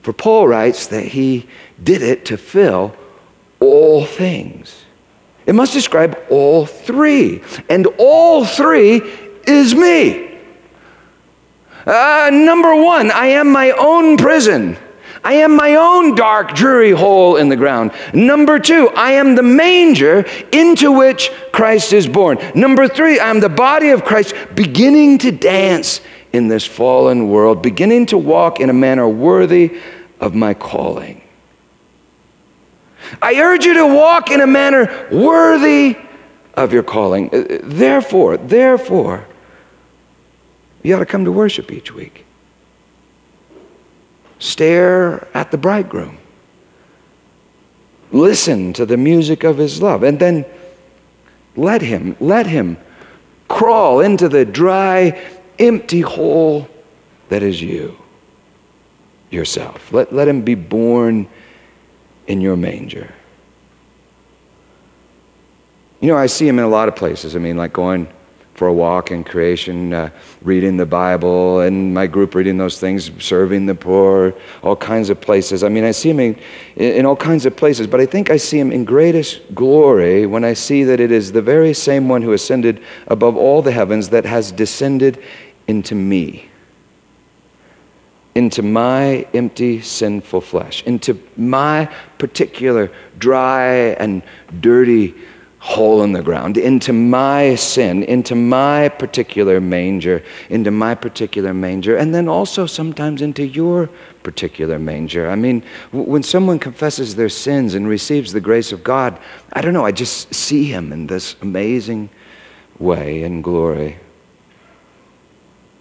For 0.03 0.12
Paul 0.12 0.49
writes 0.49 0.86
that 0.88 1.05
he 1.05 1.49
did 1.82 2.03
it 2.03 2.24
to 2.26 2.36
fill 2.36 2.94
all 3.61 4.05
things. 4.05 4.84
It 5.46 5.55
must 5.55 5.72
describe 5.72 6.18
all 6.30 6.66
three. 6.66 7.42
And 7.68 7.86
all 7.99 8.44
three 8.44 9.03
is 9.46 9.74
me. 9.74 10.38
Uh, 11.86 12.30
number 12.32 12.76
one, 12.76 13.11
I 13.11 13.28
am 13.28 13.51
my 13.51 13.70
own 13.70 14.18
prison. 14.18 14.76
I 15.29 15.35
am 15.35 15.57
my 15.57 15.74
own 15.74 16.14
dark, 16.14 16.55
dreary 16.55 16.93
hole 16.93 17.37
in 17.37 17.51
the 17.51 17.57
ground. 17.57 17.93
Number 18.14 18.59
two, 18.59 18.89
I 18.97 19.12
am 19.12 19.35
the 19.35 19.43
manger 19.43 20.24
into 20.53 20.91
which 20.91 21.31
Christ 21.53 21.93
is 21.93 22.09
born. 22.09 22.39
Number 22.55 22.89
three, 22.89 23.18
I 23.18 23.29
am 23.29 23.41
the 23.41 23.51
body 23.51 23.91
of 23.91 24.07
Christ 24.07 24.35
beginning 24.55 25.18
to 25.18 25.31
dance 25.31 26.01
in 26.33 26.49
this 26.49 26.64
fallen 26.64 27.29
world, 27.29 27.61
beginning 27.61 28.07
to 28.07 28.16
walk 28.16 28.59
in 28.59 28.70
a 28.70 28.72
manner 28.72 29.07
worthy 29.07 29.79
of 30.18 30.35
my 30.35 30.55
calling. 30.55 31.20
I 33.20 33.35
urge 33.35 33.66
you 33.66 33.74
to 33.74 33.87
walk 33.87 34.31
in 34.31 34.41
a 34.41 34.47
manner 34.47 35.09
worthy 35.12 35.99
of 36.55 36.72
your 36.72 36.83
calling. 36.83 37.29
Uh, 37.35 37.59
therefore, 37.64 38.39
therefore, 38.39 39.26
you 40.83 40.97
ought 40.97 41.01
to 41.01 41.07
come 41.07 41.26
to 41.26 41.33
worship 41.33 41.70
each 41.70 41.93
week. 41.93 42.24
Stare 44.39 45.26
at 45.34 45.51
the 45.51 45.59
bridegroom. 45.59 46.18
Listen 48.11 48.72
to 48.72 48.86
the 48.86 48.97
music 48.97 49.45
of 49.45 49.59
his 49.59 49.82
love. 49.82 50.03
And 50.03 50.18
then 50.18 50.47
let 51.57 51.82
him, 51.82 52.16
let 52.20 52.47
him 52.47 52.78
crawl 53.49 54.01
into 54.01 54.28
the 54.28 54.45
dry, 54.45 55.20
empty 55.59 56.01
hole 56.01 56.68
that 57.28 57.43
is 57.43 57.61
you, 57.61 57.97
yourself. 59.30 59.93
Let, 59.93 60.12
let 60.12 60.28
him 60.28 60.43
be 60.43 60.55
born 60.55 61.28
in 62.26 62.41
your 62.41 62.57
manger. 62.57 63.12
You 66.01 66.09
know, 66.09 66.16
I 66.16 66.26
see 66.26 66.47
him 66.47 66.59
in 66.59 66.64
a 66.64 66.68
lot 66.68 66.89
of 66.89 66.95
places. 66.95 67.34
I 67.34 67.39
mean, 67.41 67.57
like 67.57 67.72
going 67.72 68.09
for 68.59 68.66
a 68.66 68.72
walk 68.72 69.12
in 69.12 69.22
creation, 69.22 69.92
uh, 69.92 70.11
reading 70.42 70.76
the 70.76 70.84
Bible, 70.84 71.61
and 71.61 71.94
my 71.94 72.09
group 72.09 72.34
reading 72.34 72.59
those 72.59 72.80
things, 72.80 73.12
serving 73.22 73.66
the 73.66 73.74
poor, 73.74 74.34
all 74.64 74.74
kinds 74.74 75.11
of 75.11 75.20
places. 75.20 75.62
I 75.62 75.68
mean, 75.68 75.84
I 75.84 75.92
see 75.92 76.11
him 76.11 76.18
in, 76.18 76.36
in 76.74 77.06
all 77.06 77.14
kinds 77.14 77.46
of 77.46 77.56
places, 77.56 77.86
but 77.86 78.00
I 78.00 78.06
think 78.06 78.30
I 78.30 78.36
see 78.36 78.59
him 78.59 78.72
in 78.72 78.84
greatest 78.84 79.54
glory 79.54 80.26
when 80.26 80.42
I 80.44 80.54
see 80.54 80.82
that 80.82 80.98
it 80.98 81.12
is 81.12 81.30
the 81.30 81.40
very 81.40 81.72
same 81.72 82.09
one 82.09 82.20
who 82.20 82.32
ascended 82.32 82.82
above 83.06 83.36
all 83.36 83.62
the 83.62 83.70
heavens 83.70 84.09
that 84.09 84.24
has 84.24 84.50
descended 84.50 85.22
into 85.68 85.94
me 85.94 86.50
into 88.34 88.62
my 88.62 89.26
empty, 89.34 89.80
sinful 89.80 90.40
flesh, 90.40 90.84
into 90.84 91.20
my 91.36 91.92
particular 92.18 92.88
dry 93.18 93.96
and 93.98 94.22
dirty 94.61 95.12
hole 95.61 96.02
in 96.02 96.12
the 96.12 96.22
ground, 96.22 96.56
into 96.56 96.92
my 96.92 97.54
sin, 97.56 98.04
into 98.04 98.34
my 98.34 98.88
particular 98.88 99.61
manger, 99.61 100.22
into 100.50 100.70
my 100.70 100.94
particular 100.94 101.52
manger, 101.52 101.96
and 101.96 102.14
then 102.14 102.28
also 102.28 102.64
sometimes 102.64 103.22
into 103.22 103.44
your 103.44 103.88
particular 104.22 104.78
manger. 104.78 105.28
I 105.28 105.34
mean, 105.34 105.64
when 105.90 106.22
someone 106.22 106.59
confesses 106.59 107.16
their 107.16 107.28
sins 107.28 107.74
and 107.74 107.88
receives 107.88 108.32
the 108.32 108.40
grace 108.40 108.70
of 108.70 108.84
God, 108.84 109.18
I 109.52 109.61
don't 109.61 109.74
know, 109.74 109.84
I 109.84 109.92
just 109.92 110.32
see 110.32 110.64
him 110.64 110.92
in 110.92 111.09
this 111.09 111.34
amazing 111.42 112.11
way 112.78 113.24
and 113.24 113.42
glory 113.42 113.98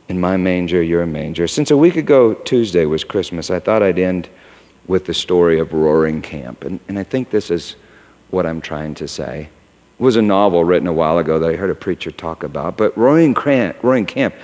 in 0.09 0.19
my 0.19 0.38
manger, 0.38 0.82
your 0.82 1.05
manger. 1.05 1.47
Since 1.47 1.69
a 1.69 1.78
week 1.78 1.97
ago, 1.97 2.34
Tuesday 2.34 2.86
was 2.86 3.03
Christmas, 3.03 3.51
I 3.51 3.59
thought 3.59 3.84
I'd 3.84 3.99
end 3.99 4.30
with 4.88 5.05
the 5.05 5.13
story 5.13 5.59
of 5.59 5.73
Roaring 5.73 6.21
Camp. 6.21 6.63
And, 6.63 6.80
and 6.88 6.97
I 6.97 7.03
think 7.03 7.30
this 7.30 7.51
is 7.51 7.75
what 8.30 8.45
I'm 8.45 8.61
trying 8.61 8.95
to 8.95 9.07
say. 9.07 9.49
Was 10.00 10.16
a 10.16 10.22
novel 10.22 10.64
written 10.64 10.88
a 10.88 10.93
while 10.93 11.18
ago 11.18 11.39
that 11.39 11.50
I 11.50 11.56
heard 11.56 11.70
a 11.70 11.76
preacher 11.76 12.12
talk 12.12 12.43
about. 12.43 12.78
But 12.78 12.95
Roaring, 12.98 13.34
Camp, 13.34 14.36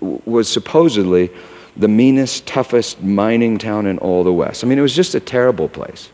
was 0.00 0.48
supposedly 0.48 1.30
the 1.76 1.88
meanest, 1.88 2.46
toughest 2.46 3.02
mining 3.02 3.56
town 3.56 3.86
in 3.86 3.98
all 3.98 4.22
the 4.22 4.32
West. 4.32 4.64
I 4.64 4.66
mean, 4.66 4.78
it 4.78 4.82
was 4.82 4.94
just 4.94 5.14
a 5.14 5.20
terrible 5.20 5.68
place. 5.68 6.10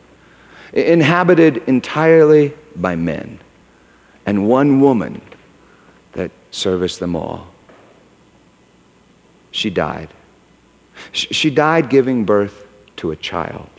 Inhabited 0.73 1.59
entirely 1.67 2.53
by 2.77 2.95
men, 2.95 3.41
and 4.27 4.49
one 4.49 4.81
woman 4.81 5.21
that 6.13 6.31
serviced 6.51 7.01
them 7.01 7.17
all 7.17 7.49
she 9.55 9.71
died. 9.71 10.09
She 11.13 11.49
died 11.49 11.89
giving 11.89 12.25
birth 12.25 12.67
to 12.97 13.13
a 13.13 13.17
child. 13.17 13.71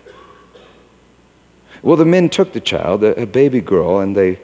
Well, 1.83 1.97
the 1.97 2.05
men 2.05 2.29
took 2.29 2.53
the 2.53 2.61
child, 2.61 3.03
a 3.03 3.27
baby 3.27 3.59
girl, 3.59 3.99
and 3.99 4.15
they 4.15 4.39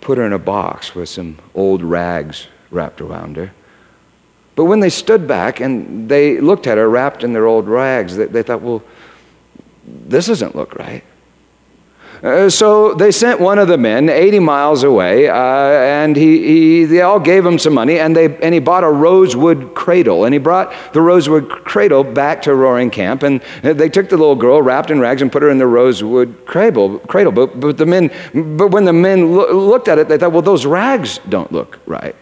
put 0.00 0.18
her 0.18 0.24
in 0.24 0.32
a 0.32 0.38
box 0.38 0.94
with 0.94 1.08
some 1.08 1.38
old 1.54 1.82
rags 1.82 2.48
wrapped 2.70 3.00
around 3.00 3.36
her. 3.36 3.52
But 4.54 4.64
when 4.64 4.80
they 4.80 4.90
stood 4.90 5.28
back 5.28 5.60
and 5.60 6.08
they 6.08 6.40
looked 6.40 6.66
at 6.66 6.78
her 6.78 6.88
wrapped 6.88 7.22
in 7.22 7.32
their 7.32 7.46
old 7.46 7.68
rags, 7.68 8.16
they, 8.16 8.26
they 8.26 8.42
thought, 8.42 8.62
well, 8.62 8.82
this 9.84 10.26
doesn't 10.26 10.56
look 10.56 10.74
right. 10.74 11.04
Uh, 12.22 12.48
so 12.48 12.94
they 12.94 13.10
sent 13.10 13.40
one 13.40 13.58
of 13.58 13.68
the 13.68 13.78
men 13.78 14.08
80 14.08 14.38
miles 14.38 14.82
away, 14.82 15.28
uh, 15.28 15.34
and 15.34 16.16
he, 16.16 16.46
he, 16.46 16.84
they 16.84 17.02
all 17.02 17.20
gave 17.20 17.44
him 17.44 17.58
some 17.58 17.74
money, 17.74 17.98
and, 17.98 18.16
they, 18.16 18.36
and 18.38 18.54
he 18.54 18.60
bought 18.60 18.84
a 18.84 18.90
rosewood 18.90 19.74
cradle. 19.74 20.24
And 20.24 20.32
he 20.32 20.38
brought 20.38 20.74
the 20.92 21.00
rosewood 21.00 21.48
cradle 21.48 22.04
back 22.04 22.42
to 22.42 22.54
Roaring 22.54 22.90
Camp, 22.90 23.22
and 23.22 23.40
they 23.62 23.88
took 23.88 24.08
the 24.08 24.16
little 24.16 24.36
girl 24.36 24.62
wrapped 24.62 24.90
in 24.90 25.00
rags 25.00 25.22
and 25.22 25.30
put 25.30 25.42
her 25.42 25.50
in 25.50 25.58
the 25.58 25.66
rosewood 25.66 26.46
cradle. 26.46 26.98
cradle. 27.00 27.32
But, 27.32 27.60
but, 27.60 27.76
the 27.76 27.86
men, 27.86 28.10
but 28.56 28.68
when 28.68 28.84
the 28.84 28.92
men 28.92 29.34
lo- 29.34 29.52
looked 29.52 29.88
at 29.88 29.98
it, 29.98 30.08
they 30.08 30.18
thought, 30.18 30.32
well, 30.32 30.42
those 30.42 30.66
rags 30.66 31.18
don't 31.28 31.52
look 31.52 31.78
right. 31.86 32.16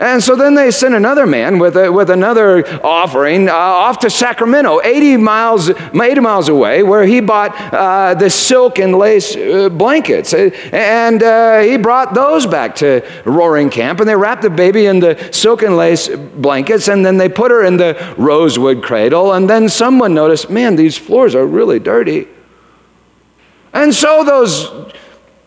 And 0.00 0.22
so 0.22 0.36
then 0.36 0.54
they 0.54 0.70
sent 0.70 0.94
another 0.94 1.26
man 1.26 1.58
with, 1.58 1.76
a, 1.76 1.90
with 1.90 2.10
another 2.10 2.66
offering 2.84 3.48
uh, 3.48 3.52
off 3.52 4.00
to 4.00 4.10
Sacramento, 4.10 4.80
80 4.82 5.16
miles, 5.16 5.70
80 5.70 6.20
miles 6.20 6.48
away, 6.48 6.82
where 6.82 7.04
he 7.04 7.20
bought 7.20 7.54
uh, 7.72 8.14
the 8.14 8.28
silk 8.28 8.78
and 8.78 8.94
lace 8.96 9.36
uh, 9.36 9.68
blankets. 9.68 10.34
Uh, 10.34 10.50
and 10.72 11.22
uh, 11.22 11.60
he 11.60 11.76
brought 11.76 12.14
those 12.14 12.46
back 12.46 12.74
to 12.76 13.06
Roaring 13.24 13.70
Camp, 13.70 14.00
and 14.00 14.08
they 14.08 14.16
wrapped 14.16 14.42
the 14.42 14.50
baby 14.50 14.86
in 14.86 15.00
the 15.00 15.30
silk 15.32 15.62
and 15.62 15.76
lace 15.76 16.08
blankets, 16.08 16.88
and 16.88 17.04
then 17.04 17.16
they 17.16 17.28
put 17.28 17.50
her 17.50 17.64
in 17.64 17.76
the 17.76 18.14
rosewood 18.18 18.82
cradle. 18.82 19.32
And 19.32 19.48
then 19.48 19.68
someone 19.68 20.14
noticed, 20.14 20.50
man, 20.50 20.76
these 20.76 20.98
floors 20.98 21.34
are 21.34 21.46
really 21.46 21.78
dirty. 21.78 22.28
And 23.72 23.94
so 23.94 24.24
those 24.24 24.94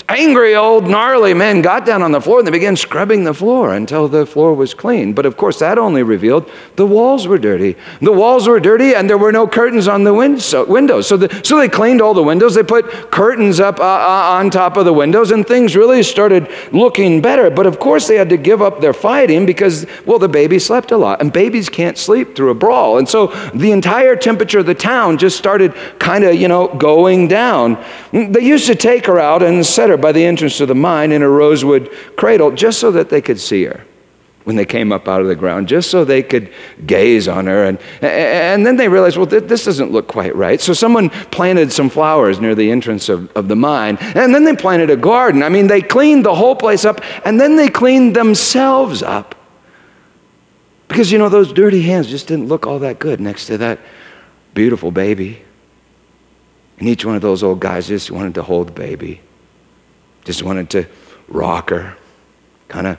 angry 0.10 0.56
old 0.56 0.90
gnarly 0.90 1.34
men 1.34 1.62
got 1.62 1.86
down 1.86 2.02
on 2.02 2.12
the 2.12 2.20
floor 2.20 2.40
and 2.40 2.48
they 2.48 2.52
began 2.52 2.76
scrubbing 2.76 3.24
the 3.24 3.34
floor 3.34 3.74
until 3.74 4.08
the 4.08 4.26
floor 4.26 4.54
was 4.56 4.74
clean. 4.74 5.14
But 5.14 5.26
of 5.26 5.38
course, 5.38 5.60
that 5.60 5.78
only 5.78 6.02
revealed 6.02 6.50
the 6.76 6.86
walls 6.86 7.28
were 7.28 7.38
dirty. 7.38 7.76
The 8.02 8.12
walls 8.12 8.48
were 8.48 8.60
dirty 8.60 8.96
and 8.96 9.10
there 9.10 9.18
were 9.18 9.32
no 9.32 9.48
curtains 9.48 9.88
on 9.88 10.04
the 10.04 10.14
windows. 10.14 10.46
So, 10.46 10.66
the, 10.66 11.42
so 11.44 11.58
they 11.58 11.70
cleaned 11.70 12.02
all 12.02 12.14
the 12.14 12.24
windows. 12.24 12.56
They 12.56 12.64
put 12.64 13.12
curtains 13.12 13.60
up 13.60 13.80
uh, 13.80 13.84
uh, 13.84 14.38
on 14.40 14.50
top 14.50 14.78
of 14.78 14.86
the 14.86 14.94
windows 14.94 15.32
and 15.32 15.48
things 15.48 15.76
really 15.76 16.02
started 16.02 16.50
looking 16.72 17.22
better. 17.22 17.50
But 17.52 17.68
of 17.68 17.80
course, 17.80 18.08
they 18.08 18.16
had 18.16 18.30
to 18.30 18.38
give 18.38 18.62
up 18.62 18.82
their 18.82 18.94
fighting 18.94 19.46
because, 19.46 19.86
well, 20.06 20.20
the 20.20 20.28
baby 20.28 20.58
slept 20.58 20.92
a 20.92 20.98
lot 20.98 21.22
and 21.22 21.32
babies 21.32 21.70
can't 21.70 21.98
sleep 21.98 22.36
through 22.36 22.50
a 22.50 22.56
brawl. 22.56 22.98
And 22.98 23.08
so 23.08 23.28
the 23.54 23.72
entire 23.72 24.16
temperature 24.16 24.60
of 24.60 24.66
the 24.66 24.76
town 24.76 25.20
just 25.20 25.38
started 25.38 25.76
kind 26.00 26.24
of, 26.24 26.36
you 26.36 26.48
know, 26.48 26.68
going 26.68 27.28
down. 27.28 27.84
They 28.12 28.42
used 28.42 28.66
to 28.68 28.76
take 28.76 29.06
her 29.06 29.20
out 29.20 29.44
and 29.44 29.64
set 29.64 29.90
her 29.90 29.99
by 30.02 30.12
the 30.12 30.26
entrance 30.26 30.58
to 30.58 30.66
the 30.66 30.76
mine 30.76 31.12
in 31.12 31.22
a 31.22 31.30
rosewood 31.30 31.92
cradle 32.16 32.52
just 32.52 32.80
so 32.80 32.92
that 32.92 33.10
they 33.10 33.22
could 33.22 33.40
see 33.40 33.66
her 33.66 33.86
when 34.46 34.56
they 34.56 34.66
came 34.66 34.92
up 34.92 35.08
out 35.08 35.22
of 35.22 35.28
the 35.28 35.36
ground, 35.36 35.68
just 35.68 35.92
so 35.92 36.04
they 36.04 36.24
could 36.24 36.52
gaze 36.88 37.28
on 37.28 37.46
her. 37.46 37.66
And, 37.66 37.80
and 38.02 38.66
then 38.66 38.78
they 38.78 38.88
realized, 38.88 39.16
well, 39.16 39.28
this 39.28 39.66
doesn't 39.66 39.92
look 39.92 40.08
quite 40.08 40.36
right. 40.36 40.60
So 40.60 40.74
someone 40.74 41.10
planted 41.10 41.72
some 41.72 41.88
flowers 41.88 42.40
near 42.40 42.56
the 42.56 42.72
entrance 42.72 43.10
of, 43.10 43.32
of 43.34 43.48
the 43.48 43.56
mine, 43.56 43.98
and 44.02 44.34
then 44.34 44.46
they 44.46 44.56
planted 44.56 44.90
a 44.90 44.96
garden. 44.96 45.44
I 45.44 45.50
mean, 45.50 45.68
they 45.68 45.82
cleaned 45.82 46.26
the 46.26 46.34
whole 46.34 46.56
place 46.56 46.84
up, 46.84 47.02
and 47.26 47.40
then 47.40 47.58
they 47.58 47.70
cleaned 47.70 48.16
themselves 48.16 49.04
up. 49.04 49.36
Because, 50.88 51.12
you 51.12 51.20
know, 51.20 51.30
those 51.30 51.54
dirty 51.54 51.84
hands 51.84 52.08
just 52.08 52.28
didn't 52.28 52.48
look 52.48 52.66
all 52.66 52.80
that 52.80 52.98
good 52.98 53.22
next 53.22 53.46
to 53.48 53.60
that 53.60 53.80
beautiful 54.56 54.90
baby. 54.90 55.44
And 56.80 56.88
each 56.88 57.06
one 57.06 57.16
of 57.16 57.22
those 57.22 57.44
old 57.44 57.60
guys 57.60 57.88
just 57.88 58.10
wanted 58.10 58.34
to 58.36 58.42
hold 58.42 58.70
the 58.70 58.72
baby. 58.72 59.22
Just 60.26 60.44
wanted 60.44 60.70
to 60.72 60.86
rock 61.28 61.70
her, 61.70 61.96
kind 62.68 62.88
of 62.88 62.98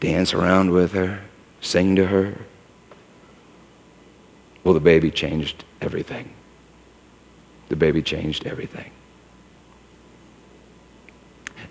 dance 0.00 0.34
around 0.34 0.70
with 0.70 0.92
her, 0.92 1.20
sing 1.60 1.96
to 1.96 2.06
her. 2.06 2.34
Well, 4.62 4.74
the 4.74 4.80
baby 4.80 5.10
changed 5.10 5.64
everything. 5.80 6.32
The 7.68 7.76
baby 7.76 8.02
changed 8.02 8.46
everything. 8.46 8.90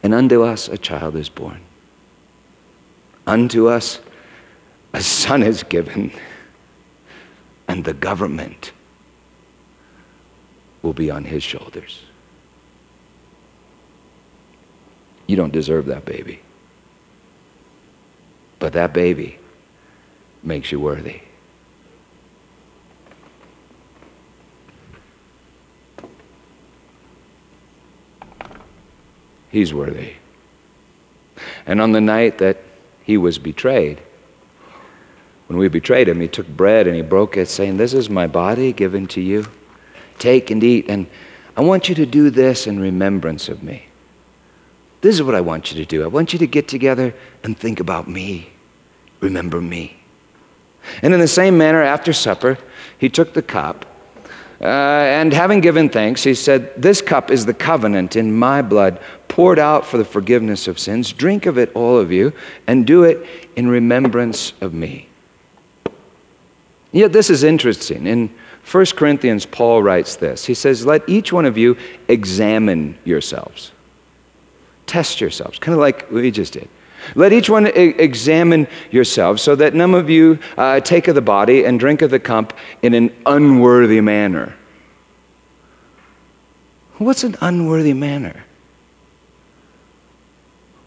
And 0.01 0.14
unto 0.14 0.43
us 0.43 0.68
a 0.68 0.78
child 0.78 1.16
is 1.16 1.30
born. 1.30 1.61
Unto 3.26 3.68
us 3.68 3.99
a 4.93 5.01
son 5.01 5.43
is 5.43 5.64
given. 5.64 6.11
And 7.68 7.84
the 7.84 7.93
government 7.93 8.74
will 10.82 10.93
be 10.93 11.09
on 11.09 11.24
his 11.24 11.41
shoulders. 11.41 12.03
You 15.28 15.36
don't 15.36 15.53
deserve 15.53 15.86
that 15.88 16.05
baby. 16.05 16.41
But 18.59 18.74
that 18.74 18.93
baby 18.93 19.39
makes 20.41 20.71
you 20.71 20.80
worthy. 20.80 21.21
He's 29.49 29.74
worthy. 29.74 30.13
And 31.65 31.80
on 31.80 31.91
the 31.91 32.01
night 32.01 32.39
that 32.39 32.57
he 33.03 33.17
was 33.17 33.38
betrayed, 33.38 34.01
when 35.47 35.59
we 35.59 35.67
betrayed 35.67 36.07
him, 36.07 36.19
he 36.19 36.28
took 36.28 36.47
bread 36.47 36.88
and 36.88 36.95
he 36.95 37.03
broke 37.03 37.38
it, 37.38 37.47
saying, 37.47 37.78
This 37.78 37.93
is 37.93 38.09
my 38.09 38.26
body 38.26 38.74
given 38.74 39.07
to 39.09 39.21
you. 39.21 39.45
Take 40.17 40.49
and 40.49 40.63
eat. 40.63 40.89
And 40.89 41.07
I 41.55 41.61
want 41.61 41.88
you 41.88 41.95
to 41.95 42.05
do 42.05 42.32
this 42.32 42.65
in 42.65 42.80
remembrance 42.80 43.47
of 43.49 43.61
me. 43.61 43.86
This 45.04 45.16
is 45.16 45.24
what 45.24 45.36
I 45.36 45.41
want 45.41 45.70
you 45.70 45.78
to 45.84 45.86
do. 45.86 46.01
I 46.01 46.08
want 46.08 46.32
you 46.32 46.39
to 46.39 46.47
get 46.47 46.70
together 46.70 47.14
and 47.43 47.58
think 47.58 47.82
about 47.82 48.08
me. 48.08 48.54
Remember 49.20 49.62
me. 49.62 49.97
And 51.01 51.14
in 51.14 51.20
the 51.20 51.28
same 51.28 51.58
manner, 51.58 51.84
after 51.84 52.14
supper, 52.14 52.58
he 52.97 53.10
took 53.10 53.34
the 53.34 53.41
cup. 53.41 53.86
Uh, 54.62 54.64
and 54.64 55.34
having 55.34 55.60
given 55.60 55.89
thanks, 55.89 56.24
he 56.24 56.34
said, 56.34 56.82
This 56.82 57.01
cup 57.01 57.32
is 57.32 57.45
the 57.45 57.54
covenant 57.54 58.16
in 58.16 58.34
my 58.34 58.62
blood, 58.62 59.01
poured 59.28 59.60
out 59.60 59.86
for 59.86 59.97
the 59.97 60.06
forgiveness 60.06 60.70
of 60.70 60.80
sins. 60.80 61.12
Drink 61.12 61.47
of 61.47 61.58
it, 61.58 61.76
all 61.76 61.97
of 61.97 62.10
you, 62.10 62.32
and 62.66 62.88
do 62.88 63.04
it 63.04 63.28
in 63.58 63.68
remembrance 63.68 64.54
of 64.62 64.74
me. 64.74 65.10
Yet 66.93 67.12
this 67.12 67.30
is 67.30 67.43
interesting. 67.43 68.08
In 68.08 68.34
1 68.72 68.86
Corinthians, 68.95 69.45
Paul 69.45 69.84
writes 69.84 70.16
this 70.16 70.45
He 70.45 70.54
says, 70.54 70.86
Let 70.86 71.10
each 71.10 71.34
one 71.34 71.45
of 71.45 71.58
you 71.58 71.76
examine 72.08 72.97
yourselves, 73.04 73.74
test 74.86 75.21
yourselves, 75.21 75.59
kind 75.59 75.73
of 75.73 75.79
like 75.79 76.09
we 76.11 76.31
just 76.31 76.53
did. 76.53 76.69
Let 77.15 77.34
each 77.34 77.49
one 77.49 77.67
examine 77.67 78.67
yourselves 78.89 79.41
so 79.41 79.55
that 79.55 79.73
none 79.73 79.93
of 79.93 80.09
you 80.09 80.39
uh, 80.57 80.79
take 80.79 81.07
of 81.07 81.15
the 81.15 81.21
body 81.21 81.65
and 81.65 81.79
drink 81.79 82.01
of 82.01 82.11
the 82.11 82.19
cup 82.19 82.57
in 82.81 82.93
an 82.93 83.13
unworthy 83.25 83.99
manner. 83.99 84.55
What's 86.97 87.23
an 87.23 87.36
unworthy 87.41 87.93
manner? 87.93 88.45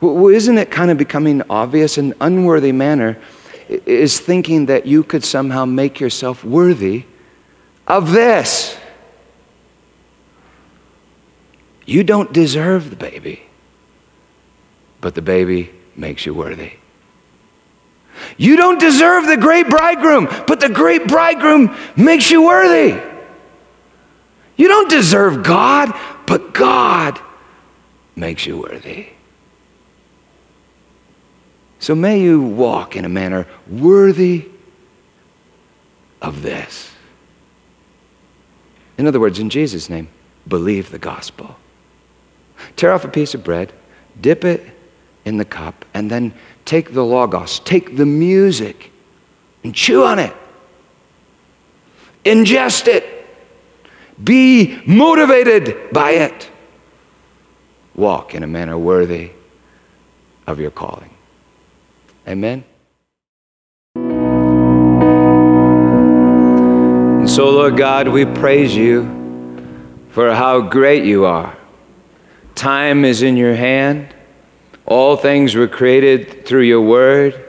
Well, 0.01 0.29
isn't 0.29 0.57
it 0.57 0.71
kind 0.71 0.91
of 0.91 0.99
becoming 0.99 1.43
obvious? 1.51 1.99
An 1.99 2.15
unworthy 2.21 2.73
manner 2.73 3.19
is 3.69 4.21
thinking 4.21 4.67
that 4.67 4.87
you 4.87 5.03
could 5.03 5.25
somehow 5.25 5.65
make 5.65 6.01
yourself 6.01 6.45
worthy 6.45 7.05
of 7.87 8.13
this. 8.13 8.77
You 11.85 12.05
don't 12.05 12.33
deserve 12.33 12.91
the 12.91 12.97
baby, 12.97 13.43
but 15.07 15.15
the 15.15 15.23
baby 15.23 15.71
makes 15.95 16.27
you 16.27 16.35
worthy. 16.35 16.73
You 18.37 18.57
don't 18.57 18.81
deserve 18.81 19.25
the 19.25 19.37
great 19.37 19.71
bridegroom, 19.71 20.27
but 20.49 20.59
the 20.59 20.69
great 20.69 21.07
bridegroom 21.07 21.77
makes 21.97 22.29
you 22.29 22.45
worthy. 22.45 23.01
You 24.57 24.67
don't 24.67 24.91
deserve 24.91 25.45
God, 25.45 25.97
but 26.27 26.53
God 26.53 27.21
makes 28.17 28.47
you 28.47 28.59
worthy. 28.59 29.11
So 31.79 31.95
may 31.95 32.21
you 32.21 32.43
walk 32.43 32.97
in 32.97 33.05
a 33.05 33.09
manner 33.09 33.47
worthy 33.69 34.49
of 36.21 36.43
this. 36.43 36.91
In 38.99 39.07
other 39.07 39.21
words, 39.21 39.39
in 39.39 39.51
Jesus' 39.51 39.89
name, 39.89 40.09
believe 40.49 40.91
the 40.91 40.99
gospel. 40.99 41.55
Tear 42.75 42.91
off 42.91 43.05
a 43.05 43.09
piece 43.09 43.35
of 43.35 43.45
bread, 43.45 43.73
dip 44.21 44.45
it 44.45 44.73
in 45.27 45.37
the 45.37 45.45
cup, 45.45 45.85
and 45.93 46.11
then 46.11 46.33
take 46.65 46.95
the 46.95 47.05
Logos, 47.05 47.59
take 47.61 47.97
the 47.97 48.07
music, 48.07 48.93
and 49.65 49.75
chew 49.75 50.05
on 50.05 50.19
it. 50.21 50.33
Ingest 52.25 52.87
it. 52.87 53.05
Be 54.23 54.81
motivated 54.87 55.93
by 55.93 56.13
it. 56.13 56.51
Walk 57.95 58.35
in 58.35 58.43
a 58.43 58.47
manner 58.47 58.79
worthy 58.79 59.33
of 60.47 60.61
your 60.61 60.71
calling. 60.71 61.11
Amen. 62.29 62.65
And 67.21 67.29
so, 67.29 67.51
Lord 67.51 67.77
God, 67.77 68.09
we 68.09 68.25
praise 68.25 68.75
you 68.75 69.05
for 70.11 70.33
how 70.33 70.61
great 70.61 71.05
you 71.05 71.25
are. 71.25 71.57
Time 72.55 73.05
is 73.05 73.23
in 73.23 73.37
your 73.37 73.55
hand. 73.55 74.16
All 74.87 75.17
things 75.17 75.55
were 75.55 75.69
created 75.69 76.47
through 76.47 76.63
your 76.63 76.81
word. 76.81 77.43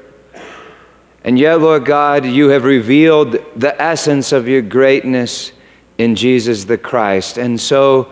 And 1.24 1.38
yet, 1.38 1.62
Lord 1.62 1.86
God, 1.86 2.26
you 2.26 2.50
have 2.50 2.64
revealed 2.64 3.34
the 3.56 3.80
essence 3.82 4.32
of 4.32 4.48
your 4.48 4.62
greatness 4.62 5.52
in 5.98 6.16
Jesus 6.16 6.66
the 6.66 6.78
Christ. 6.78 7.38
And 7.38 7.60
so, 7.60 8.12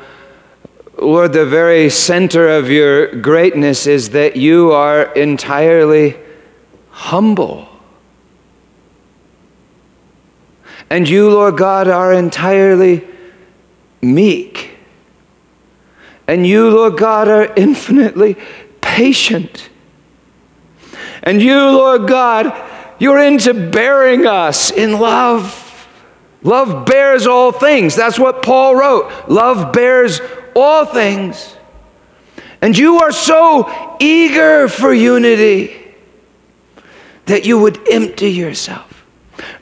Lord, 1.01 1.33
the 1.33 1.45
very 1.45 1.89
center 1.89 2.49
of 2.49 2.69
your 2.69 3.15
greatness 3.15 3.87
is 3.87 4.11
that 4.11 4.35
you 4.35 4.71
are 4.71 5.13
entirely 5.13 6.17
humble. 6.89 7.67
And 10.89 11.09
you, 11.09 11.29
Lord 11.29 11.57
God, 11.57 11.87
are 11.87 12.13
entirely 12.13 13.07
meek. 14.01 14.77
And 16.27 16.45
you, 16.45 16.69
Lord 16.69 16.97
God, 16.97 17.27
are 17.27 17.53
infinitely 17.55 18.37
patient. 18.95 19.69
And 21.21 21.41
you, 21.41 21.53
Lord 21.53 22.07
God, 22.07 22.53
you're 22.97 23.21
into 23.21 23.53
bearing 23.53 24.25
us 24.25 24.71
in 24.71 24.99
love. 24.99 25.89
Love 26.43 26.85
bears 26.85 27.27
all 27.27 27.51
things. 27.51 27.93
That's 27.93 28.17
what 28.17 28.41
Paul 28.41 28.77
wrote. 28.77 29.11
Love 29.27 29.73
bears 29.73 30.21
all 30.55 30.85
things. 30.85 31.57
And 32.61 32.77
you 32.77 33.01
are 33.01 33.11
so 33.11 33.97
eager 33.99 34.69
for 34.69 34.93
unity 34.93 35.93
that 37.25 37.45
you 37.45 37.59
would 37.59 37.85
empty 37.89 38.31
yourself. 38.31 39.05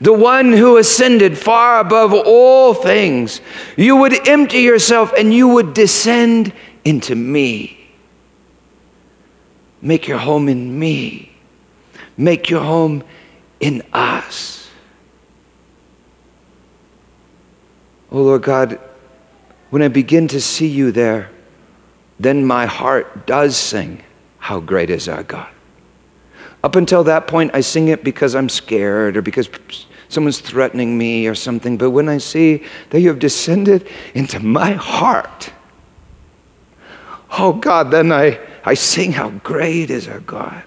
The 0.00 0.12
one 0.12 0.52
who 0.52 0.76
ascended 0.76 1.36
far 1.36 1.80
above 1.80 2.14
all 2.14 2.72
things, 2.72 3.40
you 3.76 3.96
would 3.96 4.28
empty 4.28 4.60
yourself 4.60 5.12
and 5.18 5.34
you 5.34 5.48
would 5.48 5.74
descend 5.74 6.52
into 6.84 7.16
me. 7.16 7.83
Make 9.84 10.08
your 10.08 10.18
home 10.18 10.48
in 10.48 10.76
me. 10.78 11.30
Make 12.16 12.48
your 12.48 12.62
home 12.62 13.04
in 13.60 13.82
us. 13.92 14.70
Oh 18.10 18.22
Lord 18.22 18.42
God, 18.42 18.80
when 19.70 19.82
I 19.82 19.88
begin 19.88 20.26
to 20.28 20.40
see 20.40 20.66
you 20.66 20.90
there, 20.90 21.30
then 22.18 22.46
my 22.46 22.64
heart 22.64 23.26
does 23.26 23.56
sing, 23.56 24.02
How 24.38 24.58
great 24.58 24.88
is 24.88 25.08
our 25.08 25.22
God. 25.22 25.50
Up 26.62 26.76
until 26.76 27.04
that 27.04 27.26
point, 27.26 27.50
I 27.52 27.60
sing 27.60 27.88
it 27.88 28.02
because 28.02 28.34
I'm 28.34 28.48
scared 28.48 29.18
or 29.18 29.22
because 29.22 29.50
someone's 30.08 30.40
threatening 30.40 30.96
me 30.96 31.26
or 31.26 31.34
something. 31.34 31.76
But 31.76 31.90
when 31.90 32.08
I 32.08 32.16
see 32.18 32.64
that 32.88 33.00
you 33.00 33.08
have 33.08 33.18
descended 33.18 33.86
into 34.14 34.40
my 34.40 34.72
heart, 34.72 35.52
oh 37.38 37.52
God, 37.52 37.90
then 37.90 38.12
I, 38.12 38.40
I 38.64 38.74
sing 38.74 39.12
how 39.12 39.30
great 39.30 39.90
is 39.90 40.08
our 40.08 40.20
God. 40.20 40.64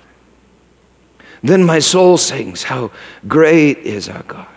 Then 1.44 1.64
my 1.64 1.80
soul 1.80 2.18
sings 2.18 2.64
how 2.64 2.92
great 3.28 3.80
is 3.80 4.10
our 4.10 4.24
God. 4.24 4.48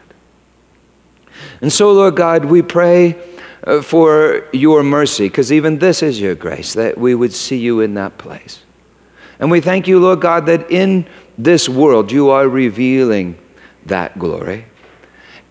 And 1.61 1.72
so, 1.72 1.93
Lord 1.93 2.16
God, 2.16 2.45
we 2.45 2.62
pray 2.62 3.16
uh, 3.64 3.82
for 3.82 4.47
your 4.53 4.82
mercy, 4.82 5.28
because 5.28 5.53
even 5.53 5.78
this 5.78 6.03
is 6.03 6.20
your 6.20 6.34
grace, 6.34 6.74
that 6.74 6.99
we 6.99 7.14
would 7.14 7.32
see 7.32 7.59
you 7.59 7.80
in 7.80 7.95
that 7.95 8.18
place. 8.18 8.62
And 9.38 9.51
we 9.51 9.61
thank 9.61 9.88
you, 9.88 10.01
Lord 10.01 10.20
God, 10.20 10.47
that 10.47 10.70
in 10.70 11.07
this 11.38 11.68
world, 11.68 12.12
you 12.12 12.30
are 12.30 12.49
revealing 12.49 13.38
that 13.86 14.18
glory. 14.18 14.66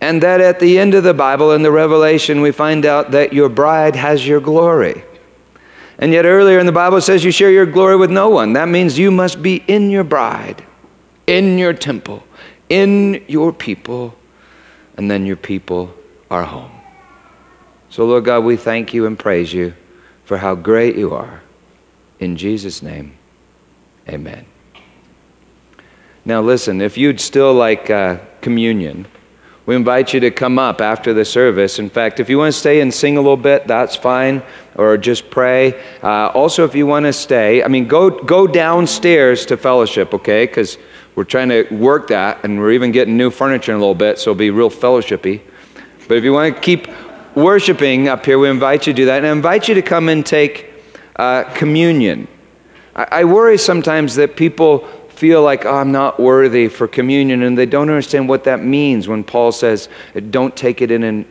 And 0.01 0.23
that 0.23 0.41
at 0.41 0.59
the 0.59 0.79
end 0.79 0.93
of 0.93 1.03
the 1.03 1.13
Bible, 1.13 1.51
in 1.53 1.63
the 1.63 1.71
Revelation, 1.71 2.41
we 2.41 2.51
find 2.51 2.85
out 2.85 3.11
that 3.11 3.33
your 3.33 3.49
bride 3.49 3.95
has 3.95 4.25
your 4.27 4.39
glory. 4.39 5.03
And 5.99 6.13
yet, 6.13 6.25
earlier 6.25 6.59
in 6.59 6.65
the 6.65 6.71
Bible, 6.71 6.97
it 6.97 7.01
says 7.01 7.25
you 7.25 7.31
share 7.31 7.51
your 7.51 7.65
glory 7.65 7.97
with 7.97 8.09
no 8.09 8.29
one. 8.29 8.53
That 8.53 8.69
means 8.69 8.97
you 8.97 9.11
must 9.11 9.41
be 9.41 9.57
in 9.67 9.91
your 9.91 10.05
bride, 10.05 10.65
in 11.27 11.57
your 11.57 11.73
temple, 11.73 12.23
in 12.69 13.23
your 13.27 13.51
people, 13.51 14.15
and 14.95 15.11
then 15.11 15.25
your 15.25 15.35
people 15.35 15.93
are 16.31 16.43
home. 16.43 16.71
So, 17.89 18.05
Lord 18.05 18.23
God, 18.23 18.45
we 18.45 18.55
thank 18.55 18.93
you 18.93 19.07
and 19.07 19.19
praise 19.19 19.53
you 19.53 19.73
for 20.23 20.37
how 20.37 20.55
great 20.55 20.95
you 20.95 21.13
are. 21.13 21.41
In 22.19 22.37
Jesus' 22.37 22.81
name, 22.81 23.17
amen. 24.07 24.45
Now, 26.23 26.41
listen, 26.41 26.79
if 26.79 26.97
you'd 26.97 27.19
still 27.19 27.53
like 27.53 27.89
uh, 27.89 28.19
communion, 28.39 29.05
we 29.69 29.75
invite 29.75 30.15
you 30.15 30.19
to 30.19 30.31
come 30.31 30.57
up 30.57 30.81
after 30.81 31.13
the 31.13 31.23
service. 31.23 31.77
In 31.77 31.91
fact, 31.91 32.19
if 32.19 32.27
you 32.27 32.39
want 32.39 32.51
to 32.51 32.59
stay 32.59 32.81
and 32.81 32.91
sing 32.91 33.17
a 33.17 33.21
little 33.21 33.37
bit, 33.37 33.67
that's 33.67 33.95
fine, 33.95 34.41
or 34.75 34.97
just 34.97 35.29
pray. 35.29 35.79
Uh, 36.01 36.29
also, 36.29 36.65
if 36.65 36.73
you 36.73 36.87
want 36.87 37.05
to 37.05 37.13
stay, 37.13 37.63
I 37.63 37.67
mean, 37.67 37.87
go, 37.87 38.09
go 38.09 38.47
downstairs 38.47 39.45
to 39.45 39.57
fellowship, 39.57 40.11
okay? 40.15 40.47
Because 40.47 40.79
we're 41.13 41.23
trying 41.23 41.49
to 41.49 41.67
work 41.69 42.07
that, 42.07 42.43
and 42.43 42.59
we're 42.59 42.71
even 42.71 42.91
getting 42.91 43.15
new 43.15 43.29
furniture 43.29 43.71
in 43.71 43.75
a 43.75 43.79
little 43.79 43.93
bit, 43.93 44.17
so 44.17 44.31
it'll 44.31 44.39
be 44.39 44.49
real 44.49 44.71
fellowshipy. 44.71 45.39
But 46.07 46.17
if 46.17 46.23
you 46.23 46.33
want 46.33 46.55
to 46.55 46.59
keep 46.59 46.87
worshiping 47.35 48.07
up 48.07 48.25
here, 48.25 48.39
we 48.39 48.49
invite 48.49 48.87
you 48.87 48.93
to 48.93 48.97
do 48.97 49.05
that. 49.05 49.17
And 49.17 49.27
I 49.27 49.31
invite 49.31 49.67
you 49.67 49.75
to 49.75 49.83
come 49.83 50.09
and 50.09 50.25
take 50.25 50.73
uh, 51.17 51.43
communion. 51.53 52.27
I, 52.95 53.07
I 53.11 53.23
worry 53.23 53.59
sometimes 53.59 54.15
that 54.15 54.35
people 54.35 54.89
feel 55.19 55.43
like, 55.43 55.65
oh, 55.65 55.75
I'm 55.75 55.91
not 55.91 56.17
worthy 56.17 56.69
for 56.69 56.87
communion, 56.87 57.43
and 57.43 57.57
they 57.57 57.65
don't 57.65 57.89
understand 57.89 58.29
what 58.29 58.45
that 58.45 58.63
means 58.63 59.09
when 59.09 59.25
Paul 59.25 59.51
says, 59.51 59.89
don't 60.29 60.55
take 60.55 60.81
it 60.81 60.91
in 60.91 61.03
an 61.03 61.25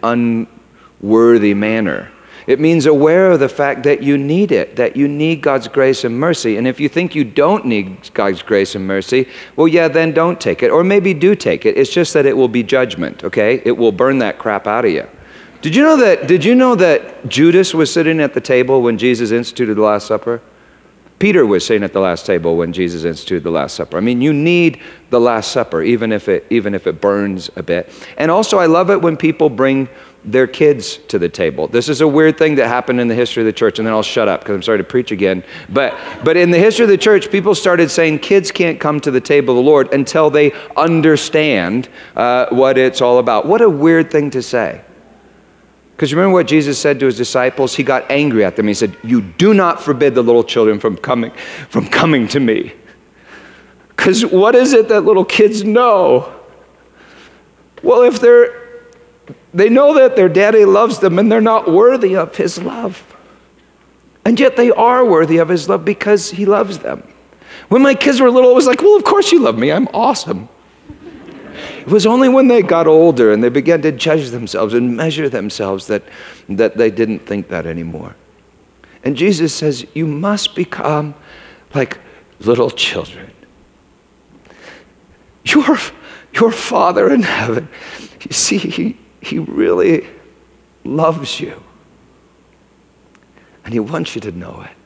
unworthy 1.01 1.55
manner. 1.55 2.13
It 2.47 2.61
means 2.61 2.85
aware 2.85 3.31
of 3.31 3.41
the 3.41 3.49
fact 3.49 3.83
that 3.85 4.03
you 4.03 4.19
need 4.19 4.53
it, 4.53 4.77
that 4.77 4.95
you 4.95 5.09
need 5.09 5.41
God's 5.41 5.69
grace 5.69 6.05
and 6.05 6.19
mercy. 6.19 6.59
And 6.59 6.67
if 6.67 6.79
you 6.81 6.89
think 6.89 7.15
you 7.15 7.25
don't 7.25 7.65
need 7.65 8.11
God's 8.13 8.43
grace 8.43 8.75
and 8.75 8.87
mercy, 8.87 9.27
well, 9.57 9.69
yeah, 9.69 9.89
then 9.89 10.13
don't 10.13 10.39
take 10.39 10.63
it. 10.63 10.71
Or 10.71 10.85
maybe 10.85 11.15
do 11.15 11.35
take 11.35 11.65
it. 11.65 11.77
It's 11.79 11.91
just 11.91 12.13
that 12.13 12.27
it 12.27 12.37
will 12.37 12.49
be 12.49 12.63
judgment, 12.63 13.25
okay? 13.25 13.63
It 13.65 13.73
will 13.73 13.93
burn 13.93 14.19
that 14.19 14.39
crap 14.39 14.67
out 14.67 14.85
of 14.85 14.91
you. 14.91 15.07
Did 15.61 15.75
you 15.75 15.83
know 15.83 15.97
that, 15.97 16.27
did 16.27 16.45
you 16.45 16.55
know 16.55 16.75
that 16.75 17.27
Judas 17.29 17.75
was 17.75 17.93
sitting 17.93 18.21
at 18.21 18.33
the 18.33 18.41
table 18.41 18.81
when 18.83 18.97
Jesus 18.97 19.31
instituted 19.31 19.75
the 19.75 19.83
Last 19.83 20.07
Supper? 20.07 20.41
Peter 21.19 21.45
was 21.45 21.67
sitting 21.67 21.83
at 21.83 21.93
the 21.93 22.01
last 22.01 22.27
table 22.27 22.57
when 22.57 22.73
Jesus 22.73 23.05
instituted 23.05 23.43
the 23.43 23.51
Last 23.51 23.75
Supper. 23.75 23.97
I 23.97 24.01
mean, 24.01 24.21
you 24.21 24.33
need 24.33 24.81
the 25.11 25.21
Last 25.21 25.51
Supper, 25.51 25.83
even 25.83 26.13
if 26.13 26.29
it, 26.29 26.47
even 26.51 26.75
if 26.75 26.87
it 26.87 27.01
burns 27.01 27.51
a 27.57 27.63
bit. 27.63 27.91
And 28.17 28.31
also, 28.31 28.59
I 28.59 28.67
love 28.67 28.91
it 28.91 29.03
when 29.03 29.17
people 29.17 29.51
bring 29.51 29.89
their 30.25 30.47
kids 30.47 30.99
to 31.09 31.19
the 31.19 31.29
table. 31.29 31.67
This 31.69 31.89
is 31.89 32.01
a 32.01 32.09
weird 32.09 32.39
thing 32.39 32.57
that 32.57 32.69
happened 32.69 33.01
in 33.01 33.09
the 33.09 33.15
history 33.15 33.43
of 33.43 33.47
the 33.47 33.53
church, 33.53 33.79
and 33.79 33.87
then 33.87 33.95
I'll 33.95 34.03
shut 34.03 34.29
up 34.29 34.41
because 34.41 34.55
I'm 34.55 34.63
sorry 34.63 34.79
to 34.79 34.85
preach 34.85 35.11
again. 35.11 35.43
But, 35.69 35.99
but 36.25 36.37
in 36.37 36.51
the 36.51 36.59
history 36.59 36.85
of 36.85 36.91
the 36.91 36.99
church, 36.99 37.31
people 37.31 37.55
started 37.55 37.91
saying 37.91 38.21
kids 38.21 38.51
can't 38.51 38.79
come 38.79 39.01
to 39.01 39.11
the 39.11 39.21
table 39.21 39.59
of 39.59 39.65
the 39.65 39.69
Lord 39.69 39.93
until 39.95 40.31
they 40.31 40.53
understand 40.77 41.89
uh, 42.15 42.47
what 42.51 42.79
it's 42.79 43.01
all 43.01 43.19
about. 43.19 43.47
What 43.47 43.61
a 43.61 43.71
weird 43.71 44.11
thing 44.11 44.31
to 44.31 44.43
say. 44.43 44.83
Because 45.99 46.15
remember 46.15 46.35
what 46.35 46.47
Jesus 46.47 46.79
said 46.79 47.01
to 47.01 47.07
his 47.07 47.17
disciples? 47.17 47.75
He 47.75 47.83
got 47.83 48.09
angry 48.09 48.45
at 48.45 48.55
them. 48.55 48.69
He 48.69 48.75
said, 48.75 48.97
You 49.03 49.21
do 49.21 49.53
not 49.53 49.83
forbid 49.83 50.15
the 50.15 50.23
little 50.23 50.45
children 50.45 50.79
from 50.79 50.97
coming, 50.97 51.33
from 51.71 51.89
coming 51.89 52.29
to 52.29 52.39
me. 52.39 52.73
Because 53.89 54.25
what 54.25 54.55
is 54.55 54.75
it 54.75 54.87
that 54.91 55.01
little 55.01 55.25
kids 55.25 55.65
know? 55.65 56.33
Well, 57.83 58.03
if 58.03 58.21
they're, 58.21 58.85
they 59.53 59.69
know 59.69 59.95
that 59.95 60.15
their 60.15 60.29
daddy 60.29 60.65
loves 60.65 61.01
them 61.01 61.19
and 61.19 61.33
they're 61.33 61.41
not 61.41 61.69
worthy 61.69 62.15
of 62.15 62.37
his 62.37 62.63
love. 62.63 63.03
And 64.25 64.39
yet 64.39 64.57
they 64.57 64.71
are 64.71 65.05
worthy 65.05 65.39
of 65.39 65.49
his 65.49 65.69
love 65.69 65.85
because 65.85 66.31
he 66.31 66.47
loves 66.47 66.79
them. 66.79 67.03
When 67.71 67.83
my 67.83 67.97
kids 67.97 68.21
were 68.21 68.31
little, 68.31 68.53
it 68.53 68.55
was 68.55 68.69
like, 68.69 68.83
Well, 68.83 68.95
of 68.95 69.03
course 69.03 69.33
you 69.33 69.41
love 69.41 69.59
me. 69.59 69.73
I'm 69.73 69.89
awesome. 69.89 70.49
It 71.89 71.93
was 71.93 72.05
only 72.05 72.29
when 72.29 72.49
they 72.49 72.61
got 72.61 72.87
older 72.87 73.33
and 73.33 73.43
they 73.43 73.49
began 73.49 73.81
to 73.81 73.91
judge 73.91 74.29
themselves 74.29 74.75
and 74.75 74.95
measure 74.95 75.31
themselves 75.31 75.87
that, 75.87 76.03
that 76.47 76.77
they 76.77 76.91
didn't 76.91 77.21
think 77.21 77.49
that 77.49 77.65
anymore. 77.65 78.15
And 79.05 79.17
Jesus 79.17 79.55
says, 79.55 79.87
You 79.95 80.07
must 80.07 80.55
become 80.55 81.15
like 81.75 81.99
little 82.41 82.69
children. 82.69 83.33
Your, 85.47 85.79
your 86.35 86.53
Father 86.53 87.11
in 87.11 87.23
heaven, 87.23 87.71
you 88.21 88.33
see, 88.33 88.59
he, 88.59 88.99
he 89.23 89.39
really 89.39 90.07
loves 90.85 91.41
you. 91.41 91.63
And 93.65 93.73
He 93.73 93.81
wants 93.81 94.15
you 94.15 94.21
to 94.21 94.31
know 94.31 94.61
it. 94.61 94.77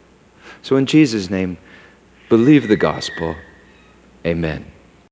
So, 0.63 0.77
in 0.77 0.87
Jesus' 0.87 1.29
name, 1.29 1.59
believe 2.29 2.69
the 2.69 2.77
gospel. 2.77 3.35
Amen. 4.25 4.72